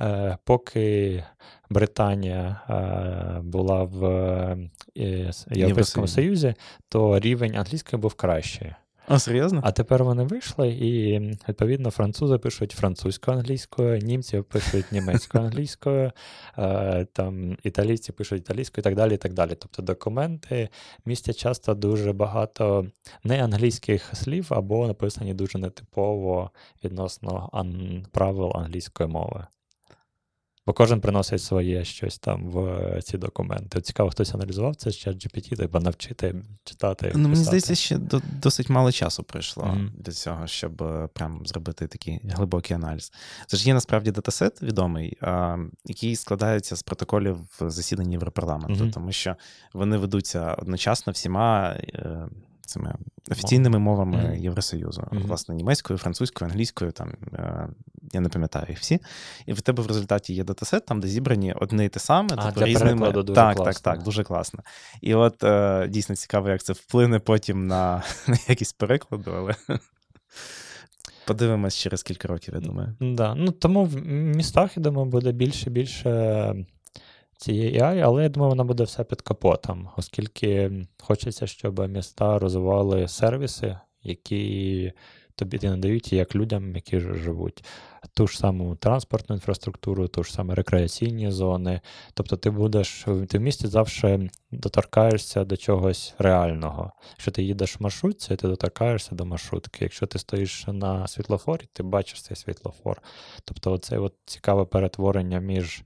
е, 0.00 0.38
поки 0.44 1.24
Британія 1.70 2.60
е, 2.70 3.40
була 3.40 3.82
в 3.82 4.04
е, 4.96 5.30
Європейському 5.50 6.08
Союзі, 6.08 6.54
то 6.88 7.18
рівень 7.18 7.56
англійської 7.56 8.02
був 8.02 8.14
кращий. 8.14 8.74
А, 9.08 9.18
серйозно? 9.18 9.60
А 9.64 9.72
тепер 9.72 10.04
вони 10.04 10.22
вийшли, 10.24 10.68
і 10.68 11.18
відповідно 11.48 11.90
французи 11.90 12.38
пишуть 12.38 12.72
французькою 12.72 13.36
англійською, 13.36 13.98
німці 13.98 14.42
пишуть 14.42 14.92
німецькою 14.92 15.44
англійською, 15.44 16.12
е, 16.58 17.06
там 17.12 17.56
італійці 17.62 18.12
пишуть 18.12 18.40
італійською 18.40 18.82
і 18.82 18.84
так 18.84 18.94
далі. 18.94 19.14
і 19.14 19.16
так 19.16 19.32
далі. 19.32 19.54
Тобто 19.58 19.82
документи 19.82 20.68
містять 21.04 21.36
часто 21.36 21.74
дуже 21.74 22.12
багато 22.12 22.86
неанглійських 23.24 24.10
слів 24.16 24.46
або 24.50 24.86
написані 24.86 25.34
дуже 25.34 25.58
нетипово 25.58 26.50
відносно 26.84 27.48
ан- 27.52 28.06
правил 28.12 28.52
англійської 28.54 29.08
мови. 29.08 29.46
Бо 30.68 30.74
кожен 30.74 31.00
приносить 31.00 31.42
своє 31.42 31.84
щось 31.84 32.18
там 32.18 32.50
в 32.50 32.58
е, 32.58 33.02
ці 33.02 33.18
документи. 33.18 33.80
Цікаво, 33.80 34.10
хтось 34.10 34.34
аналізував 34.34 34.76
це 34.76 34.90
з 34.90 35.06
GPT, 35.06 35.56
треба 35.56 35.80
навчити 35.80 36.34
читати. 36.64 37.12
Ну, 37.14 37.28
Мені 37.28 37.44
здається, 37.44 37.74
ще 37.74 37.98
до, 37.98 38.22
досить 38.42 38.68
мало 38.68 38.92
часу 38.92 39.22
пройшло 39.22 39.64
mm-hmm. 39.64 40.02
до 40.02 40.12
цього, 40.12 40.46
щоб 40.46 40.82
е, 40.82 41.08
прям 41.14 41.46
зробити 41.46 41.86
такий 41.86 42.20
глибокий 42.24 42.76
аналіз. 42.76 43.12
Це 43.46 43.56
ж 43.56 43.66
є 43.68 43.74
насправді 43.74 44.10
датасет 44.10 44.62
відомий, 44.62 45.16
а, 45.20 45.56
який 45.84 46.16
складається 46.16 46.76
з 46.76 46.82
протоколів 46.82 47.38
засідань 47.60 48.12
Європарламенту, 48.12 48.84
mm-hmm. 48.84 48.92
тому 48.92 49.12
що 49.12 49.36
вони 49.72 49.96
ведуться 49.96 50.54
одночасно 50.54 51.12
всіма. 51.12 51.76
Цими 52.68 52.94
офіційними 53.30 53.78
мовами 53.78 54.16
mm-hmm. 54.16 54.40
Євросоюзу, 54.40 55.00
mm-hmm. 55.00 55.26
власне, 55.26 55.54
німецькою, 55.54 55.98
французькою, 55.98 56.50
англійською, 56.50 56.92
там 56.92 57.12
е, 57.32 57.68
я 58.12 58.20
не 58.20 58.28
пам'ятаю 58.28 58.66
їх 58.68 58.78
всі. 58.78 59.00
І 59.46 59.52
в 59.52 59.60
тебе 59.60 59.82
в 59.82 59.86
результаті 59.86 60.34
є 60.34 60.44
датасет, 60.44 60.86
там, 60.86 61.00
де 61.00 61.08
зібрані 61.08 61.52
одне 61.52 61.84
і 61.84 61.88
те 61.88 62.00
саме, 62.00 62.28
а, 62.36 62.44
тобто 62.44 62.64
різними. 62.64 63.12
Дуже 63.12 63.34
так, 63.34 63.56
класно. 63.56 63.72
так, 63.72 63.80
так, 63.80 64.02
дуже 64.02 64.24
класно. 64.24 64.60
І 65.00 65.14
от 65.14 65.44
е, 65.44 65.88
дійсно 65.88 66.16
цікаво, 66.16 66.48
як 66.48 66.62
це 66.62 66.72
вплине 66.72 67.18
потім 67.18 67.66
на, 67.66 68.02
на 68.28 68.38
якісь 68.48 68.72
перекладу, 68.72 69.32
але. 69.36 69.54
Подивимось 71.26 71.76
через 71.76 72.02
кілька 72.02 72.28
років, 72.28 72.54
я 72.54 72.60
думаю. 72.60 72.96
Да. 73.00 73.34
Ну, 73.34 73.50
Тому 73.50 73.84
в 73.84 73.96
містах, 74.06 74.76
я 74.76 74.82
думаю, 74.82 75.08
буде 75.08 75.32
більше 75.32 75.70
більше 75.70 76.54
цієї 77.38 77.80
AI, 77.80 77.98
але 77.98 78.22
я 78.22 78.28
думаю, 78.28 78.50
вона 78.50 78.64
буде 78.64 78.84
все 78.84 79.04
під 79.04 79.22
капотом, 79.22 79.88
оскільки 79.96 80.70
хочеться, 80.98 81.46
щоб 81.46 81.88
міста 81.88 82.38
розвивали 82.38 83.08
сервіси, 83.08 83.78
які 84.02 84.92
тобі 85.34 85.58
надають 85.62 86.12
як 86.12 86.34
людям, 86.34 86.76
які 86.76 87.00
живуть. 87.00 87.64
Ту 88.14 88.26
ж 88.26 88.38
саму 88.38 88.76
транспортну 88.76 89.34
інфраструктуру, 89.34 90.08
ту 90.08 90.24
ж 90.24 90.32
саме 90.32 90.54
рекреаційні 90.54 91.30
зони. 91.30 91.80
Тобто 92.14 92.36
ти 92.36 92.50
будеш 92.50 93.06
ти 93.28 93.38
в 93.38 93.40
місті 93.40 93.66
завжди 93.66 94.30
доторкаєшся 94.50 95.44
до 95.44 95.56
чогось 95.56 96.14
реального. 96.18 96.92
Якщо 97.10 97.30
ти 97.30 97.42
їдеш 97.42 97.80
в 97.80 97.82
маршрутці, 97.82 98.36
ти 98.36 98.48
доторкаєшся 98.48 99.14
до 99.14 99.24
маршрутки. 99.24 99.78
Якщо 99.84 100.06
ти 100.06 100.18
стоїш 100.18 100.66
на 100.66 101.06
світлофорі, 101.06 101.68
ти 101.72 101.82
бачиш 101.82 102.22
цей 102.22 102.36
світлофор. 102.36 103.02
Тобто, 103.44 103.80
от 103.92 104.14
цікаве 104.24 104.64
перетворення 104.64 105.38
між 105.38 105.82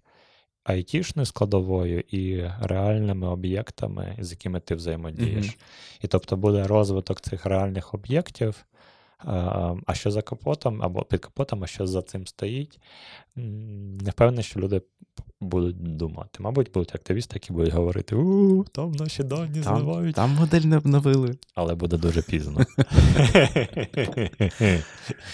айтішною 0.65 1.27
складовою 1.27 2.01
і 2.01 2.51
реальними 2.61 3.29
об'єктами, 3.29 4.17
з 4.19 4.31
якими 4.31 4.61
ти 4.61 4.75
взаємодієш. 4.75 5.47
Mm-hmm. 5.47 6.05
І 6.05 6.07
тобто 6.07 6.37
буде 6.37 6.67
розвиток 6.67 7.21
цих 7.21 7.47
реальних 7.47 7.95
об'єктів. 7.95 8.65
А 9.87 9.95
що 9.95 10.11
за 10.11 10.23
капотом 10.23 10.83
або 10.83 11.03
під 11.03 11.21
капотом, 11.21 11.65
а 11.65 11.67
що 11.67 11.87
за 11.87 12.03
цим 12.03 12.27
стоїть, 12.27 12.81
не 13.37 14.11
впевнений, 14.11 14.45
що 14.45 14.61
люди 14.61 14.83
будуть 15.43 15.97
думати? 15.97 16.39
Мабуть, 16.39 16.73
будуть 16.73 16.95
активісти, 16.95 17.35
які 17.35 17.53
будуть 17.53 17.73
говорити: 17.73 18.17
у 18.17 18.65
там 18.65 18.93
наші 18.93 19.23
дані 19.23 19.61
Там, 19.61 19.77
зливають. 19.77 20.15
там 20.15 20.31
модель 20.31 20.61
не 20.61 20.77
обновили. 20.77 21.35
Але 21.55 21.75
буде 21.75 21.97
дуже 21.97 22.23
пізно. 22.23 22.61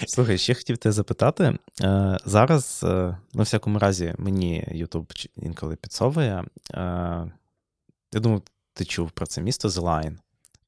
Слухай, 0.06 0.38
ще 0.38 0.54
хотів 0.54 0.78
тебе 0.78 0.92
запитати. 0.92 1.58
Е, 1.82 2.18
зараз, 2.24 2.80
е, 2.84 3.16
на 3.34 3.42
всякому 3.42 3.78
разі, 3.78 4.14
мені 4.18 4.68
YouTube 4.74 5.28
інколи 5.36 5.76
підсовує. 5.76 6.44
Е, 6.74 6.80
я 8.14 8.20
думаю, 8.20 8.42
ти 8.74 8.84
чув 8.84 9.10
про 9.10 9.26
це 9.26 9.42
місто 9.42 9.68
The 9.68 10.14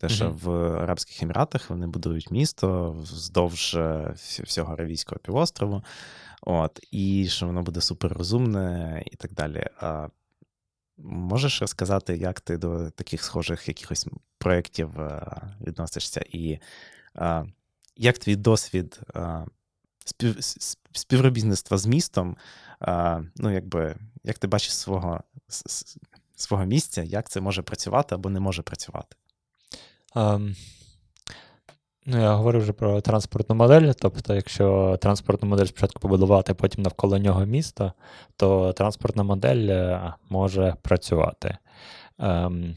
Те, 0.00 0.08
що 0.08 0.24
Мгм. 0.24 0.34
в 0.34 0.50
Арабських 0.82 1.22
Еміратах 1.22 1.70
вони 1.70 1.86
будують 1.86 2.30
місто 2.30 2.92
вздовж 2.92 3.74
е, 3.74 4.14
всього 4.16 4.72
Аравійського 4.72 5.18
півострову. 5.18 5.82
От, 6.42 6.80
і 6.90 7.28
що 7.28 7.46
воно 7.46 7.62
буде 7.62 7.80
суперрозумне 7.80 9.02
і 9.06 9.16
так 9.16 9.32
далі. 9.32 9.66
А 9.80 10.08
можеш 10.98 11.60
розказати, 11.60 12.16
як 12.16 12.40
ти 12.40 12.56
до 12.56 12.90
таких 12.90 13.22
схожих 13.22 13.68
якихось 13.68 14.06
проєктів 14.38 15.00
е, 15.00 15.26
відносишся? 15.66 16.24
І 16.30 16.58
е, 17.16 17.44
як 17.96 18.18
твій 18.18 18.36
досвід 18.36 19.00
е, 19.16 19.46
спів, 20.04 20.36
співробітництва 20.92 21.78
з 21.78 21.86
містом, 21.86 22.36
е, 22.82 23.22
ну, 23.36 23.50
якби, 23.50 23.96
як 24.24 24.38
ти 24.38 24.46
бачиш 24.46 24.76
свого, 24.76 25.20
свого 26.36 26.64
місця, 26.64 27.02
як 27.02 27.28
це 27.28 27.40
може 27.40 27.62
працювати 27.62 28.14
або 28.14 28.30
не 28.30 28.40
може 28.40 28.62
працювати? 28.62 29.16
Ем, 30.16 30.56
ну, 32.06 32.20
я 32.20 32.34
говорив 32.34 32.62
вже 32.62 32.72
про 32.72 33.00
транспортну 33.00 33.54
модель. 33.54 33.92
Тобто, 34.00 34.34
якщо 34.34 34.98
транспортну 35.00 35.48
модель 35.48 35.66
спочатку 35.66 36.00
побудувати, 36.00 36.54
потім 36.54 36.82
навколо 36.82 37.18
нього 37.18 37.44
місто, 37.44 37.92
то 38.36 38.72
транспортна 38.72 39.22
модель 39.22 39.68
е, 39.68 40.14
може 40.28 40.74
працювати. 40.82 41.58
Ем, 42.18 42.76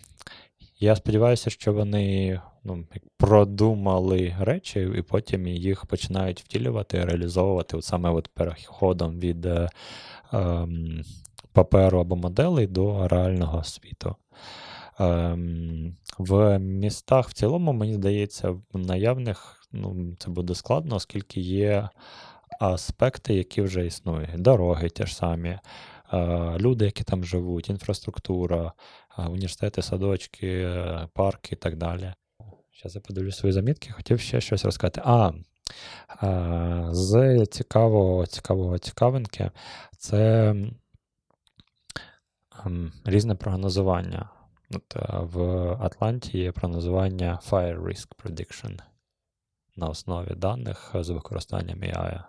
я 0.80 0.96
сподіваюся, 0.96 1.50
що 1.50 1.74
вони 1.74 2.42
ну, 2.64 2.86
продумали 3.18 4.36
речі 4.40 4.90
і 4.98 5.02
потім 5.02 5.48
їх 5.48 5.86
починають 5.86 6.42
втілювати, 6.42 7.06
реалізовувати 7.06 7.78
от 7.78 7.86
саме 7.86 8.10
от 8.10 8.28
переходом 8.28 9.20
від 9.20 9.46
е, 9.46 9.70
ем, 10.34 11.04
паперу 11.54 12.00
або 12.00 12.16
моделей 12.16 12.68
до 12.68 13.08
реального 13.08 13.64
світу. 13.64 14.16
Ем, 15.00 15.98
в 16.18 16.60
містах 16.60 17.30
в 17.30 17.34
цілому, 17.34 17.74
мені 17.74 17.94
здається, 17.94 18.50
в 18.50 18.64
наявних 18.74 19.68
ну, 19.72 20.16
це 20.20 20.30
буде 20.30 20.56
складно, 20.56 20.96
оскільки 20.96 21.42
є 21.42 21.90
аспекти, 22.60 23.34
які 23.34 23.62
вже 23.62 23.86
існують. 23.86 24.42
Дороги 24.42 24.90
ті 24.90 25.06
ж 25.06 25.16
самі, 25.16 25.50
е, 25.50 25.60
люди, 26.60 26.86
які 26.86 27.04
там 27.04 27.24
живуть, 27.24 27.70
інфраструктура, 27.70 28.74
е, 29.18 29.26
університети, 29.26 29.82
садочки, 29.82 30.70
парки 31.14 31.50
і 31.52 31.56
так 31.56 31.78
далі. 31.78 32.14
Зараз 32.78 32.96
я 32.96 33.02
подивлюсь 33.02 33.38
свої 33.38 33.54
замітки, 33.54 33.92
хотів 33.92 34.20
ще 34.20 34.42
щось 34.42 34.66
розказати. 34.66 35.02
А, 35.06 35.32
е, 36.24 36.88
з 36.92 37.46
цікавого, 37.46 38.26
цікавого 38.26 38.78
цікавинки, 38.78 39.52
це 39.98 40.56
різне 43.06 43.36
прогнозування. 43.36 44.30
От, 44.76 44.96
е, 44.96 45.20
в 45.20 45.42
Атланті 45.82 46.38
є 46.38 46.52
прогнозування 46.52 47.40
Fire 47.50 47.84
Risk 47.84 48.08
Prediction 48.24 48.80
на 49.76 49.88
основі 49.88 50.36
даних 50.36 50.96
з 51.00 51.10
використанням 51.10 51.80
AI. 51.80 52.24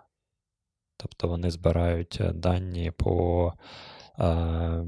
Тобто 0.97 1.27
вони 1.27 1.51
збирають 1.51 2.17
е, 2.21 2.31
дані 2.31 2.91
по 2.91 3.53
е, 4.19 4.85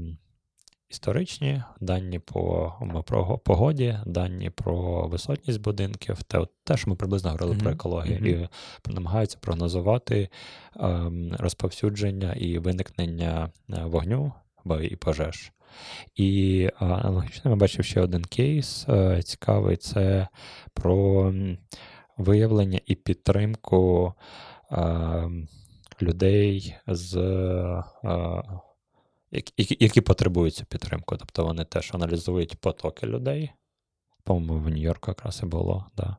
історичні, 0.88 1.62
дані 1.80 2.18
по 2.18 2.72
про 3.06 3.38
погоді, 3.38 3.98
дані 4.06 4.50
про 4.50 5.06
висотність 5.08 5.60
будинків, 5.60 6.22
те, 6.22 6.38
от 6.38 6.50
те, 6.64 6.76
що 6.76 6.90
ми 6.90 6.96
приблизно 6.96 7.30
говорили 7.30 7.54
про 7.54 7.64
Мгм, 7.64 7.74
екологію, 7.74 8.20
мгм. 8.20 8.48
і 8.88 8.92
намагаються 8.92 9.38
прогнозувати 9.40 10.28
ем, 10.76 11.36
розповсюдження 11.38 12.32
і 12.32 12.58
виникнення 12.58 13.50
е, 13.70 13.84
вогню 13.84 14.32
і 14.82 14.96
пожеж. 14.96 15.52
І 16.16 16.70
аналогічно 16.78 17.50
я 17.50 17.56
бачив 17.56 17.84
ще 17.84 18.00
один 18.00 18.24
кейс 18.24 18.86
е, 18.88 19.22
цікавий: 19.22 19.76
це 19.76 20.28
про 20.74 21.32
виявлення 22.16 22.80
і 22.86 22.94
підтримку 22.94 24.14
людей, 26.02 26.76
з, 26.86 27.16
е, 27.16 27.84
які, 29.30 29.76
які- 29.80 30.00
потребують 30.00 30.54
цю 30.54 30.64
підтримку. 30.64 31.16
Тобто 31.16 31.44
вони 31.44 31.64
теж 31.64 31.90
аналізують 31.94 32.60
потоки 32.60 33.06
людей. 33.06 33.50
По-моєму, 34.24 34.64
в 34.64 34.68
Нью-Йорку 34.68 35.10
якраз 35.10 35.40
і 35.42 35.46
було, 35.46 35.86
да. 35.96 36.16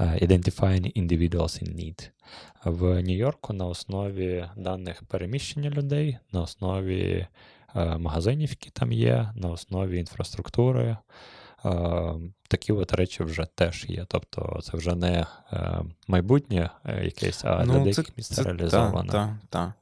Е, 0.00 0.04
Identifying 0.26 1.02
individuals 1.02 1.62
in 1.62 1.74
need. 1.76 2.10
В 2.64 3.02
Нью-Йорку 3.02 3.52
на 3.52 3.66
основі 3.66 4.48
даних 4.56 5.02
переміщення 5.02 5.70
людей, 5.70 6.18
на 6.32 6.42
основі 6.42 7.26
магазинів, 7.74 8.50
які 8.50 8.70
там 8.70 8.92
є, 8.92 9.32
на 9.34 9.48
основі 9.48 9.98
інфраструктури. 9.98 10.96
е, 11.64 12.14
Такі 12.48 12.72
от 12.72 12.92
речі 12.92 13.22
вже 13.24 13.46
теж 13.54 13.84
є. 13.88 14.04
Тобто 14.08 14.60
це 14.62 14.76
вже 14.76 14.94
не 14.94 15.26
е, 15.52 15.82
майбутнє 16.08 16.70
е, 16.84 17.04
якесь, 17.04 17.44
а 17.44 17.64
для 17.64 17.78
деяких 17.78 18.16
місць 18.16 18.38
реалізоване. 18.38 19.10
Так, 19.12 19.30
так. 19.50 19.72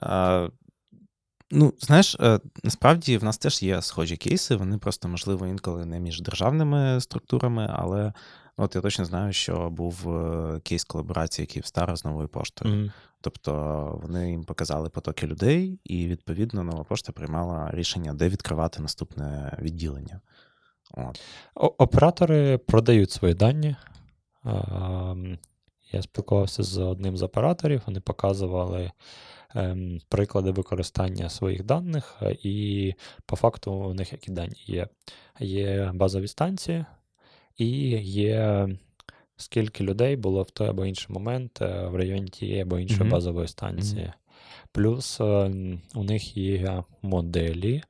Та. 0.00 0.50
Ну, 1.50 1.72
знаєш, 1.80 2.16
е, 2.20 2.40
насправді 2.64 3.18
в 3.18 3.24
нас 3.24 3.38
теж 3.38 3.62
є 3.62 3.82
схожі 3.82 4.16
кейси, 4.16 4.56
вони 4.56 4.78
просто, 4.78 5.08
можливо, 5.08 5.46
інколи 5.46 5.86
не 5.86 6.00
між 6.00 6.20
державними 6.20 7.00
структурами, 7.00 7.70
але 7.74 8.12
от 8.56 8.74
я 8.74 8.80
точно 8.80 9.04
знаю, 9.04 9.32
що 9.32 9.70
був 9.70 10.16
е, 10.16 10.60
кейс 10.60 10.84
колаборації 10.84 11.46
Київстара 11.46 11.96
з 11.96 12.04
новою 12.04 12.28
поштою. 12.28 12.74
Мгм. 12.74 12.92
Тобто 13.20 13.52
вони 14.02 14.30
їм 14.30 14.44
показали 14.44 14.88
потоки 14.88 15.26
людей, 15.26 15.78
і 15.84 16.06
відповідно 16.06 16.64
нова 16.64 16.84
пошта 16.84 17.12
приймала 17.12 17.70
рішення, 17.70 18.14
де 18.14 18.28
відкривати 18.28 18.82
наступне 18.82 19.58
відділення. 19.62 20.20
От. 20.94 21.20
Оператори 21.54 22.58
продають 22.58 23.10
свої 23.10 23.34
дані. 23.34 23.76
Я 25.92 26.02
спілкувався 26.02 26.62
з 26.62 26.78
одним 26.78 27.16
з 27.16 27.22
операторів, 27.22 27.82
вони 27.86 28.00
показували 28.00 28.90
ем, 29.54 30.00
приклади 30.08 30.50
використання 30.50 31.28
своїх 31.28 31.64
даних, 31.64 32.16
е, 32.22 32.36
і 32.42 32.94
по 33.26 33.36
факту 33.36 33.72
у 33.72 33.94
них 33.94 34.12
які 34.12 34.32
дані 34.32 34.56
є. 34.66 34.88
Є 35.40 35.90
базові 35.94 36.28
станції, 36.28 36.84
і 37.56 37.68
є 38.02 38.68
скільки 39.36 39.84
людей 39.84 40.16
було 40.16 40.42
в 40.42 40.50
той 40.50 40.68
або 40.68 40.86
інший 40.86 41.06
момент 41.08 41.62
е, 41.62 41.86
в 41.86 41.96
районі 41.96 42.28
тієї 42.28 42.60
або 42.60 42.78
іншої 42.78 43.00
Мгм. 43.00 43.10
базової 43.10 43.48
станції. 43.48 44.12
Плюс 44.72 45.20
е, 45.20 45.24
у 45.94 46.04
них 46.04 46.36
є 46.36 46.82
моделі, 47.02 47.82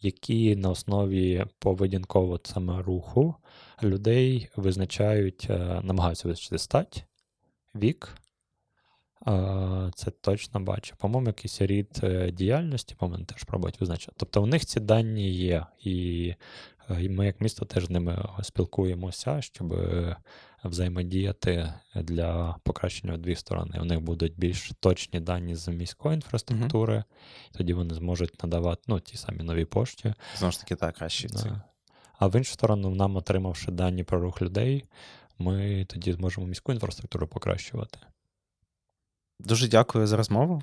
які 0.00 0.56
на 0.56 0.70
основі 0.70 1.44
поведінкового 1.58 2.40
саме 2.44 2.82
руху 2.82 3.34
людей 3.82 4.48
визначають, 4.56 5.46
е, 5.50 5.80
намагаються 5.82 6.28
визначити 6.28 6.58
стать, 6.58 7.04
вік. 7.74 8.14
Е, 9.26 9.90
Це 9.94 10.10
точно 10.10 10.60
бачу. 10.60 10.94
По-моєму, 10.98 11.26
якийсь 11.26 11.60
рід 11.60 12.00
е, 12.02 12.30
діяльності, 12.30 12.94
по-моєму, 12.94 13.24
теж 13.24 13.44
пробують 13.44 13.80
визначити. 13.80 14.12
Тобто 14.16 14.42
у 14.42 14.46
них 14.46 14.66
ці 14.66 14.80
дані 14.80 15.30
є, 15.30 15.66
і 15.80 16.34
е, 16.90 17.08
ми, 17.08 17.26
як 17.26 17.40
місто, 17.40 17.64
теж 17.64 17.86
з 17.86 17.90
ними 17.90 18.28
спілкуємося, 18.42 19.42
щоб 19.42 19.72
е, 19.72 20.16
взаємодіяти 20.64 21.72
для 21.94 22.56
покращення 22.62 23.14
в 23.14 23.18
дві 23.18 23.34
сторони. 23.34 23.78
У 23.80 23.84
них 23.84 24.00
будуть 24.00 24.38
більш 24.38 24.72
точні 24.80 25.20
дані 25.20 25.54
з 25.54 25.68
міської 25.68 26.14
інфраструктури, 26.14 27.04
тоді 27.52 27.72
вони 27.72 27.94
зможуть 27.94 28.42
надавати 28.42 28.82
ну, 28.86 29.00
ті 29.00 29.16
самі 29.16 29.42
нові 29.42 29.64
пошті. 29.64 30.14
Знову 30.36 30.52
ж 30.52 30.60
таки, 30.60 30.74
так, 30.74 30.94
краще. 30.96 31.28
Да. 31.28 31.62
А 32.18 32.26
в 32.26 32.36
іншу 32.36 32.52
сторону, 32.52 32.90
нам, 32.90 33.16
отримавши 33.16 33.70
дані 33.70 34.04
про 34.04 34.20
рух 34.20 34.42
людей, 34.42 34.84
ми 35.38 35.84
тоді 35.84 36.12
зможемо 36.12 36.46
міську 36.46 36.72
інфраструктуру 36.72 37.26
покращувати. 37.26 37.98
Дуже 39.40 39.68
дякую 39.68 40.06
за 40.06 40.16
розмову. 40.16 40.62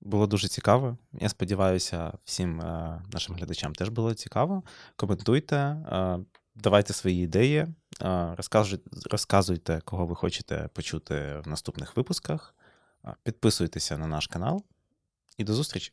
Було 0.00 0.26
дуже 0.26 0.48
цікаво. 0.48 0.98
Я 1.12 1.28
сподіваюся, 1.28 2.12
всім 2.24 2.60
е, 2.60 3.02
нашим 3.12 3.34
глядачам 3.34 3.74
теж 3.74 3.88
було 3.88 4.14
цікаво. 4.14 4.62
Коментуйте, 4.96 5.56
е, 5.56 6.18
давайте 6.54 6.92
свої 6.92 7.24
ідеї, 7.24 7.66
е, 8.02 8.36
розказуйте, 9.10 9.80
кого 9.84 10.06
ви 10.06 10.14
хочете 10.14 10.68
почути 10.72 11.42
в 11.44 11.48
наступних 11.48 11.96
випусках. 11.96 12.54
Підписуйтеся 13.22 13.98
на 13.98 14.06
наш 14.06 14.26
канал 14.26 14.64
і 15.38 15.44
до 15.44 15.54
зустрічі. 15.54 15.92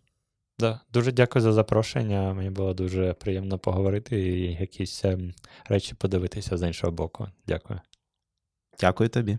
Да, 0.59 0.79
дуже 0.93 1.11
дякую 1.11 1.43
за 1.43 1.53
запрошення. 1.53 2.33
Мені 2.33 2.49
було 2.49 2.73
дуже 2.73 3.13
приємно 3.13 3.59
поговорити 3.59 4.21
і 4.21 4.53
якісь 4.53 5.05
ем, 5.05 5.33
речі 5.65 5.95
подивитися 5.95 6.57
з 6.57 6.67
іншого 6.67 6.91
боку. 6.91 7.27
Дякую. 7.47 7.81
Дякую 8.79 9.09
тобі. 9.09 9.37